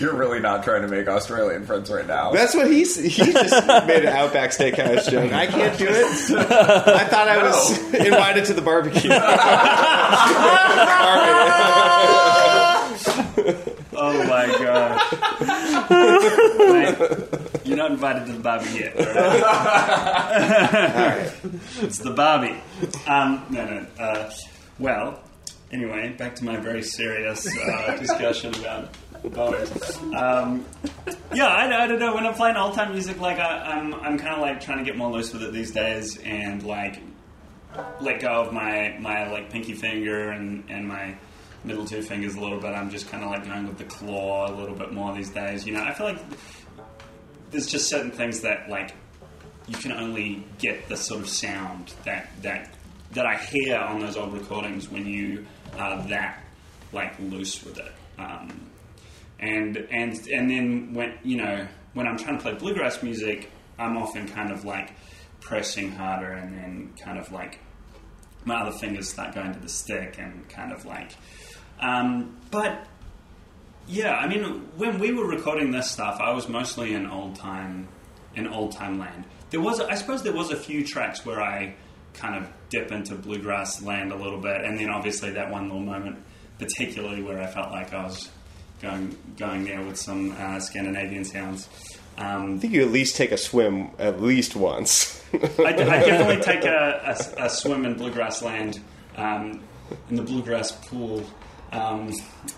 You're 0.00 0.14
really 0.14 0.40
not 0.40 0.64
trying 0.64 0.82
to 0.82 0.88
make 0.88 1.08
Australian 1.08 1.66
friends 1.66 1.90
right 1.90 2.06
now. 2.06 2.32
That's 2.32 2.54
what 2.54 2.70
he's. 2.70 2.96
He 2.96 3.32
just 3.32 3.66
made 3.86 4.04
an 4.04 4.16
Outback 4.16 4.50
Steakhouse 4.50 5.10
joke. 5.10 5.32
I 5.32 5.46
can't 5.46 5.78
do 5.78 5.86
it. 5.88 6.06
I 6.38 7.04
thought 7.04 7.28
I 7.28 7.42
was 7.42 7.94
invited 7.94 8.44
to 8.46 8.54
the 8.54 8.62
barbecue. 8.62 9.10
Oh 13.96 14.24
my 14.28 14.46
god! 14.46 15.00
Mate, 16.72 16.96
you're 17.64 17.76
not 17.76 17.90
invited 17.90 18.26
to 18.26 18.32
the 18.32 18.40
Barbie 18.40 18.70
yet. 18.70 18.96
all 18.96 19.04
right? 21.04 21.32
it's 21.82 21.98
the 21.98 22.12
Barbie. 22.12 22.60
Um, 23.06 23.44
no, 23.50 23.64
no. 23.64 23.86
Uh, 23.98 24.30
well, 24.78 25.20
anyway, 25.72 26.14
back 26.16 26.34
to 26.36 26.44
my 26.44 26.56
very 26.56 26.82
serious 26.82 27.46
uh, 27.46 27.96
discussion 28.00 28.54
about 28.54 28.94
bows. 29.34 30.02
Um, 30.14 30.64
yeah, 31.34 31.46
I, 31.46 31.84
I 31.84 31.86
don't 31.86 31.98
know. 31.98 32.14
When 32.14 32.26
I'm 32.26 32.34
playing 32.34 32.56
old 32.56 32.74
time 32.74 32.92
music, 32.92 33.20
like 33.20 33.38
I, 33.38 33.58
I'm, 33.58 33.94
I'm 33.94 34.18
kind 34.18 34.34
of 34.34 34.40
like 34.40 34.60
trying 34.60 34.78
to 34.78 34.84
get 34.84 34.96
more 34.96 35.10
loose 35.10 35.32
with 35.32 35.42
it 35.42 35.52
these 35.52 35.72
days, 35.72 36.18
and 36.18 36.62
like 36.62 37.00
let 38.00 38.20
go 38.20 38.28
of 38.28 38.52
my 38.52 38.96
my 39.00 39.30
like 39.30 39.50
pinky 39.50 39.74
finger 39.74 40.30
and 40.30 40.64
and 40.68 40.86
my 40.86 41.16
middle 41.64 41.84
two 41.84 42.02
fingers 42.02 42.34
a 42.34 42.40
little 42.40 42.60
bit. 42.60 42.72
I'm 42.72 42.90
just 42.90 43.08
kind 43.08 43.24
of 43.24 43.30
like 43.30 43.44
going 43.44 43.66
with 43.66 43.78
the 43.78 43.84
claw 43.84 44.50
a 44.50 44.54
little 44.54 44.74
bit 44.74 44.92
more 44.92 45.14
these 45.14 45.30
days. 45.30 45.66
You 45.66 45.72
know, 45.74 45.82
I 45.82 45.94
feel 45.94 46.06
like 46.06 46.22
there's 47.50 47.66
just 47.66 47.88
certain 47.88 48.10
things 48.10 48.40
that 48.42 48.68
like 48.68 48.94
you 49.66 49.76
can 49.76 49.92
only 49.92 50.44
get 50.58 50.88
the 50.88 50.96
sort 50.96 51.20
of 51.20 51.28
sound 51.28 51.94
that 52.04 52.30
that 52.42 52.74
that 53.12 53.26
I 53.26 53.36
hear 53.36 53.76
on 53.76 54.00
those 54.00 54.16
old 54.16 54.32
recordings 54.32 54.90
when 54.90 55.06
you 55.06 55.46
are 55.78 56.02
that 56.08 56.44
like 56.92 57.18
loose 57.18 57.64
with 57.64 57.78
it. 57.78 57.92
Um, 58.18 58.70
and 59.40 59.76
and 59.90 60.14
and 60.28 60.50
then 60.50 60.94
when 60.94 61.18
you 61.22 61.36
know 61.38 61.66
when 61.94 62.06
I'm 62.06 62.18
trying 62.18 62.36
to 62.36 62.42
play 62.42 62.54
bluegrass 62.54 63.02
music, 63.02 63.50
I'm 63.78 63.96
often 63.96 64.28
kind 64.28 64.50
of 64.50 64.64
like 64.64 64.92
pressing 65.40 65.92
harder, 65.92 66.32
and 66.32 66.56
then 66.56 66.92
kind 66.98 67.18
of 67.18 67.30
like 67.32 67.60
my 68.44 68.56
other 68.56 68.76
fingers 68.76 69.08
start 69.08 69.34
going 69.34 69.52
to 69.54 69.60
the 69.60 69.68
stick, 69.68 70.16
and 70.18 70.48
kind 70.48 70.72
of 70.72 70.84
like. 70.84 71.12
Um, 71.84 72.36
but 72.50 72.86
yeah, 73.86 74.16
I 74.16 74.26
mean, 74.26 74.42
when 74.76 74.98
we 74.98 75.12
were 75.12 75.26
recording 75.26 75.70
this 75.70 75.90
stuff, 75.90 76.18
I 76.20 76.32
was 76.32 76.48
mostly 76.48 76.94
in 76.94 77.06
old 77.06 77.36
time, 77.36 77.88
in 78.34 78.48
old 78.48 78.72
time 78.72 78.98
land. 78.98 79.24
There 79.50 79.60
was, 79.60 79.80
I 79.80 79.94
suppose, 79.94 80.22
there 80.22 80.32
was 80.32 80.50
a 80.50 80.56
few 80.56 80.84
tracks 80.84 81.26
where 81.26 81.42
I 81.42 81.74
kind 82.14 82.42
of 82.42 82.50
dip 82.70 82.90
into 82.90 83.14
bluegrass 83.16 83.82
land 83.82 84.12
a 84.12 84.16
little 84.16 84.40
bit, 84.40 84.62
and 84.62 84.78
then 84.78 84.88
obviously 84.88 85.30
that 85.32 85.50
one 85.50 85.64
little 85.64 85.80
moment, 85.80 86.18
particularly 86.58 87.22
where 87.22 87.40
I 87.40 87.46
felt 87.46 87.70
like 87.70 87.92
I 87.92 88.04
was 88.04 88.30
going 88.80 89.16
going 89.36 89.64
there 89.64 89.82
with 89.82 89.98
some 89.98 90.32
uh, 90.32 90.58
Scandinavian 90.60 91.24
sounds. 91.24 91.68
Um, 92.16 92.56
I 92.56 92.58
think 92.58 92.72
you 92.72 92.82
at 92.82 92.92
least 92.92 93.16
take 93.16 93.32
a 93.32 93.36
swim 93.36 93.90
at 93.98 94.22
least 94.22 94.56
once. 94.56 95.22
I, 95.34 95.64
I 95.66 95.72
definitely 95.72 96.42
take 96.42 96.64
a, 96.64 97.16
a, 97.38 97.44
a 97.44 97.50
swim 97.50 97.84
in 97.84 97.94
bluegrass 97.94 98.40
land, 98.40 98.80
um, 99.16 99.60
in 100.08 100.16
the 100.16 100.22
bluegrass 100.22 100.72
pool, 100.72 101.24
um, 101.74 102.10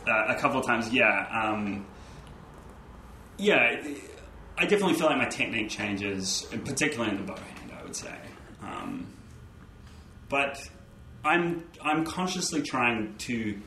uh, 0.06 0.24
a 0.28 0.34
couple 0.36 0.60
of 0.60 0.66
times. 0.66 0.92
Yeah, 0.92 1.26
um, 1.32 1.86
yeah. 3.38 3.82
I 4.58 4.64
definitely 4.64 4.94
feel 4.94 5.06
like 5.06 5.18
my 5.18 5.26
technique 5.26 5.68
changes, 5.68 6.46
particularly 6.64 7.10
in 7.10 7.18
the 7.18 7.32
bow 7.32 7.38
hand. 7.38 7.72
I 7.78 7.82
would 7.82 7.94
say, 7.94 8.14
um, 8.62 9.06
but 10.28 10.58
I'm 11.24 11.64
I'm 11.82 12.04
consciously 12.04 12.62
trying 12.62 13.16
to 13.18 13.58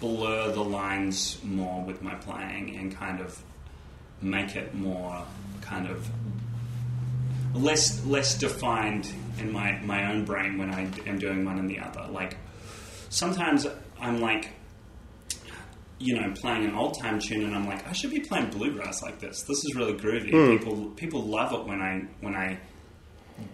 blur 0.00 0.50
the 0.52 0.64
lines 0.64 1.38
more 1.44 1.84
with 1.84 2.02
my 2.02 2.14
playing 2.14 2.76
and 2.76 2.94
kind 2.94 3.20
of 3.20 3.42
make 4.22 4.56
it 4.56 4.74
more 4.74 5.24
kind 5.60 5.86
of 5.86 6.08
less 7.54 8.04
less 8.04 8.38
defined 8.38 9.10
in 9.38 9.52
my, 9.52 9.78
my 9.80 10.10
own 10.10 10.24
brain 10.24 10.58
when 10.58 10.72
I 10.72 10.82
am 11.06 11.18
doing 11.18 11.44
one 11.44 11.58
and 11.58 11.68
the 11.68 11.80
other. 11.80 12.06
Like 12.10 12.36
sometimes 13.08 13.66
I'm 14.00 14.20
like, 14.20 14.50
you 15.98 16.18
know, 16.18 16.32
playing 16.34 16.64
an 16.64 16.74
old 16.74 16.98
time 16.98 17.18
tune, 17.18 17.44
and 17.44 17.54
I'm 17.54 17.66
like, 17.66 17.86
I 17.86 17.92
should 17.92 18.10
be 18.10 18.20
playing 18.20 18.50
bluegrass 18.50 19.02
like 19.02 19.20
this. 19.20 19.42
This 19.42 19.64
is 19.64 19.74
really 19.74 19.94
groovy. 19.94 20.58
People 20.58 20.86
people 20.96 21.22
love 21.22 21.52
it 21.52 21.66
when 21.66 21.80
I 21.80 22.02
when 22.20 22.34
I 22.34 22.58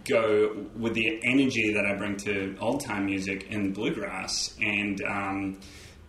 go 0.05 0.67
with 0.77 0.95
the 0.95 1.21
energy 1.25 1.73
that 1.73 1.85
I 1.85 1.95
bring 1.95 2.17
to 2.19 2.57
old 2.61 2.81
time 2.85 3.07
music 3.07 3.49
in 3.51 3.73
bluegrass, 3.73 4.55
and 4.61 5.03
um, 5.03 5.59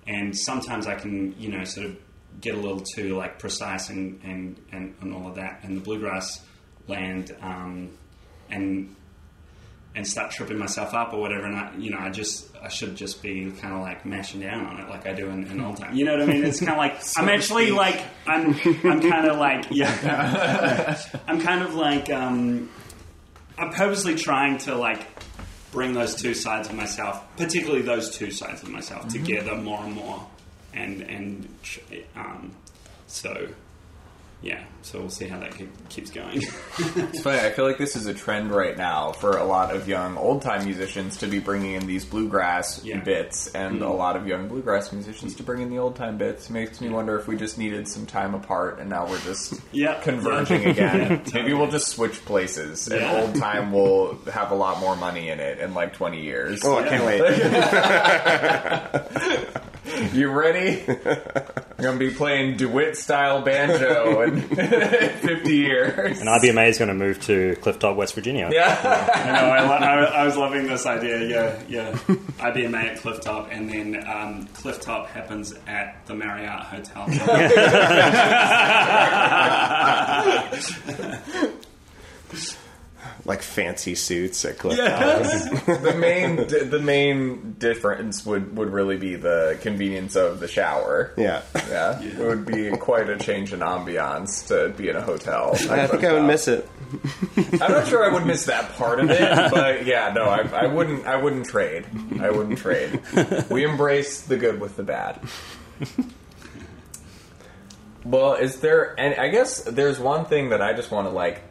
and 0.07 0.37
sometimes 0.37 0.87
I 0.87 0.95
can 0.95 1.35
you 1.39 1.49
know 1.49 1.63
sort 1.63 1.87
of 1.87 1.97
get 2.39 2.53
a 2.53 2.57
little 2.57 2.81
too 2.81 3.15
like 3.15 3.39
precise 3.39 3.89
and 3.89 4.21
and, 4.23 4.59
and, 4.71 4.95
and 5.01 5.13
all 5.13 5.27
of 5.27 5.35
that 5.35 5.63
in 5.63 5.75
the 5.75 5.81
bluegrass 5.81 6.45
land, 6.87 7.35
um, 7.41 7.97
and 8.49 8.95
and 9.97 10.07
start 10.07 10.31
tripping 10.31 10.57
myself 10.57 10.93
up 10.93 11.11
or 11.11 11.19
whatever. 11.19 11.45
And 11.45 11.55
I, 11.55 11.75
you 11.77 11.89
know, 11.89 11.97
I 11.97 12.09
just 12.09 12.55
I 12.61 12.69
should 12.69 12.95
just 12.95 13.21
be 13.21 13.51
kind 13.51 13.73
of 13.73 13.81
like 13.81 14.05
mashing 14.05 14.41
down 14.41 14.65
on 14.65 14.79
it 14.79 14.87
like 14.89 15.07
I 15.07 15.13
do 15.13 15.27
in, 15.29 15.45
in 15.47 15.59
old 15.59 15.77
time. 15.77 15.95
You 15.95 16.05
know 16.05 16.13
what 16.13 16.21
I 16.21 16.25
mean? 16.25 16.45
It's 16.45 16.59
kind 16.59 16.71
of 16.71 16.77
like 16.77 17.01
I'm 17.17 17.27
actually 17.27 17.71
like 17.71 18.01
I'm 18.25 18.53
I'm 18.83 19.01
kind 19.01 19.27
of 19.27 19.37
like 19.37 19.65
yeah, 19.71 20.97
I'm 21.27 21.41
kind 21.41 21.63
of 21.63 21.73
like 21.73 22.09
um, 22.11 22.69
I'm 23.57 23.71
purposely 23.71 24.15
trying 24.15 24.59
to 24.59 24.75
like 24.75 25.05
bring 25.71 25.93
those 25.93 26.15
two 26.15 26.33
sides 26.33 26.69
of 26.69 26.75
myself, 26.75 27.21
particularly 27.35 27.81
those 27.81 28.15
two 28.15 28.31
sides 28.31 28.63
of 28.63 28.69
myself, 28.69 29.07
together 29.09 29.55
more 29.55 29.83
and 29.83 29.93
more 29.93 30.25
and 30.77 31.01
and 31.01 31.47
um, 32.15 32.51
so 33.07 33.47
yeah, 34.41 34.63
so 34.83 34.99
we'll 34.99 35.09
see 35.09 35.27
how 35.27 35.39
that 35.39 35.55
keep, 35.57 35.89
keeps 35.89 36.11
going. 36.11 36.41
It's 36.79 37.21
funny. 37.21 37.39
I 37.39 37.49
feel 37.51 37.65
like 37.65 37.77
this 37.79 37.95
is 37.95 38.05
a 38.05 38.13
trend 38.13 38.51
right 38.51 38.77
now 38.77 39.11
for 39.11 39.37
a 39.37 39.43
lot 39.43 39.75
of 39.75 39.87
young 39.87 40.15
old 40.17 40.41
time 40.43 40.63
musicians 40.65 41.17
to 41.17 41.27
be 41.27 41.39
bringing 41.39 41.73
in 41.73 41.87
these 41.87 42.05
bluegrass 42.05 42.83
Yeah. 42.83 42.99
bits, 42.99 43.47
and 43.55 43.75
mm-hmm. 43.77 43.83
a 43.85 43.93
lot 43.93 44.15
of 44.15 44.27
young 44.27 44.47
bluegrass 44.47 44.91
musicians 44.93 45.35
to 45.35 45.43
bring 45.43 45.61
in 45.61 45.69
the 45.71 45.79
old 45.79 45.95
time 45.95 46.17
bits. 46.17 46.49
Makes 46.51 46.81
me 46.81 46.89
wonder 46.89 47.17
if 47.19 47.27
we 47.27 47.35
just 47.35 47.57
needed 47.57 47.87
some 47.87 48.05
time 48.05 48.35
apart, 48.35 48.79
and 48.79 48.89
now 48.89 49.07
we're 49.07 49.19
just 49.21 49.53
Yeah. 49.71 49.99
converging 50.01 50.61
Yeah. 50.63 50.69
again. 50.69 51.21
Yeah, 51.25 51.31
Maybe 51.33 51.53
we'll 51.53 51.71
just 51.71 51.87
switch 51.87 52.23
places, 52.25 52.87
and 52.87 53.01
Yeah. 53.01 53.21
old 53.21 53.35
time 53.35 53.71
will 53.71 54.19
have 54.31 54.51
a 54.51 54.55
lot 54.55 54.79
more 54.79 54.95
money 54.95 55.29
in 55.29 55.39
it 55.39 55.59
in 55.59 55.73
like 55.73 55.93
twenty 55.93 56.21
years. 56.23 56.61
Oh, 56.63 56.77
I 56.77 56.87
can't 56.87 57.03
wait. 57.05 57.21
You 60.13 60.29
ready? 60.31 60.83
You're 60.87 61.21
gonna 61.81 61.97
be 61.97 62.11
playing 62.11 62.57
Dewitt 62.57 62.95
style 62.97 63.41
banjo 63.41 64.21
in 64.21 64.41
fifty 65.21 65.55
years. 65.57 66.19
And 66.19 66.27
IBMA 66.29 66.67
is 66.69 66.77
going 66.77 66.89
to 66.89 66.93
move 66.93 67.19
to 67.25 67.55
Clifftop, 67.61 67.95
West 67.95 68.13
Virginia. 68.15 68.49
yeah. 68.51 69.09
I 69.13 69.31
know. 69.31 69.47
I, 69.49 69.61
lo- 69.61 69.73
I, 69.75 70.03
I 70.21 70.25
was 70.25 70.37
loving 70.37 70.67
this 70.67 70.85
idea. 70.85 71.23
Yeah, 71.27 71.59
yeah. 71.67 71.91
IBMA 72.39 72.75
at 72.83 72.97
Clifftop, 72.99 73.47
and 73.51 73.69
then 73.69 73.95
um, 74.07 74.47
Clifftop 74.53 75.07
happens 75.07 75.53
at 75.67 76.05
the 76.05 76.13
Marriott 76.15 76.61
Hotel. 76.63 77.07
like 83.25 83.41
fancy 83.41 83.95
suits 83.95 84.43
at 84.45 84.57
Cliff. 84.57 84.77
the 84.77 85.95
main 85.97 86.35
the 86.69 86.79
main 86.79 87.53
difference 87.57 88.25
would, 88.25 88.55
would 88.55 88.71
really 88.71 88.97
be 88.97 89.15
the 89.15 89.57
convenience 89.61 90.15
of 90.15 90.39
the 90.39 90.47
shower. 90.47 91.13
Yeah. 91.17 91.41
Yeah, 91.67 92.01
it 92.01 92.17
would 92.17 92.45
be 92.45 92.71
quite 92.77 93.09
a 93.09 93.17
change 93.17 93.51
in 93.51 93.59
ambiance 93.59 94.47
to 94.47 94.69
be 94.77 94.87
in 94.87 94.95
a 94.95 95.01
hotel. 95.01 95.51
I 95.69 95.85
think 95.85 96.05
I 96.05 96.13
would 96.13 96.23
miss 96.23 96.47
it. 96.47 96.67
Uh, 97.37 97.41
I'm 97.61 97.71
not 97.71 97.87
sure 97.87 98.09
I 98.09 98.13
would 98.13 98.25
miss 98.25 98.45
that 98.45 98.71
part 98.73 99.01
of 99.01 99.09
it, 99.09 99.51
but 99.51 99.85
yeah, 99.85 100.13
no, 100.13 100.23
I, 100.23 100.43
I 100.47 100.67
wouldn't. 100.67 101.05
I 101.05 101.17
wouldn't 101.17 101.45
trade. 101.45 101.85
I 102.21 102.29
wouldn't 102.29 102.59
trade. 102.59 103.01
We 103.49 103.65
embrace 103.65 104.21
the 104.21 104.37
good 104.37 104.61
with 104.61 104.77
the 104.77 104.83
bad. 104.83 105.19
Well, 108.07 108.35
is 108.35 108.61
there? 108.61 108.97
And 108.97 109.15
I 109.19 109.27
guess 109.27 109.63
there's 109.63 109.99
one 109.99 110.25
thing 110.25 110.49
that 110.49 110.61
I 110.61 110.71
just 110.73 110.91
want 110.91 111.07
to 111.07 111.11
like 111.11 111.41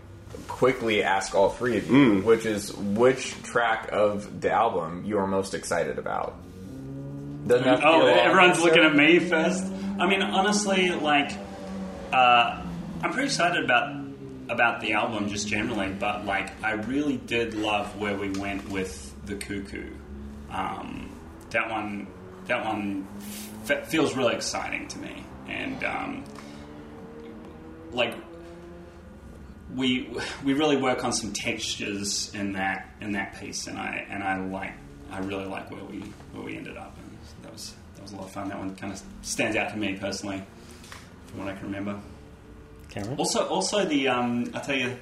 quickly 0.57 1.03
ask 1.03 1.35
all 1.35 1.51
three 1.51 1.77
of 1.77 1.91
you, 1.91 2.23
which 2.23 2.47
is 2.47 2.75
which 2.75 3.31
track 3.43 3.91
of 3.93 4.41
the 4.41 4.51
album 4.51 5.05
you 5.05 5.19
are 5.19 5.27
most 5.27 5.53
excited 5.53 5.99
about. 5.99 6.35
Doesn't 7.47 7.67
have 7.67 7.81
to 7.81 7.87
oh, 7.87 7.99
long 7.99 8.09
everyone's 8.09 8.61
looking 8.63 8.83
at 8.83 8.97
me 8.97 9.19
first. 9.19 9.65
I 10.01 10.07
mean, 10.07 10.23
honestly, 10.23 10.91
like, 10.91 11.31
uh, 12.11 12.63
I'm 13.03 13.13
pretty 13.13 13.27
excited 13.27 13.65
about 13.65 14.03
about 14.49 14.81
the 14.81 14.93
album 14.95 15.29
just 15.29 15.47
generally, 15.47 15.91
but 15.93 16.25
like, 16.25 16.51
I 16.65 16.73
really 16.73 17.19
did 17.19 17.55
love 17.55 18.01
where 18.01 18.17
we 18.17 18.31
went 18.31 18.67
with 18.71 19.15
the 19.27 19.35
cuckoo. 19.35 19.93
Um, 20.51 21.11
that 21.51 21.69
one, 21.69 22.07
that 22.47 22.65
one 22.65 23.07
f- 23.69 23.89
feels 23.89 24.15
really 24.15 24.35
exciting 24.35 24.89
to 24.89 24.99
me, 24.99 25.25
and 25.49 25.85
um, 25.85 26.25
like 27.93 28.15
we 29.75 30.09
we 30.45 30.55
really 30.55 30.77
work 30.77 31.05
on 31.05 31.13
some 31.13 31.33
textures 31.33 32.33
in 32.35 32.53
that 32.53 32.89
in 33.01 33.13
that 33.13 33.39
piece, 33.41 33.67
and 33.67 33.79
I 33.79 34.07
and 34.09 34.23
I 34.23 34.39
like 34.39 34.73
I 35.11 35.19
really 35.19 35.47
like 35.47 35.71
where 35.71 35.85
we 35.85 36.01
where 36.33 36.45
we 36.45 36.57
ended 36.57 36.77
up, 36.77 36.97
and 36.99 37.17
that 37.43 37.53
was 37.53 37.75
that 37.95 38.03
was 38.03 38.13
a 38.13 38.17
lot 38.17 38.25
of 38.25 38.31
fun. 38.31 38.49
That 38.49 38.59
one 38.59 38.75
kind 38.77 38.93
of 38.93 39.03
stands 39.23 39.57
out 39.57 39.71
to 39.71 39.77
me 39.77 39.97
personally, 39.97 40.43
from 41.27 41.41
what 41.41 41.49
I 41.49 41.55
can 41.55 41.65
remember. 41.65 41.99
Cameron? 42.91 43.19
Also, 43.19 43.47
also 43.47 43.85
the 43.85 44.09
um, 44.09 44.51
I'll 44.55 44.61
tell 44.61 44.77
you 44.77 44.97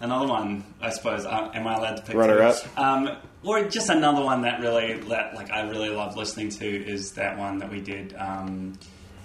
another 0.00 0.26
one. 0.26 0.64
I 0.80 0.90
suppose. 0.90 1.24
Uh, 1.24 1.50
am 1.54 1.66
I 1.66 1.74
allowed 1.74 1.96
to 1.96 2.02
pick? 2.02 2.14
Runner 2.14 2.36
two? 2.36 2.42
up? 2.42 2.78
Um, 2.78 3.16
or 3.44 3.64
just 3.64 3.88
another 3.88 4.22
one 4.22 4.42
that 4.42 4.60
really 4.60 4.94
that 5.08 5.34
like 5.34 5.50
I 5.50 5.62
really 5.68 5.90
love 5.90 6.16
listening 6.16 6.50
to 6.50 6.66
is 6.66 7.12
that 7.12 7.38
one 7.38 7.58
that 7.58 7.70
we 7.70 7.80
did, 7.80 8.14
um, 8.18 8.78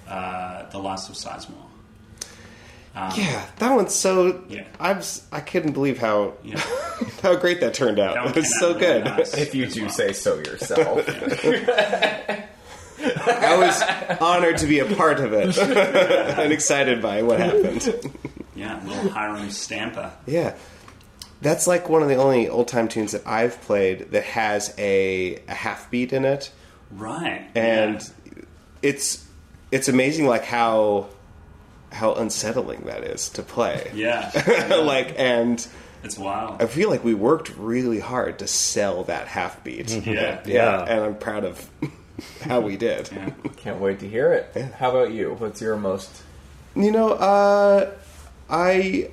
uh, 0.08 0.70
the 0.70 0.80
Last 0.80 1.10
of 1.10 1.16
Sizemore. 1.16 1.67
Um, 2.98 3.12
Yeah, 3.16 3.46
that 3.58 3.76
one's 3.76 3.94
so. 3.94 4.44
Yeah. 4.50 4.64
I'm. 4.80 4.98
s- 4.98 5.26
I 5.32 5.40
couldn't 5.40 5.74
believe 5.74 6.00
how 6.00 6.34
Yeah. 6.44 6.60
how 7.22 7.36
great 7.36 7.60
that 7.62 7.74
turned 7.76 8.00
out. 8.00 8.16
That 8.16 8.24
one 8.26 8.34
it 8.34 8.38
was 8.38 8.60
so 8.60 8.74
good. 8.74 9.06
If 9.38 9.54
you 9.54 9.68
do 9.68 9.82
well. 9.84 9.90
say 9.92 10.14
so 10.14 10.36
yourself. 10.38 11.08
I 13.00 13.56
was 13.58 14.18
honored 14.20 14.58
to 14.58 14.68
be 14.68 14.80
a 14.80 14.96
part 14.96 15.20
of 15.20 15.34
it 15.34 15.58
and 16.40 16.52
excited 16.52 17.02
by 17.02 17.22
what 17.24 17.40
happened. 17.40 18.12
Yeah, 18.56 18.82
little 18.86 19.12
Hiram 19.12 19.52
Stamper. 19.52 20.12
Yeah. 20.26 20.56
That's 21.44 21.68
like 21.68 21.90
one 21.90 22.02
of 22.02 22.10
the 22.10 22.16
only 22.16 22.50
old 22.50 22.68
time 22.68 22.88
tunes 22.88 23.12
that 23.12 23.22
I've 23.28 23.62
played 23.62 24.10
that 24.14 24.24
has 24.24 24.74
a, 24.80 25.36
a 25.48 25.54
half 25.54 25.92
beat 25.92 26.12
in 26.12 26.26
it. 26.26 26.52
Right. 26.90 27.48
And 27.54 28.02
yeah. 28.36 28.44
it's 28.82 29.24
it's 29.70 29.88
amazing 29.90 30.26
like 30.26 30.44
how 30.44 31.10
how 31.92 32.14
unsettling 32.14 32.82
that 32.86 33.04
is 33.04 33.30
to 33.30 33.44
play. 33.44 33.90
Yeah. 33.96 34.30
like 34.84 35.16
and 35.18 35.66
it's 36.04 36.18
wild. 36.18 36.62
I 36.62 36.68
feel 36.68 36.90
like 36.90 37.04
we 37.04 37.14
worked 37.14 37.50
really 37.58 38.00
hard 38.00 38.40
to 38.40 38.48
sell 38.48 39.04
that 39.06 39.28
half 39.28 39.64
beat. 39.64 39.90
Yeah. 40.06 40.42
Yeah, 40.46 40.84
and 40.84 41.04
I'm 41.04 41.16
proud 41.16 41.44
of 41.44 41.70
how 42.42 42.60
we 42.62 42.78
did. 42.78 43.10
Yeah. 43.12 43.30
Can't 43.58 43.80
wait 43.80 44.00
to 44.00 44.08
hear 44.08 44.32
it. 44.32 44.74
How 44.74 44.92
about 44.92 45.12
you? 45.12 45.34
What's 45.40 45.60
your 45.62 45.76
most 45.76 46.22
You 46.76 46.92
know, 46.92 47.14
uh, 47.14 47.92
I 48.50 49.10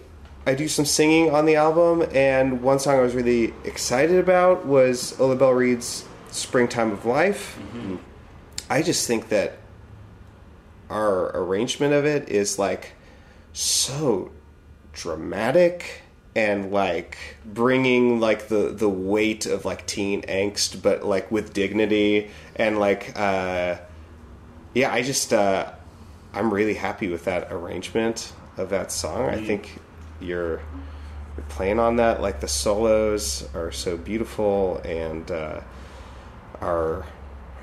I 0.46 0.54
do 0.54 0.68
some 0.68 0.84
singing 0.84 1.30
on 1.30 1.46
the 1.46 1.56
album, 1.56 2.04
and 2.12 2.60
one 2.62 2.78
song 2.78 2.96
I 2.98 3.00
was 3.00 3.14
really 3.14 3.54
excited 3.64 4.18
about 4.18 4.66
was 4.66 5.18
Ola 5.18 5.36
Belle 5.36 5.52
Reed's 5.54 6.04
"Springtime 6.30 6.92
of 6.92 7.06
Life." 7.06 7.58
I 8.68 8.82
just 8.82 9.06
think 9.06 9.30
that 9.30 9.58
our 10.94 11.36
arrangement 11.36 11.92
of 11.92 12.06
it 12.06 12.28
is 12.28 12.58
like 12.58 12.92
so 13.52 14.30
dramatic 14.92 16.00
and 16.34 16.72
like 16.72 17.18
bringing 17.44 18.20
like 18.20 18.48
the 18.48 18.70
the 18.70 18.88
weight 18.88 19.46
of 19.46 19.64
like 19.64 19.86
teen 19.86 20.22
angst 20.22 20.80
but 20.82 21.04
like 21.04 21.30
with 21.30 21.52
dignity 21.52 22.30
and 22.56 22.78
like 22.78 23.12
uh 23.18 23.76
yeah 24.72 24.92
i 24.92 25.02
just 25.02 25.32
uh 25.32 25.70
i'm 26.32 26.52
really 26.52 26.74
happy 26.74 27.08
with 27.08 27.24
that 27.24 27.52
arrangement 27.52 28.32
of 28.56 28.70
that 28.70 28.92
song. 28.92 29.28
I 29.28 29.44
think 29.44 29.80
you're 30.20 30.60
you're 31.36 31.46
playing 31.48 31.80
on 31.80 31.96
that 31.96 32.20
like 32.20 32.40
the 32.40 32.48
solos 32.48 33.48
are 33.54 33.72
so 33.72 33.96
beautiful 33.96 34.80
and 34.84 35.28
uh 35.30 35.60
our 36.60 37.04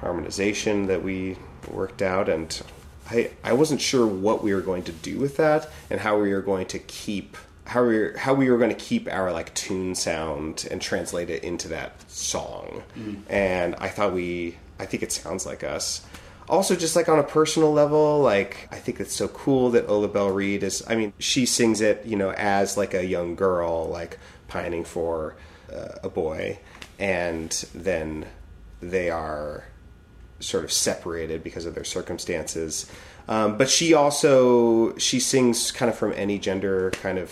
harmonization 0.01 0.87
that 0.87 1.01
we 1.01 1.37
worked 1.69 2.01
out 2.01 2.27
and 2.27 2.61
I, 3.09 3.31
I 3.43 3.53
wasn't 3.53 3.81
sure 3.81 4.05
what 4.05 4.43
we 4.43 4.53
were 4.53 4.61
going 4.61 4.83
to 4.83 4.91
do 4.91 5.19
with 5.19 5.37
that 5.37 5.69
and 5.89 5.99
how 5.99 6.19
we 6.19 6.33
were 6.33 6.41
going 6.41 6.67
to 6.67 6.79
keep 6.79 7.37
how 7.65 7.85
we 7.85 7.97
were, 7.97 8.17
how 8.17 8.33
we 8.33 8.49
were 8.49 8.57
going 8.57 8.69
to 8.69 8.75
keep 8.75 9.07
our 9.07 9.31
like 9.31 9.53
tune 9.53 9.95
sound 9.95 10.67
and 10.69 10.81
translate 10.81 11.29
it 11.29 11.43
into 11.43 11.69
that 11.69 12.09
song. 12.11 12.83
And 13.29 13.75
I 13.75 13.87
thought 13.87 14.13
we 14.13 14.57
I 14.79 14.85
think 14.85 15.03
it 15.03 15.11
sounds 15.11 15.45
like 15.45 15.63
us. 15.63 16.05
Also 16.49 16.75
just 16.75 16.95
like 16.95 17.07
on 17.07 17.19
a 17.19 17.23
personal 17.23 17.71
level 17.71 18.21
like 18.21 18.67
I 18.71 18.75
think 18.77 18.99
it's 18.99 19.13
so 19.13 19.27
cool 19.29 19.69
that 19.71 19.87
Ola 19.87 20.07
Belle 20.07 20.31
Reed 20.31 20.63
is 20.63 20.83
I 20.87 20.95
mean 20.95 21.13
she 21.19 21.45
sings 21.45 21.81
it 21.81 22.05
you 22.05 22.17
know 22.17 22.31
as 22.31 22.77
like 22.77 22.93
a 22.93 23.05
young 23.05 23.35
girl 23.35 23.87
like 23.87 24.19
pining 24.47 24.83
for 24.83 25.35
uh, 25.71 25.99
a 26.03 26.09
boy. 26.09 26.59
And 26.99 27.51
then 27.73 28.25
they 28.81 29.09
are 29.09 29.63
sort 30.41 30.63
of 30.63 30.71
separated 30.71 31.43
because 31.43 31.65
of 31.65 31.75
their 31.75 31.83
circumstances. 31.83 32.91
Um, 33.27 33.57
but 33.57 33.69
she 33.69 33.93
also 33.93 34.97
she 34.97 35.19
sings 35.19 35.71
kind 35.71 35.89
of 35.89 35.97
from 35.97 36.13
any 36.13 36.39
gender, 36.39 36.91
kind 36.91 37.17
of 37.17 37.29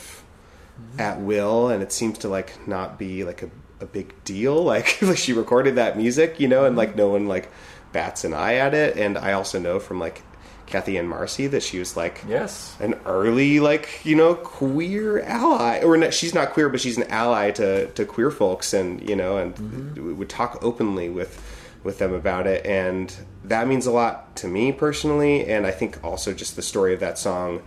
mm-hmm. 0.80 1.02
at 1.02 1.20
will, 1.20 1.70
and 1.70 1.84
it 1.84 1.92
seems 1.92 2.20
to 2.20 2.30
like 2.30 2.68
not 2.68 2.98
be 2.98 3.24
like 3.24 3.44
a, 3.44 3.50
a 3.82 3.86
big 3.86 4.14
deal. 4.24 4.64
Like 4.70 5.02
like 5.02 5.18
she 5.18 5.34
recorded 5.34 5.76
that 5.76 5.98
music, 5.98 6.40
you 6.40 6.48
know, 6.48 6.66
and 6.66 6.72
mm-hmm. 6.72 6.78
like 6.78 6.96
no 6.96 7.10
one 7.10 7.28
like 7.28 7.52
bats 7.92 8.24
an 8.24 8.34
eye 8.34 8.56
at 8.56 8.74
it. 8.74 8.98
And 8.98 9.18
I 9.18 9.34
also 9.34 9.60
know 9.60 9.80
from 9.80 10.00
like 10.00 10.22
Cathy 10.70 10.98
and 10.98 11.10
Marcy 11.10 11.48
that 11.48 11.64
she 11.64 11.80
was 11.80 11.98
like 11.98 12.24
Yes. 12.28 12.76
an 12.80 12.94
early 13.06 13.60
like 13.60 14.06
you 14.06 14.16
know 14.16 14.36
queer 14.36 15.20
ally 15.22 15.82
or 15.82 15.98
not, 15.98 16.14
she's 16.14 16.36
not 16.36 16.52
queer 16.52 16.70
but 16.70 16.80
she's 16.80 16.98
an 16.98 17.04
ally 17.10 17.52
to, 17.52 17.88
to 17.88 18.06
queer 18.06 18.30
folks 18.30 18.74
and 18.74 19.08
you 19.10 19.16
know 19.16 19.38
and 19.38 19.56
mm-hmm. 19.56 20.08
we 20.08 20.14
would 20.14 20.30
talk 20.30 20.60
openly 20.62 21.10
with 21.10 21.42
with 21.84 21.98
them 22.00 22.14
about 22.14 22.46
it 22.46 22.66
and 22.66 23.16
that 23.44 23.68
means 23.68 23.86
a 23.86 23.92
lot 23.92 24.36
to 24.36 24.48
me 24.48 24.72
personally 24.72 25.48
and 25.48 25.66
i 25.66 25.72
think 25.72 26.04
also 26.04 26.34
just 26.34 26.56
the 26.56 26.62
story 26.62 26.94
of 26.94 27.00
that 27.00 27.18
song 27.18 27.62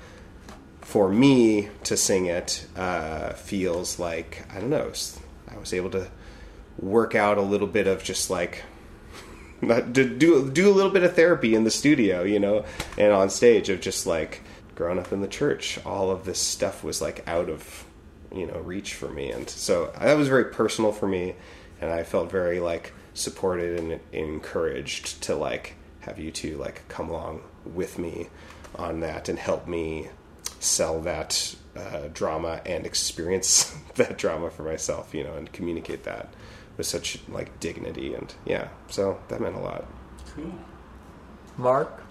for 0.81 1.09
me 1.09 1.69
to 1.85 1.97
sing 1.97 2.27
it 2.27 2.67
uh, 2.77 3.33
feels 3.33 3.99
like 3.99 4.45
i 4.55 4.61
don't 4.61 4.71
know 4.71 4.93
i 5.49 5.57
was 5.57 5.73
able 5.73 5.91
to 5.91 6.09
work 6.79 7.15
out 7.15 7.39
a 7.39 7.43
little 7.43 7.67
bit 7.67 7.87
of 7.87 8.03
just 8.03 8.31
like 8.31 8.65
to 9.63 10.05
do 10.05 10.51
do 10.51 10.69
a 10.69 10.75
little 10.75 10.91
bit 10.91 11.05
of 11.05 11.15
therapy 11.15 11.55
in 11.55 11.65
the 11.65 11.71
studio, 11.71 12.23
you 12.25 12.41
know, 12.41 12.65
and 12.99 13.13
on 13.13 13.31
stage 13.31 13.69
of 13.69 13.81
just 13.81 14.07
like 14.07 14.43
growing 14.75 14.99
up 14.99 15.13
in 15.13 15.21
the 15.21 15.29
church, 15.29 15.79
all 15.87 16.11
of 16.11 16.25
this 16.25 16.41
stuff 16.41 16.83
was 16.83 17.01
like 17.01 17.27
out 17.29 17.49
of 17.49 17.85
you 18.35 18.47
know 18.47 18.59
reach 18.61 18.95
for 18.95 19.09
me, 19.09 19.31
and 19.31 19.49
so 19.49 19.93
that 20.01 20.17
was 20.17 20.29
very 20.29 20.47
personal 20.47 20.91
for 20.91 21.07
me, 21.07 21.37
and 21.81 21.91
I 21.91 22.03
felt 22.03 22.31
very 22.31 22.59
like 22.59 22.93
supported 23.15 23.79
and 23.79 24.01
encouraged 24.13 25.23
to 25.23 25.35
like 25.35 25.77
have 26.01 26.19
you 26.19 26.31
two 26.31 26.57
like 26.57 26.87
come 26.89 27.09
along 27.09 27.43
with 27.65 27.99
me 27.99 28.29
on 28.77 29.01
that 29.01 29.29
and 29.29 29.39
help 29.39 29.67
me 29.67 30.09
sell 30.59 31.01
that 31.01 31.55
uh, 31.77 32.09
drama 32.13 32.61
and 32.65 32.87
experience 32.87 33.75
that 33.97 34.19
drama 34.19 34.51
for 34.51 34.63
myself, 34.63 35.15
you 35.15 35.25
know, 35.25 35.35
and 35.35 35.53
communicate 35.53 36.05
that 36.05 36.33
with 36.77 36.87
such 36.87 37.19
like 37.29 37.59
dignity 37.61 38.15
and 38.15 38.35
yeah. 38.45 38.69
So 38.89 39.19
that 39.29 39.41
meant 39.41 39.57
a 39.57 39.61
lot. 39.61 39.85
Cool. 40.35 40.53
Mark? 41.57 42.03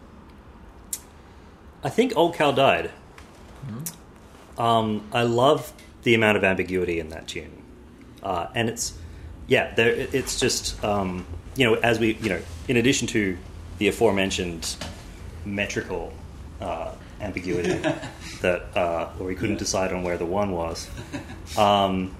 I 1.83 1.89
think 1.89 2.15
Old 2.15 2.35
Cow 2.35 2.51
died. 2.51 2.91
Um, 4.57 5.07
I 5.11 5.23
love 5.23 5.73
the 6.03 6.13
amount 6.13 6.37
of 6.37 6.43
ambiguity 6.43 6.99
in 6.99 7.09
that 7.09 7.27
tune, 7.27 7.63
uh, 8.21 8.47
and 8.53 8.69
it's 8.69 8.93
yeah, 9.51 9.73
there. 9.75 9.89
It's 9.89 10.39
just 10.39 10.81
um, 10.81 11.25
you 11.57 11.65
know 11.65 11.73
as 11.75 11.99
we 11.99 12.13
you 12.13 12.29
know 12.29 12.41
in 12.69 12.77
addition 12.77 13.05
to 13.09 13.37
the 13.79 13.89
aforementioned 13.89 14.77
metrical 15.43 16.13
uh, 16.61 16.93
ambiguity 17.19 17.73
that 18.41 18.77
uh, 18.77 19.09
where 19.17 19.27
we 19.27 19.35
couldn't 19.35 19.59
decide 19.59 19.91
on 19.91 20.03
where 20.03 20.17
the 20.17 20.25
one 20.25 20.51
was. 20.53 20.89
Um, 21.57 22.15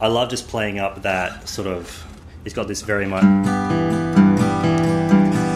I 0.00 0.06
love 0.06 0.30
just 0.30 0.46
playing 0.46 0.78
up 0.78 1.02
that 1.02 1.48
sort 1.48 1.66
of. 1.66 2.06
It's 2.44 2.54
got 2.54 2.68
this 2.68 2.82
very 2.82 3.06
much. 3.06 3.22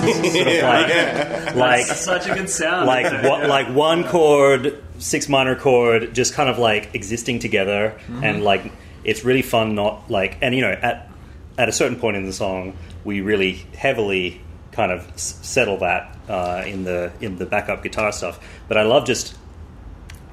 Sort 0.05 0.47
of 0.49 0.63
like, 0.63 1.55
like 1.55 1.87
That's 1.87 2.05
such 2.05 2.27
a 2.27 2.35
good 2.35 2.51
sound. 2.51 2.87
like 2.87 3.07
isn't 3.07 3.25
it? 3.25 3.29
what, 3.29 3.49
like 3.49 3.69
one 3.69 4.03
chord, 4.03 4.83
six 4.99 5.29
minor 5.29 5.55
chord, 5.55 6.13
just 6.13 6.35
kind 6.35 6.49
of 6.51 6.59
like 6.59 6.93
existing 6.93 7.39
together, 7.39 7.97
and 8.21 8.43
like 8.43 8.73
it's 9.05 9.25
really 9.25 9.43
fun. 9.43 9.75
Not 9.75 10.11
like, 10.11 10.39
and 10.41 10.55
you 10.55 10.61
know, 10.61 10.73
at 10.73 11.11
at 11.57 11.69
a 11.69 11.73
certain 11.73 11.99
point 11.99 12.17
in 12.17 12.25
the 12.25 12.33
song, 12.33 12.77
we 13.05 13.21
really 13.21 13.53
heavily 13.77 14.41
kind 14.73 14.91
of 14.91 15.09
s- 15.13 15.39
settle 15.43 15.79
that 15.79 16.17
uh, 16.29 16.65
in 16.67 16.85
the 16.85 17.13
in 17.21 17.37
the 17.37 17.47
backup 17.47 17.83
guitar 17.83 18.13
stuff. 18.13 18.39
But 18.69 18.77
I 18.77 18.83
love 18.83 19.07
just 19.07 19.37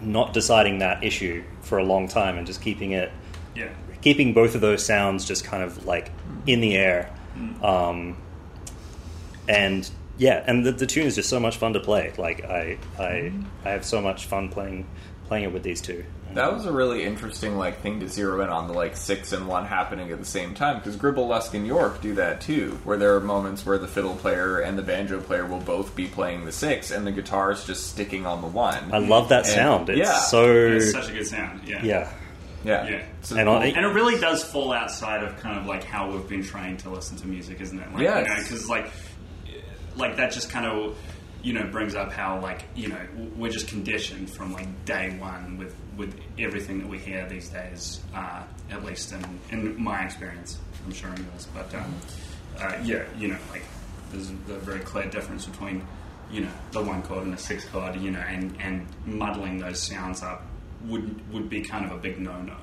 not 0.01 0.33
deciding 0.33 0.79
that 0.79 1.03
issue 1.03 1.43
for 1.61 1.77
a 1.77 1.83
long 1.83 2.07
time 2.07 2.37
and 2.37 2.47
just 2.47 2.61
keeping 2.61 2.91
it 2.91 3.11
yeah. 3.55 3.69
keeping 4.01 4.33
both 4.33 4.55
of 4.55 4.61
those 4.61 4.83
sounds 4.83 5.25
just 5.25 5.43
kind 5.45 5.63
of 5.63 5.85
like 5.85 6.11
in 6.47 6.61
the 6.61 6.75
air. 6.75 7.13
Um, 7.61 8.17
and 9.47 9.89
yeah, 10.17 10.43
and 10.45 10.65
the, 10.65 10.71
the 10.71 10.85
tune 10.85 11.07
is 11.07 11.15
just 11.15 11.29
so 11.29 11.39
much 11.39 11.57
fun 11.57 11.73
to 11.73 11.79
play. 11.79 12.13
Like 12.17 12.43
I, 12.43 12.77
I, 12.99 13.31
I 13.63 13.69
have 13.69 13.85
so 13.85 14.01
much 14.01 14.25
fun 14.25 14.49
playing 14.49 14.87
playing 15.27 15.45
it 15.45 15.53
with 15.53 15.63
these 15.63 15.81
two. 15.81 16.03
That 16.33 16.53
was 16.53 16.65
a 16.65 16.71
really 16.71 17.03
interesting 17.03 17.57
like 17.57 17.81
thing 17.81 17.99
to 17.99 18.07
zero 18.07 18.41
in 18.41 18.49
on 18.49 18.67
the 18.67 18.73
like 18.73 18.95
six 18.95 19.33
and 19.33 19.47
one 19.47 19.65
happening 19.65 20.11
at 20.11 20.19
the 20.19 20.25
same 20.25 20.53
time 20.53 20.77
because 20.77 20.95
Gribble, 20.95 21.27
Lusk, 21.27 21.53
and 21.53 21.67
York 21.67 22.01
do 22.01 22.13
that 22.15 22.41
too, 22.41 22.79
where 22.83 22.97
there 22.97 23.15
are 23.15 23.19
moments 23.19 23.65
where 23.65 23.77
the 23.77 23.87
fiddle 23.87 24.15
player 24.15 24.59
and 24.59 24.77
the 24.77 24.81
banjo 24.81 25.19
player 25.19 25.45
will 25.45 25.59
both 25.59 25.95
be 25.95 26.07
playing 26.07 26.45
the 26.45 26.51
six 26.51 26.91
and 26.91 27.05
the 27.05 27.11
guitar 27.11 27.51
is 27.51 27.65
just 27.65 27.87
sticking 27.87 28.25
on 28.25 28.41
the 28.41 28.47
one. 28.47 28.91
I 28.93 28.99
love 28.99 29.29
that 29.29 29.45
And- 29.45 29.53
sound. 29.53 29.89
It's 29.89 29.99
yeah. 29.99 30.19
so 30.19 30.49
It's 30.67 30.91
such 30.91 31.09
a 31.09 31.13
good 31.13 31.27
sound. 31.27 31.61
Yeah. 31.65 31.83
yeah. 31.83 32.11
yeah, 32.63 32.87
Yeah. 32.87 33.03
So- 33.21 33.35
And 33.37 33.49
I- 33.49 33.65
And 33.65 33.85
it 33.85 33.89
really 33.93 34.19
does 34.19 34.43
fall 34.43 34.71
outside 34.71 35.23
of 35.23 35.37
kind 35.41 35.57
of 35.59 35.65
like 35.65 35.83
how 35.83 36.09
we've 36.11 36.27
been 36.29 36.43
trained 36.43 36.79
to 36.79 36.89
listen 36.89 37.17
to 37.17 37.27
music, 37.27 37.59
isn't 37.61 37.77
it? 37.79 37.91
Like, 37.93 38.03
Yes. 38.03 38.27
You 38.27 38.33
know, 38.35 38.41
because 38.43 38.69
like, 38.69 38.91
like 39.97 40.15
that 40.17 40.31
just 40.31 40.49
kind 40.49 40.65
of, 40.65 40.95
you 41.43 41.53
know, 41.53 41.65
brings 41.65 41.95
up 41.95 42.11
how 42.11 42.39
like 42.39 42.65
you 42.75 42.87
know 42.89 42.99
we're 43.35 43.51
just 43.51 43.67
conditioned 43.67 44.29
from 44.29 44.53
like 44.53 44.85
day 44.85 45.17
one 45.19 45.57
with 45.57 45.75
with 45.97 46.19
everything 46.37 46.79
that 46.79 46.87
we 46.87 46.97
hear 46.97 47.27
these 47.27 47.49
days. 47.49 48.01
Uh, 48.13 48.43
at 48.69 48.83
least 48.83 49.11
in 49.13 49.23
in 49.49 49.81
my 49.81 50.03
experience, 50.03 50.59
I'm 50.85 50.93
sure 50.93 51.09
in 51.13 51.25
yours, 51.25 51.47
but 51.53 51.73
um, 51.75 51.93
uh, 52.59 52.77
yeah, 52.83 53.03
you 53.17 53.29
know, 53.29 53.37
like 53.51 53.63
there's 54.11 54.29
a, 54.29 54.33
very 54.33 54.79
clear 54.79 55.09
difference 55.09 55.45
between 55.45 55.85
you 56.29 56.41
know 56.41 56.51
the 56.71 56.81
one 56.81 57.01
chord 57.03 57.23
and 57.23 57.33
the 57.33 57.37
six 57.37 57.65
chord, 57.65 57.95
you 57.95 58.11
know, 58.11 58.19
and 58.19 58.55
and 58.59 58.87
muddling 59.05 59.57
those 59.57 59.81
sounds 59.81 60.21
up 60.21 60.45
would 60.85 61.31
would 61.31 61.49
be 61.49 61.61
kind 61.61 61.85
of 61.85 61.91
a 61.91 61.97
big 61.97 62.19
no 62.19 62.39
no. 62.41 62.55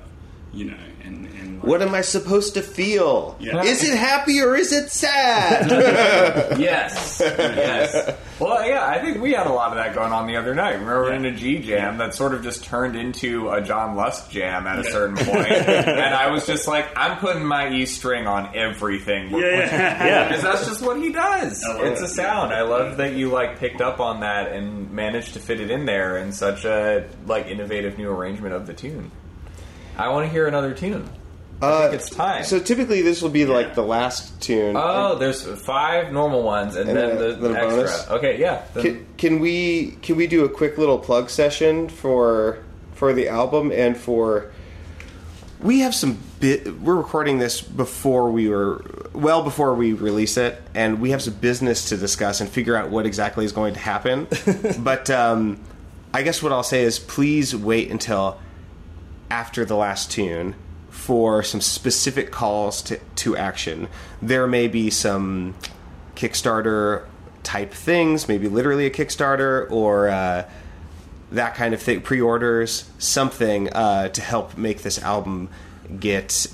You 0.53 0.71
know, 0.71 0.77
and, 1.05 1.27
and 1.27 1.55
like, 1.59 1.65
What 1.65 1.83
am 1.83 1.95
I 1.95 2.01
supposed 2.01 2.55
to 2.55 2.63
feel? 2.63 3.37
Yeah. 3.39 3.63
Is 3.65 3.85
it 3.85 3.97
happy 3.99 4.41
or 4.41 4.57
is 4.57 4.73
it 4.73 4.91
sad? 4.91 5.69
Yes, 6.59 7.21
yes. 7.21 8.17
Well, 8.41 8.67
yeah, 8.67 8.87
I 8.87 9.01
think 9.01 9.21
we 9.21 9.33
had 9.33 9.47
a 9.47 9.53
lot 9.53 9.71
of 9.71 9.77
that 9.77 9.95
going 9.95 10.13
on 10.13 10.27
the 10.27 10.37
other 10.37 10.55
night. 10.55 10.73
Remember 10.75 11.13
in 11.13 11.25
a 11.25 11.33
G 11.33 11.59
jam 11.59 11.99
that 11.99 12.15
sort 12.15 12.35
of 12.35 12.43
just 12.43 12.65
turned 12.65 12.97
into 12.97 13.51
a 13.51 13.61
John 13.61 13.95
Lusk 13.97 14.31
jam 14.31 14.67
at 14.67 14.79
a 14.79 14.85
certain 14.85 15.17
point, 15.17 15.51
and 15.53 16.15
I 16.15 16.31
was 16.31 16.47
just 16.47 16.67
like, 16.67 16.87
I'm 16.97 17.19
putting 17.19 17.45
my 17.45 17.71
E 17.73 17.85
string 17.87 18.27
on 18.27 18.57
everything. 18.57 19.31
we're 19.31 19.45
Yeah, 19.51 19.59
yeah. 19.67 20.07
Yeah. 20.07 20.29
Because 20.29 20.43
that's 20.43 20.67
just 20.67 20.83
what 20.83 20.97
he 20.99 21.13
does. 21.13 21.63
I 21.65 21.75
love 21.75 21.85
It's 21.85 22.01
a 22.01 22.05
it. 22.05 22.09
sound. 22.09 22.53
I 22.53 22.63
love 22.63 22.97
that 22.99 23.15
you 23.15 23.29
like 23.31 23.59
picked 23.59 23.81
up 23.81 24.01
on 24.01 24.21
that 24.21 24.53
and 24.53 24.91
managed 24.91 25.35
to 25.35 25.41
fit 25.41 25.61
it 25.61 25.71
in 25.71 25.85
there 25.87 26.17
in 26.19 26.33
such 26.33 26.65
a 26.65 27.09
like 27.27 27.47
innovative 27.47 27.99
new 27.99 28.11
arrangement 28.11 28.55
of 28.55 28.67
the 28.67 28.75
tune. 28.75 29.11
I 29.99 30.09
want 30.11 30.27
to 30.27 30.31
hear 30.33 30.47
another 30.47 30.75
tune. 30.75 31.09
I 31.61 31.83
think 31.89 31.95
it's 31.95 32.11
time. 32.11 32.45
So 32.45 32.61
typically 32.61 33.03
this 33.03 33.21
will 33.21 33.31
be 33.31 33.45
like 33.45 33.75
the 33.75 33.83
last 33.83 34.41
tune. 34.41 34.77
oh, 34.79 35.17
there's 35.17 35.43
five 35.63 36.13
normal 36.13 36.45
ones 36.45 36.77
and, 36.77 36.89
And 36.89 36.97
then 36.97 37.09
then 37.09 37.19
the, 37.19 37.27
a 37.27 37.37
little 37.37 37.57
extra. 37.57 37.71
bonus? 37.77 38.09
Okay, 38.11 38.41
yeah. 38.41 38.63
Then- 38.75 38.83
Can, 38.85 39.07
can 39.17 39.41
we 39.41 39.97
can 40.03 40.15
we 40.17 40.29
do 40.29 40.45
a 40.45 40.49
quick 40.49 40.79
little 40.79 40.99
plug 41.01 41.31
session 41.31 41.89
for 41.89 42.63
for 42.95 43.13
the 43.13 43.27
album 43.29 43.73
and 43.73 43.97
for 43.97 44.53
we 45.61 45.81
have 45.81 45.95
some 45.97 46.17
bit 46.39 46.81
we're 46.81 46.95
recording 46.95 47.39
this 47.39 47.61
before 47.61 48.31
we 48.31 48.49
were 48.49 48.85
well 49.13 49.43
before 49.43 49.75
we 49.75 49.93
release 49.93 50.37
it 50.37 50.63
and 50.75 51.01
we 51.01 51.11
have 51.11 51.21
some 51.23 51.35
business 51.35 51.89
to 51.89 51.97
discuss 51.97 52.41
and 52.41 52.49
figure 52.49 52.77
out 52.77 52.91
what 52.91 53.05
exactly 53.07 53.45
is 53.45 53.51
going 53.51 53.75
to 53.75 53.81
happen 53.81 54.29
but 54.79 55.11
um, 55.11 55.59
i 56.15 56.23
guess 56.23 56.41
what 56.43 56.53
i'll 56.53 56.63
say 56.63 56.83
is 56.85 57.01
please 57.01 57.57
wait 57.57 57.91
until 57.91 58.39
after 59.31 59.65
the 59.65 59.77
last 59.77 60.11
tune 60.11 60.55
for 60.91 61.43
some 61.43 61.61
specific 61.61 62.31
calls 62.31 62.83
to, 62.83 62.99
to 63.17 63.37
action. 63.37 63.89
There 64.21 64.47
may 64.47 64.69
be 64.69 64.91
some 64.91 65.55
Kickstarter 66.17 67.07
type 67.43 67.73
things, 67.73 68.29
maybe 68.29 68.49
literally 68.49 68.87
a 68.87 68.91
Kickstarter 68.91 69.71
or 69.71 70.09
uh, 70.09 70.49
that 71.31 71.55
kind 71.55 71.75
of 71.75 71.81
thing, 71.81 72.01
pre 72.01 72.21
orders, 72.21 72.91
something 72.99 73.73
uh, 73.73 74.09
to 74.09 74.21
help 74.21 74.59
make 74.59 74.83
this 74.83 75.01
album 75.03 75.49
get 75.99 76.47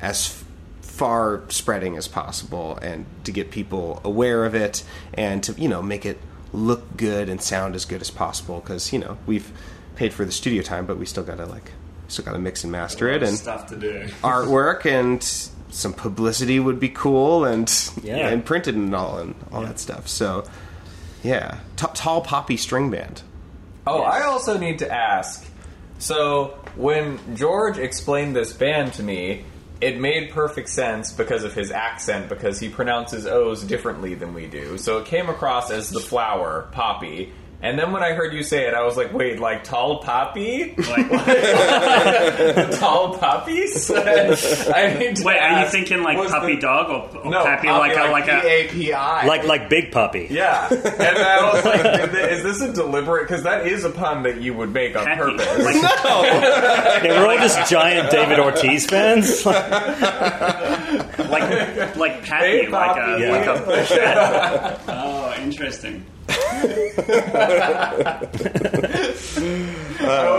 as 0.00 0.44
far 0.80 1.42
spreading 1.48 1.96
as 1.96 2.06
possible 2.06 2.76
and 2.82 3.06
to 3.24 3.32
get 3.32 3.50
people 3.50 4.00
aware 4.04 4.44
of 4.44 4.54
it 4.54 4.84
and 5.14 5.42
to, 5.42 5.52
you 5.54 5.68
know, 5.68 5.82
make 5.82 6.04
it 6.04 6.18
look 6.52 6.96
good 6.96 7.28
and 7.28 7.40
sound 7.40 7.74
as 7.74 7.84
good 7.84 8.00
as 8.00 8.10
possible 8.10 8.60
because, 8.60 8.92
you 8.92 8.98
know, 8.98 9.16
we've 9.26 9.50
paid 9.96 10.12
for 10.12 10.24
the 10.24 10.32
studio 10.32 10.62
time, 10.62 10.84
but 10.84 10.98
we 10.98 11.06
still 11.06 11.24
gotta, 11.24 11.46
like, 11.46 11.72
still 12.12 12.24
gotta 12.24 12.38
mix 12.38 12.62
and 12.64 12.72
master 12.72 13.08
it 13.08 13.22
and 13.22 13.36
stuff 13.36 13.66
to 13.68 13.76
do. 13.76 14.06
artwork 14.22 14.84
and 14.86 15.22
some 15.74 15.92
publicity 15.92 16.60
would 16.60 16.78
be 16.78 16.88
cool 16.90 17.44
and 17.44 17.72
Yeah. 18.02 18.28
and 18.28 18.44
printed 18.44 18.74
and 18.74 18.94
all 18.94 19.18
and 19.18 19.34
all 19.52 19.62
that 19.62 19.78
stuff. 19.78 20.06
So 20.08 20.44
yeah, 21.22 21.58
T- 21.76 21.86
tall 21.94 22.20
poppy 22.20 22.56
string 22.56 22.90
band. 22.90 23.22
Oh, 23.86 24.02
I 24.02 24.22
also 24.22 24.58
need 24.58 24.78
to 24.80 24.92
ask. 24.92 25.44
So, 25.98 26.58
when 26.76 27.18
George 27.36 27.78
explained 27.78 28.34
this 28.34 28.52
band 28.52 28.92
to 28.94 29.02
me, 29.04 29.44
it 29.80 29.98
made 30.00 30.30
perfect 30.30 30.68
sense 30.68 31.12
because 31.12 31.42
of 31.44 31.54
his 31.54 31.70
accent, 31.72 32.28
because 32.28 32.58
he 32.60 32.68
pronounces 32.68 33.26
O's 33.26 33.62
differently 33.64 34.14
than 34.14 34.34
we 34.34 34.46
do. 34.46 34.78
So 34.78 34.98
it 34.98 35.06
came 35.06 35.28
across 35.28 35.70
as 35.70 35.90
the 35.90 36.00
flower, 36.00 36.68
poppy. 36.72 37.32
And 37.64 37.78
then 37.78 37.92
when 37.92 38.02
I 38.02 38.12
heard 38.14 38.32
you 38.34 38.42
say 38.42 38.66
it, 38.66 38.74
I 38.74 38.82
was 38.84 38.96
like, 38.96 39.12
wait, 39.12 39.38
like 39.38 39.62
tall 39.62 40.00
poppy? 40.02 40.74
Like, 40.76 41.08
tall 42.80 43.16
poppies? 43.18 43.88
I 43.88 44.96
mean, 44.98 45.14
to 45.14 45.22
wait, 45.24 45.38
are 45.38 45.60
you 45.62 45.68
thinking 45.70 46.02
like 46.02 46.16
puppy 46.28 46.56
the- 46.56 46.60
dog 46.60 46.90
or, 46.90 47.08
or 47.20 47.30
No, 47.30 47.44
pappy 47.44 47.68
poppy, 47.68 47.94
like, 47.94 47.96
a 47.96 48.10
like 48.10 48.26
a 48.28 48.40
P-A-P-I. 48.40 49.26
Like 49.26 49.44
like 49.44 49.68
Big 49.68 49.92
Papi. 49.92 50.28
Yeah, 50.28 50.68
and 50.70 51.18
I 51.18 51.52
was 51.52 51.64
like, 51.64 51.84
"Is 52.32 52.42
this 52.42 52.60
a 52.62 52.72
deliberate?" 52.72 53.28
Because 53.28 53.44
that 53.44 53.64
is 53.66 53.84
a 53.84 53.90
pun 53.90 54.24
that 54.24 54.40
you 54.40 54.54
would 54.54 54.72
make 54.72 54.96
on 54.96 55.04
pappy? 55.04 55.20
purpose. 55.36 55.64
Like, 55.64 55.76
Yeah, 57.04 57.20
we're 57.20 57.28
all 57.30 57.36
just 57.38 57.70
giant 57.70 58.10
David 58.10 58.40
Ortiz 58.40 58.86
fans. 58.86 59.46
like 59.46 59.54
like 61.96 62.24
pappy, 62.24 62.46
Hey, 62.46 62.66
like 62.68 62.96
a 62.96 63.18
Yeah. 63.20 63.30
like 63.30 63.46
a 63.46 63.60
bullshit. 63.64 64.16
oh, 64.88 65.32
interesting. 65.40 66.04
I 66.28 68.18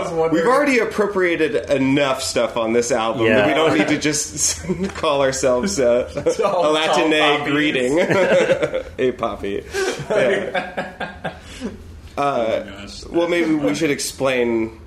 was 0.02 0.12
wondering. 0.12 0.32
We've 0.32 0.46
already 0.52 0.78
appropriated 0.78 1.56
enough 1.70 2.22
stuff 2.22 2.56
on 2.56 2.72
this 2.72 2.90
album 2.92 3.26
Yeah. 3.26 3.36
that 3.36 3.46
we 3.48 3.54
don't 3.54 3.76
need 3.78 3.88
to 3.88 3.98
just 3.98 4.64
call 4.96 5.22
ourselves 5.22 5.78
uh, 5.80 6.10
a 6.16 6.32
Tall- 6.34 6.72
Latin 6.72 7.10
tall 7.10 7.38
poppies. 7.38 7.52
greeting. 7.52 7.98
a 8.00 9.12
poppy. 9.12 9.64
Yeah. 10.10 11.34
Oh. 12.16 12.86
Well, 13.10 13.28
maybe 13.28 13.54
we 13.54 13.74
should 13.74 13.90
explain. 13.90 14.80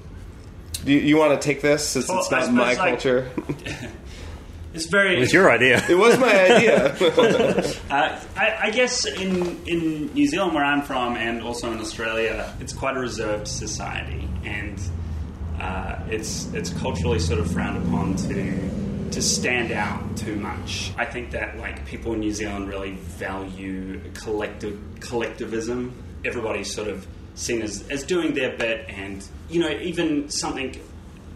Do 0.86 0.94
you, 0.94 1.00
you 1.00 1.18
want 1.18 1.40
to 1.40 1.46
take 1.46 1.62
this 1.62 1.86
since 1.88 2.08
Well, 2.08 2.20
it's 2.20 2.32
not 2.32 2.54
my 2.54 2.74
suppose, 2.74 2.78
like- 2.78 2.90
culture? 2.90 3.30
It's 4.78 4.86
very. 4.86 5.20
It's 5.20 5.34
your 5.34 5.50
idea. 5.50 5.84
It 5.90 5.98
was 5.98 6.20
my 6.20 6.34
idea. 6.52 6.96
Uh, 7.90 8.20
I, 8.36 8.58
I 8.64 8.70
guess 8.72 9.06
in 9.06 9.66
in 9.66 10.14
New 10.14 10.28
Zealand, 10.28 10.54
where 10.54 10.64
I'm 10.64 10.82
from, 10.82 11.16
and 11.16 11.42
also 11.42 11.72
in 11.72 11.80
Australia, 11.80 12.54
it's 12.60 12.74
quite 12.74 12.96
a 12.96 13.00
reserved 13.00 13.48
society, 13.48 14.28
and 14.44 14.80
uh, 15.60 16.00
it's 16.10 16.52
it's 16.54 16.70
culturally 16.72 17.20
sort 17.20 17.40
of 17.40 17.52
frowned 17.52 17.88
upon 17.88 18.16
to 18.16 19.10
to 19.12 19.22
stand 19.22 19.72
out 19.72 20.18
too 20.18 20.36
much. 20.36 20.92
I 20.98 21.06
think 21.06 21.32
that 21.32 21.58
like 21.58 21.86
people 21.86 22.14
in 22.14 22.20
New 22.20 22.32
Zealand 22.32 22.68
really 22.68 22.92
value 22.92 24.02
collective 24.14 24.80
collectivism. 25.00 25.92
Everybody's 26.26 26.74
sort 26.74 26.90
of 26.90 27.08
seen 27.36 27.62
as, 27.62 27.88
as 27.90 28.04
doing 28.04 28.34
their 28.34 28.56
bit, 28.58 28.86
and 28.90 29.26
you 29.50 29.60
know 29.60 29.70
even 29.70 30.30
something 30.30 30.80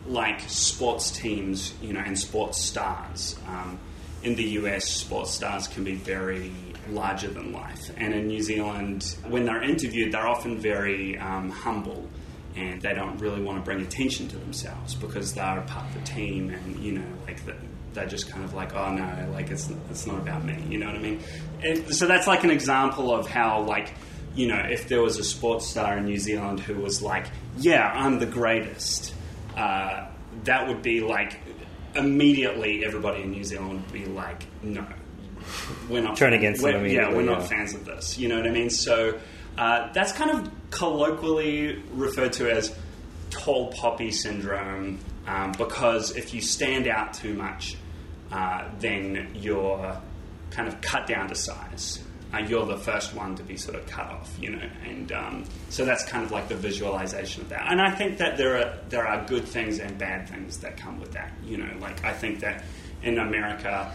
like 0.08 0.42
sports 0.48 1.12
teams, 1.12 1.74
you 1.82 1.94
know, 1.94 2.02
and 2.02 2.18
sports 2.18 2.62
stars. 2.62 3.38
Um, 3.48 3.80
in 4.24 4.36
the 4.36 4.44
US, 4.44 4.86
sports 4.86 5.32
stars 5.32 5.68
can 5.68 5.84
be 5.84 5.96
very 5.96 6.52
larger 6.90 7.28
than 7.28 7.52
life, 7.52 7.92
and 7.98 8.14
in 8.14 8.28
New 8.28 8.42
Zealand, 8.42 9.16
when 9.28 9.46
they're 9.46 9.64
interviewed, 9.64 10.12
they're 10.12 10.28
often 10.28 10.60
very 10.60 11.18
um, 11.18 11.50
humble, 11.50 12.08
and 12.56 12.82
they 12.82 12.94
don't 12.94 13.18
really 13.18 13.42
want 13.42 13.58
to 13.58 13.64
bring 13.64 13.82
attention 13.82 14.28
to 14.28 14.38
themselves 14.38 14.96
because 14.96 15.34
they're 15.34 15.60
a 15.60 15.64
part 15.64 15.88
of 15.88 15.94
the 15.94 16.02
team, 16.02 16.50
and 16.50 16.78
you 16.78 16.94
know, 16.94 17.06
like 17.26 17.44
the, 17.46 17.56
they're 17.94 18.08
just 18.08 18.30
kind 18.30 18.44
of 18.44 18.54
like, 18.54 18.76
oh 18.76 18.94
no, 18.94 19.32
like 19.32 19.50
it's 19.50 19.70
it's 19.90 20.06
not 20.06 20.18
about 20.18 20.44
me, 20.46 20.58
you 20.70 20.78
know 20.78 20.88
what 20.88 20.96
I 20.96 21.00
mean? 21.00 21.20
And 21.64 21.94
so 21.96 22.06
that's 22.06 22.28
like 22.28 22.44
an 22.44 22.52
example 22.52 23.14
of 23.14 23.28
how 23.28 23.62
like. 23.62 23.94
You 24.34 24.48
know, 24.48 24.60
if 24.60 24.88
there 24.88 25.02
was 25.02 25.18
a 25.18 25.26
sports 25.26 25.68
star 25.68 25.98
in 25.98 26.06
New 26.06 26.18
Zealand 26.18 26.62
who 26.62 26.76
was 26.76 27.02
like, 27.02 27.26
"Yeah, 27.58 27.92
I'm 27.94 28.20
the 28.20 28.26
greatest," 28.26 29.11
uh, 29.58 30.08
that 30.44 30.68
would 30.68 30.82
be 30.82 31.02
like 31.02 31.40
immediately 31.96 32.86
everybody 32.86 33.22
in 33.24 33.32
New 33.32 33.44
Zealand 33.44 33.82
would 33.82 33.92
be 33.94 34.06
like, 34.06 34.46
no, 34.64 34.86
we're 35.90 36.02
not 36.02 36.16
Turn 36.18 36.32
fans- 36.32 36.42
against 36.42 36.64
we're- 36.64 36.78
them 36.78 36.86
Yeah, 36.88 37.14
we're 37.14 37.22
not 37.24 37.42
yeah. 37.42 37.48
fans 37.48 37.74
of 37.74 37.86
this. 37.86 38.18
You 38.18 38.30
know 38.30 38.38
what 38.38 38.48
I 38.48 38.52
mean? 38.52 38.70
So 38.70 39.20
uh, 39.58 39.92
that's 39.94 40.12
kind 40.14 40.32
of 40.32 40.52
colloquially 40.72 41.82
referred 41.94 42.34
to 42.34 42.50
as 42.50 42.74
tall 43.30 43.72
poppy 43.74 44.12
syndrome 44.12 45.00
um, 45.28 45.52
because 45.58 46.16
if 46.16 46.34
you 46.34 46.42
stand 46.42 46.88
out 46.88 47.14
too 47.14 47.34
much, 47.34 47.76
uh, 48.32 48.64
then 48.80 49.32
you're 49.36 49.98
kind 50.52 50.68
of 50.68 50.80
cut 50.82 51.08
down 51.08 51.28
to 51.30 51.36
size. 51.36 52.02
Uh, 52.34 52.38
you're 52.40 52.66
the 52.66 52.78
first 52.78 53.14
one 53.14 53.36
to 53.36 53.44
be 53.44 53.58
sort 53.58 53.76
of 53.76 53.86
cut 53.88 54.08
off, 54.08 54.34
you 54.40 54.52
know, 54.52 54.70
and 54.88 55.12
um, 55.12 55.44
so 55.70 55.84
that's 55.84 56.06
kind 56.06 56.24
of 56.24 56.32
like 56.32 56.48
the 56.48 56.56
visualization 56.56 57.42
of 57.42 57.50
that. 57.50 57.70
And 57.70 57.82
I 57.82 57.92
think 57.92 58.18
that 58.20 58.38
there 58.38 58.58
are 58.58 58.78
there 58.90 59.06
are 59.06 59.26
good 59.26 59.44
things 59.44 59.80
and 59.80 59.98
bad 59.98 60.30
things 60.30 60.58
that 60.60 60.78
come 60.78 61.00
with 61.00 61.12
that, 61.12 61.34
you 61.44 61.58
know. 61.58 61.70
Like 61.80 62.06
I 62.06 62.14
think 62.14 62.40
that 62.40 62.64
in 63.04 63.20
America, 63.20 63.94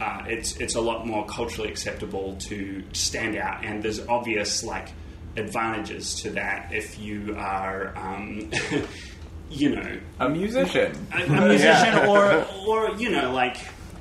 uh, 0.00 0.22
it's 0.26 0.56
it's 0.56 0.76
a 0.76 0.80
lot 0.80 1.06
more 1.06 1.26
culturally 1.26 1.68
acceptable 1.70 2.36
to 2.40 2.82
stand 2.92 3.36
out, 3.36 3.64
and 3.64 3.82
there's 3.82 4.00
obvious 4.06 4.64
like 4.64 4.88
advantages 5.36 6.14
to 6.22 6.30
that 6.30 6.72
if 6.72 6.98
you 6.98 7.34
are, 7.36 7.92
um, 7.96 8.50
you 9.50 9.74
know, 9.74 10.00
a 10.20 10.28
musician. 10.28 11.06
a, 11.12 11.22
a 11.22 11.48
musician 11.48 11.94
or 12.08 12.46
or 12.66 12.94
you 12.96 13.10
know 13.10 13.32
like 13.32 13.58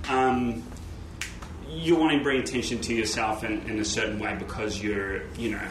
um, 0.09 0.63
you 1.70 1.95
want 1.95 2.18
to 2.18 2.24
bring 2.24 2.39
attention 2.41 2.80
to 2.82 2.93
yourself 2.93 3.43
in, 3.43 3.61
in 3.70 3.80
a 3.80 3.86
certain 3.86 4.20
way 4.20 4.36
because 4.38 4.82
you're 4.82 5.22
you 5.34 5.51
know 5.51 5.61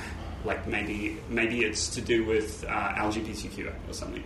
like 0.45 0.67
maybe 0.67 1.19
maybe 1.29 1.65
it's 1.65 1.89
to 1.91 2.01
do 2.01 2.25
with 2.25 2.65
uh, 2.69 2.95
LGBTQ 2.97 3.73
or 3.89 3.93
something 3.93 4.23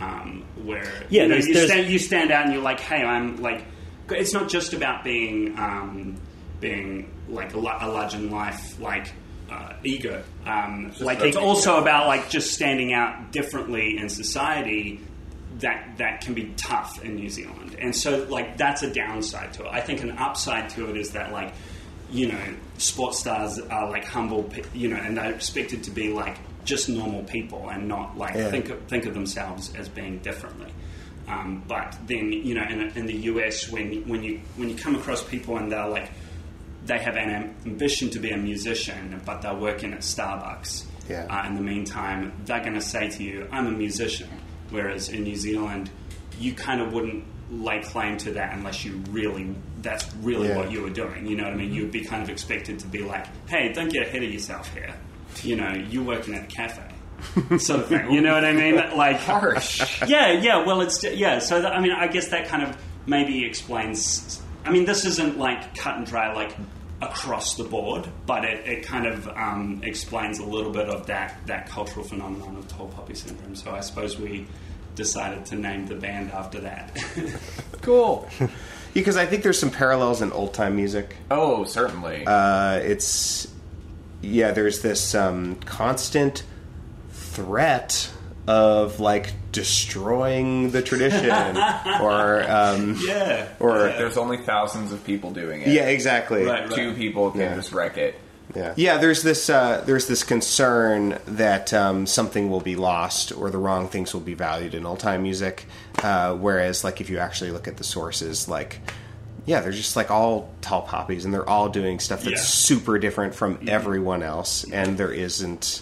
um, 0.00 0.44
where 0.64 0.84
Yeah, 1.08 1.22
you, 1.22 1.28
know, 1.28 1.34
there's- 1.34 1.46
you, 1.48 1.54
there's- 1.54 1.70
stand, 1.70 1.88
you 1.88 1.98
stand 1.98 2.30
out 2.32 2.44
and 2.44 2.52
you're 2.54 2.62
like 2.62 2.80
hey 2.80 3.02
I'm 3.02 3.40
like 3.40 3.64
it's 4.10 4.32
not 4.34 4.48
just 4.48 4.74
about 4.74 5.04
being 5.04 5.58
um, 5.58 6.16
being 6.60 7.10
like 7.28 7.54
a, 7.54 7.58
a 7.58 7.88
large 7.88 8.14
in 8.14 8.30
life 8.30 8.78
like 8.80 9.10
uh, 9.50 9.74
ego. 9.84 10.22
Um, 10.46 10.92
like 11.00 11.20
it's 11.20 11.36
also 11.36 11.78
about 11.78 12.06
like 12.06 12.28
just 12.30 12.52
standing 12.52 12.92
out 12.92 13.32
differently 13.32 13.96
in 13.98 14.08
society 14.08 15.00
that 15.62 15.96
that 15.98 16.20
can 16.20 16.34
be 16.34 16.52
tough 16.56 17.02
in 17.04 17.16
New 17.16 17.28
Zealand. 17.30 17.74
And 17.80 17.94
so 17.96 18.24
like 18.28 18.56
that's 18.58 18.82
a 18.82 18.92
downside 18.92 19.52
to 19.54 19.64
it. 19.64 19.68
I 19.72 19.80
think 19.80 20.02
an 20.02 20.12
upside 20.12 20.68
to 20.70 20.88
it 20.90 20.96
is 20.96 21.10
that 21.12 21.32
like 21.32 21.54
you 22.10 22.28
know 22.30 22.54
sports 22.78 23.18
stars 23.20 23.58
are 23.58 23.88
like 23.88 24.04
humble, 24.04 24.48
you 24.74 24.88
know, 24.88 24.96
and 24.96 25.16
they're 25.16 25.32
expected 25.32 25.82
to 25.84 25.90
be 25.90 26.12
like 26.12 26.36
just 26.64 26.88
normal 26.88 27.24
people 27.24 27.68
and 27.70 27.88
not 27.88 28.16
like 28.16 28.34
Yeah. 28.34 28.50
think 28.50 28.68
of, 28.68 28.80
think 28.86 29.06
of 29.06 29.14
themselves 29.14 29.74
as 29.74 29.88
being 29.88 30.18
differently. 30.18 30.72
Um, 31.26 31.62
but 31.66 31.96
then 32.06 32.32
you 32.32 32.54
know 32.54 32.64
in, 32.68 32.80
in 32.96 33.06
the 33.06 33.14
US 33.32 33.70
when 33.70 34.06
when 34.08 34.22
you 34.22 34.40
when 34.56 34.68
you 34.68 34.76
come 34.76 34.94
across 34.96 35.22
people 35.24 35.56
and 35.56 35.70
they're 35.72 35.88
like 35.88 36.10
they 36.84 36.98
have 36.98 37.16
an 37.16 37.54
ambition 37.64 38.10
to 38.10 38.18
be 38.18 38.30
a 38.30 38.36
musician, 38.36 39.20
but 39.24 39.40
they're 39.40 39.54
working 39.54 39.92
at 39.92 40.00
Starbucks. 40.00 40.84
Yeah. 41.08 41.26
Uh, 41.30 41.46
in 41.48 41.54
the 41.54 41.60
meantime, 41.62 42.32
they're 42.44 42.60
going 42.60 42.74
to 42.74 42.80
say 42.80 43.08
to 43.08 43.22
you, 43.22 43.46
"I'm 43.52 43.66
a 43.68 43.70
musician." 43.70 44.28
Whereas 44.72 45.08
in 45.08 45.22
New 45.22 45.36
Zealand, 45.36 45.90
you 46.40 46.52
kind 46.54 46.80
of 46.80 46.92
wouldn't 46.92 47.24
lay 47.50 47.80
claim 47.82 48.16
to 48.18 48.32
that 48.32 48.54
unless 48.54 48.84
you 48.84 49.02
really 49.10 49.54
that's 49.82 50.10
really 50.22 50.48
Yeah. 50.48 50.56
what 50.56 50.70
you 50.72 50.80
were 50.82 50.90
doing. 50.90 51.26
You 51.26 51.36
know 51.36 51.44
what 51.44 51.52
I 51.52 51.56
mean? 51.56 51.72
You'd 51.74 51.90
be 51.92 52.02
kind 52.04 52.22
of 52.22 52.30
expected 52.30 52.78
to 52.80 52.86
be 52.86 53.00
like, 53.00 53.26
"Hey, 53.48 53.72
don't 53.72 53.92
get 53.92 54.06
ahead 54.08 54.22
of 54.22 54.32
yourself 54.32 54.72
here." 54.74 54.94
You 55.42 55.56
know, 55.56 55.72
you're 55.90 56.04
working 56.04 56.34
at 56.34 56.44
a 56.44 56.46
cafe, 56.46 56.82
sort 57.58 57.80
of 57.80 57.86
thing. 57.88 58.10
You 58.10 58.20
know 58.22 58.32
what 58.34 58.44
I 58.44 58.52
mean? 58.52 58.76
Like 58.96 59.18
Harsh. 59.18 60.02
yeah, 60.06 60.32
yeah. 60.32 60.64
Well, 60.64 60.80
it's 60.80 61.02
yeah. 61.04 61.38
So 61.40 61.60
that, 61.60 61.72
I 61.74 61.80
mean, 61.80 61.92
I 61.92 62.06
guess 62.06 62.28
that 62.28 62.48
kind 62.48 62.62
of 62.62 62.76
maybe 63.06 63.44
explains. 63.44 64.40
I 64.64 64.70
mean, 64.70 64.84
this 64.84 65.04
isn't 65.04 65.36
like 65.38 65.76
cut 65.76 65.96
and 65.96 66.06
dry, 66.06 66.32
like 66.32 66.56
across 67.02 67.56
the 67.56 67.64
board, 67.64 68.08
but 68.26 68.44
it, 68.44 68.66
it 68.66 68.82
kind 68.84 69.06
of 69.06 69.28
um, 69.28 69.80
explains 69.82 70.38
a 70.38 70.44
little 70.44 70.70
bit 70.70 70.88
of 70.88 71.06
that 71.06 71.38
that 71.46 71.68
cultural 71.68 72.04
phenomenon 72.04 72.56
of 72.56 72.68
tall 72.68 72.88
poppy 72.88 73.14
syndrome. 73.14 73.54
So 73.54 73.72
I 73.72 73.80
suppose 73.80 74.18
we 74.18 74.46
decided 74.94 75.44
to 75.46 75.56
name 75.56 75.86
the 75.86 75.94
band 75.94 76.30
after 76.30 76.60
that. 76.60 77.02
cool. 77.82 78.28
because 78.94 79.16
I 79.16 79.26
think 79.26 79.42
there's 79.42 79.58
some 79.58 79.70
parallels 79.70 80.22
in 80.22 80.32
old 80.32 80.54
time 80.54 80.76
music. 80.76 81.16
Oh, 81.30 81.64
certainly. 81.64 82.24
Uh, 82.26 82.74
it's 82.76 83.48
yeah, 84.20 84.52
there's 84.52 84.82
this 84.82 85.14
um, 85.14 85.56
constant 85.56 86.44
threat 87.10 88.10
of 88.46 88.98
like 89.00 89.32
destroying 89.52 90.70
the 90.70 90.82
tradition 90.82 91.56
or 92.00 92.42
um, 92.50 92.96
yeah. 93.04 93.48
or 93.60 93.78
There's 93.88 94.16
only 94.16 94.38
thousands 94.38 94.92
of 94.92 95.04
people 95.04 95.30
doing 95.30 95.62
it. 95.62 95.68
yeah, 95.68 95.86
exactly. 95.88 96.44
Right, 96.44 96.62
right. 96.68 96.70
Two 96.76 96.94
people 96.94 97.30
can 97.30 97.40
Yeah. 97.40 97.54
just 97.54 97.72
wreck 97.72 97.96
it. 97.98 98.14
Yeah. 98.54 98.74
yeah, 98.76 98.98
there's 98.98 99.22
this 99.22 99.48
uh, 99.48 99.82
there's 99.86 100.08
this 100.08 100.24
concern 100.24 101.18
that 101.26 101.72
um, 101.72 102.06
something 102.06 102.50
will 102.50 102.60
be 102.60 102.76
lost 102.76 103.32
or 103.32 103.48
the 103.50 103.56
wrong 103.56 103.88
things 103.88 104.12
will 104.12 104.20
be 104.20 104.34
valued 104.34 104.74
in 104.74 104.84
old 104.84 104.98
time 104.98 105.22
music. 105.22 105.64
Uh, 106.02 106.34
whereas, 106.34 106.84
like 106.84 107.00
if 107.00 107.08
you 107.08 107.18
actually 107.18 107.50
look 107.50 107.66
at 107.66 107.78
the 107.78 107.84
sources, 107.84 108.48
like 108.48 108.80
yeah, 109.46 109.60
they're 109.60 109.72
just 109.72 109.96
like 109.96 110.10
all 110.10 110.50
tall 110.60 110.82
poppies, 110.82 111.24
and 111.24 111.32
they're 111.32 111.48
all 111.48 111.68
doing 111.70 111.98
stuff 111.98 112.24
that's 112.24 112.30
Yeah. 112.40 112.42
super 112.42 112.98
different 112.98 113.34
from 113.34 113.58
everyone 113.68 114.22
else, 114.22 114.64
and 114.64 114.98
there 114.98 115.12
isn't 115.12 115.80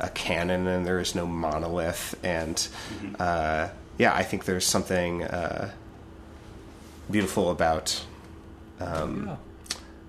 a 0.00 0.08
canon, 0.08 0.66
and 0.66 0.86
there 0.86 0.98
is 0.98 1.14
no 1.14 1.26
monolith, 1.26 2.14
and 2.24 2.66
uh, 3.18 3.68
yeah, 3.98 4.14
I 4.14 4.22
think 4.22 4.44
there's 4.44 4.66
something 4.66 5.22
uh, 5.24 5.70
beautiful 7.10 7.50
about 7.50 8.04
Yeah. 8.80 9.36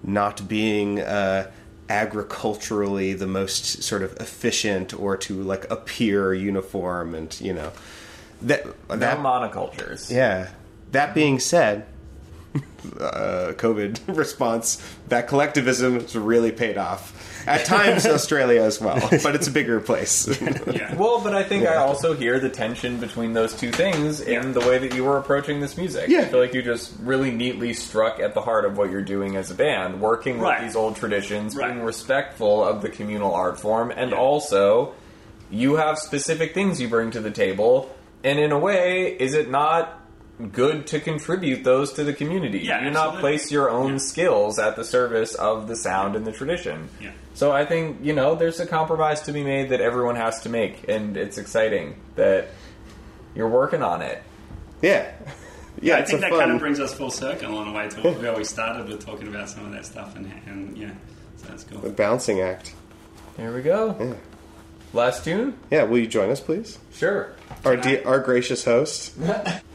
not 0.04 0.48
being 0.48 1.00
uh, 1.02 1.52
agriculturally 1.90 3.14
the 3.14 3.28
most 3.28 3.84
sort 3.84 4.02
of 4.02 4.16
efficient 4.18 4.94
or 4.98 5.18
to 5.18 5.42
like 5.44 5.70
appear 5.70 6.34
uniform 6.34 7.14
and 7.14 7.40
you 7.42 7.54
know 7.54 7.72
that 8.42 8.66
No 8.90 8.96
that 8.96 9.18
monocultures. 9.20 10.10
yeah 10.10 10.50
that 10.94 11.14
being 11.14 11.38
said 11.40 11.86
uh, 13.00 13.52
covid 13.58 14.00
response 14.18 14.82
that 15.10 15.28
collectivism 15.28 16.00
has 16.00 16.16
really 16.16 16.52
paid 16.52 16.78
off 16.78 17.31
At 17.48 17.66
times, 17.66 18.06
Australia 18.06 18.62
as 18.62 18.80
well, 18.82 19.00
but 19.24 19.36
it's 19.36 19.48
a 19.48 19.52
bigger 19.52 19.80
place. 19.80 20.28
Yeah. 20.72 20.96
Well, 20.96 21.22
but 21.22 21.34
I 21.34 21.44
think 21.44 21.66
I 21.68 21.76
also 21.78 22.14
hear 22.14 22.40
the 22.40 22.50
tension 22.50 22.98
between 22.98 23.34
those 23.34 23.54
two 23.56 23.72
things 23.72 24.22
in 24.22 24.54
the 24.54 24.60
way 24.62 24.78
that 24.78 24.94
you 24.96 25.04
were 25.04 25.18
approaching 25.18 25.60
this 25.60 25.76
music. 25.78 26.08
Yeah. 26.10 26.22
I 26.22 26.26
feel 26.26 26.40
like 26.40 26.54
you 26.54 26.62
just 26.62 26.94
really 27.02 27.32
neatly 27.32 27.74
struck 27.74 28.20
at 28.20 28.34
the 28.34 28.42
heart 28.42 28.64
of 28.66 28.78
what 28.78 28.90
you're 28.92 29.02
doing 29.02 29.36
as 29.36 29.52
a 29.52 29.56
band, 29.56 30.00
working 30.02 30.40
Right. 30.40 30.60
with 30.60 30.70
these 30.70 30.76
old 30.76 30.96
traditions, 30.96 31.56
Right. 31.56 31.72
being 31.74 31.84
respectful 31.84 32.64
of 32.64 32.82
the 32.82 32.90
communal 32.90 33.34
art 33.34 33.60
form, 33.60 33.92
and 33.96 34.12
Yeah. 34.12 34.18
also 34.18 34.94
you 35.50 35.76
have 35.76 35.98
specific 36.00 36.54
things 36.54 36.80
you 36.80 36.88
bring 36.88 37.12
to 37.12 37.20
the 37.20 37.32
table. 37.32 37.90
And 38.24 38.40
in 38.40 38.52
a 38.52 38.60
way, 38.60 39.08
is 39.20 39.34
it 39.34 39.50
not 39.50 40.00
good 40.50 40.88
to 40.88 41.00
contribute 41.00 41.64
those 41.64 41.94
to 41.94 42.04
the 42.04 42.14
community? 42.14 42.60
Yeah, 42.60 42.80
Do 42.80 42.86
you 42.86 42.92
not 42.92 43.20
place 43.20 43.52
your 43.52 43.70
own 43.70 43.94
Yeah. 43.94 43.98
skills 44.00 44.60
at 44.60 44.76
the 44.76 44.84
service 44.84 45.36
of 45.36 45.68
the 45.68 45.76
sound 45.76 46.16
and 46.16 46.26
the 46.26 46.32
tradition? 46.32 46.90
Yeah. 47.02 47.12
So 47.34 47.52
I 47.52 47.66
think 47.66 47.98
you 48.02 48.14
know 48.14 48.36
there's 48.36 48.60
a 48.60 48.66
compromise 48.66 49.22
to 49.24 49.32
be 49.32 49.44
made 49.44 49.70
that 49.70 49.82
everyone 49.82 50.16
has 50.16 50.42
to 50.42 50.50
make, 50.50 50.86
and 50.90 51.16
it's 51.18 51.38
exciting 51.38 51.96
that 52.16 52.48
you're 53.36 53.48
working 53.50 53.82
on 53.84 54.02
it. 54.02 54.22
yeah, 54.82 55.12
yeah, 55.82 55.96
I 55.96 56.00
it's 56.00 56.12
think 56.12 56.20
a 56.20 56.22
that 56.24 56.30
fun. 56.32 56.40
kind 56.40 56.52
of 56.52 56.60
brings 56.60 56.80
us 56.80 56.94
full 56.94 57.10
circle 57.12 57.58
on 57.58 57.68
the 57.68 57.74
way 57.74 57.88
to 57.90 58.02
where 58.20 58.36
we 58.36 58.44
started 58.44 58.88
with 58.90 59.06
talking 59.06 59.28
about 59.28 59.50
some 59.50 59.66
of 59.66 59.72
that 59.72 59.86
stuff, 59.86 60.16
and, 60.16 60.30
and 60.46 60.78
yeah, 60.78 60.92
so 61.38 61.48
that's 61.48 61.64
cool. 61.64 61.86
a 61.86 61.90
bouncing 61.90 62.42
act. 62.42 62.74
There 63.38 63.52
we 63.54 63.62
go. 63.62 63.96
Yeah. 64.00 64.14
Last 64.94 65.24
tune, 65.24 65.58
Yeah, 65.72 65.84
will 65.84 66.00
you 66.00 66.08
join 66.08 66.30
us, 66.30 66.42
please? 66.42 66.78
sure. 66.94 67.32
Our 67.64 67.78
de- 67.78 68.04
our 68.04 68.20
gracious 68.20 68.66
host. 68.66 69.14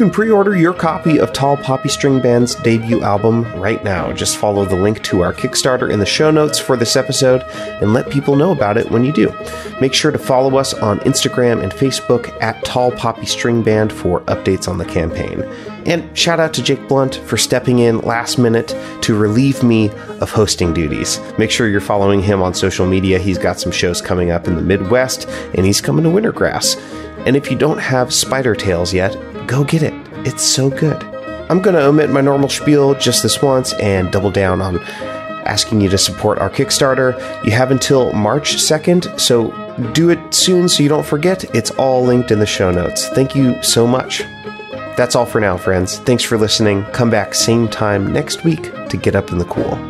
can 0.00 0.10
pre 0.10 0.30
order 0.30 0.56
your 0.56 0.72
copy 0.72 1.20
of 1.20 1.30
Tall 1.30 1.58
Poppy 1.58 1.90
String 1.90 2.22
Band's 2.22 2.54
debut 2.54 3.02
album 3.02 3.44
right 3.60 3.84
now. 3.84 4.10
Just 4.14 4.38
follow 4.38 4.64
the 4.64 4.74
link 4.74 5.02
to 5.02 5.20
our 5.20 5.34
Kickstarter 5.34 5.92
in 5.92 5.98
the 5.98 6.06
show 6.06 6.30
notes 6.30 6.58
for 6.58 6.74
this 6.74 6.96
episode 6.96 7.42
and 7.82 7.92
let 7.92 8.08
people 8.08 8.34
know 8.34 8.50
about 8.50 8.78
it 8.78 8.90
when 8.90 9.04
you 9.04 9.12
do. 9.12 9.30
Make 9.78 9.92
sure 9.92 10.10
to 10.10 10.18
follow 10.18 10.56
us 10.56 10.72
on 10.72 11.00
Instagram 11.00 11.62
and 11.62 11.70
Facebook 11.70 12.34
at 12.40 12.64
Tall 12.64 12.92
Poppy 12.92 13.26
String 13.26 13.62
Band 13.62 13.92
for 13.92 14.22
updates 14.22 14.68
on 14.68 14.78
the 14.78 14.86
campaign. 14.86 15.42
And 15.84 16.16
shout 16.16 16.40
out 16.40 16.54
to 16.54 16.62
Jake 16.62 16.88
Blount 16.88 17.16
for 17.16 17.36
stepping 17.36 17.80
in 17.80 17.98
last 17.98 18.38
minute 18.38 18.74
to 19.02 19.14
relieve 19.14 19.62
me 19.62 19.90
of 20.22 20.30
hosting 20.30 20.72
duties. 20.72 21.20
Make 21.36 21.50
sure 21.50 21.68
you're 21.68 21.82
following 21.82 22.22
him 22.22 22.40
on 22.40 22.54
social 22.54 22.86
media. 22.86 23.18
He's 23.18 23.36
got 23.36 23.60
some 23.60 23.72
shows 23.72 24.00
coming 24.00 24.30
up 24.30 24.46
in 24.46 24.56
the 24.56 24.62
Midwest, 24.62 25.28
and 25.54 25.66
he's 25.66 25.82
coming 25.82 26.04
to 26.04 26.10
Wintergrass. 26.10 26.80
And 27.26 27.36
if 27.36 27.50
you 27.50 27.58
don't 27.58 27.76
have 27.76 28.14
Spider 28.14 28.54
Tales 28.54 28.94
yet, 28.94 29.14
go 29.50 29.64
get 29.64 29.82
it. 29.82 29.92
It's 30.24 30.44
so 30.44 30.70
good. 30.70 31.02
I'm 31.50 31.60
going 31.60 31.74
to 31.74 31.84
omit 31.84 32.08
my 32.10 32.20
normal 32.20 32.48
spiel 32.48 32.94
just 32.94 33.24
this 33.24 33.42
once 33.42 33.72
and 33.74 34.12
double 34.12 34.30
down 34.30 34.62
on 34.62 34.78
asking 35.44 35.80
you 35.80 35.88
to 35.88 35.98
support 35.98 36.38
our 36.38 36.48
Kickstarter. 36.48 37.18
You 37.44 37.50
have 37.50 37.72
until 37.72 38.12
March 38.12 38.54
2nd, 38.54 39.18
so 39.18 39.50
do 39.92 40.10
it 40.10 40.32
soon 40.32 40.68
so 40.68 40.84
you 40.84 40.88
don't 40.88 41.04
forget. 41.04 41.52
It's 41.52 41.72
all 41.72 42.04
linked 42.04 42.30
in 42.30 42.38
the 42.38 42.46
show 42.46 42.70
notes. 42.70 43.08
Thank 43.08 43.34
you 43.34 43.60
so 43.60 43.88
much. 43.88 44.20
That's 44.96 45.16
all 45.16 45.26
for 45.26 45.40
now, 45.40 45.56
friends. 45.56 45.98
Thanks 45.98 46.22
for 46.22 46.38
listening. 46.38 46.84
Come 46.92 47.10
back 47.10 47.34
same 47.34 47.66
time 47.66 48.12
next 48.12 48.44
week 48.44 48.72
to 48.90 48.96
get 48.96 49.16
up 49.16 49.32
in 49.32 49.38
the 49.38 49.46
cool. 49.46 49.89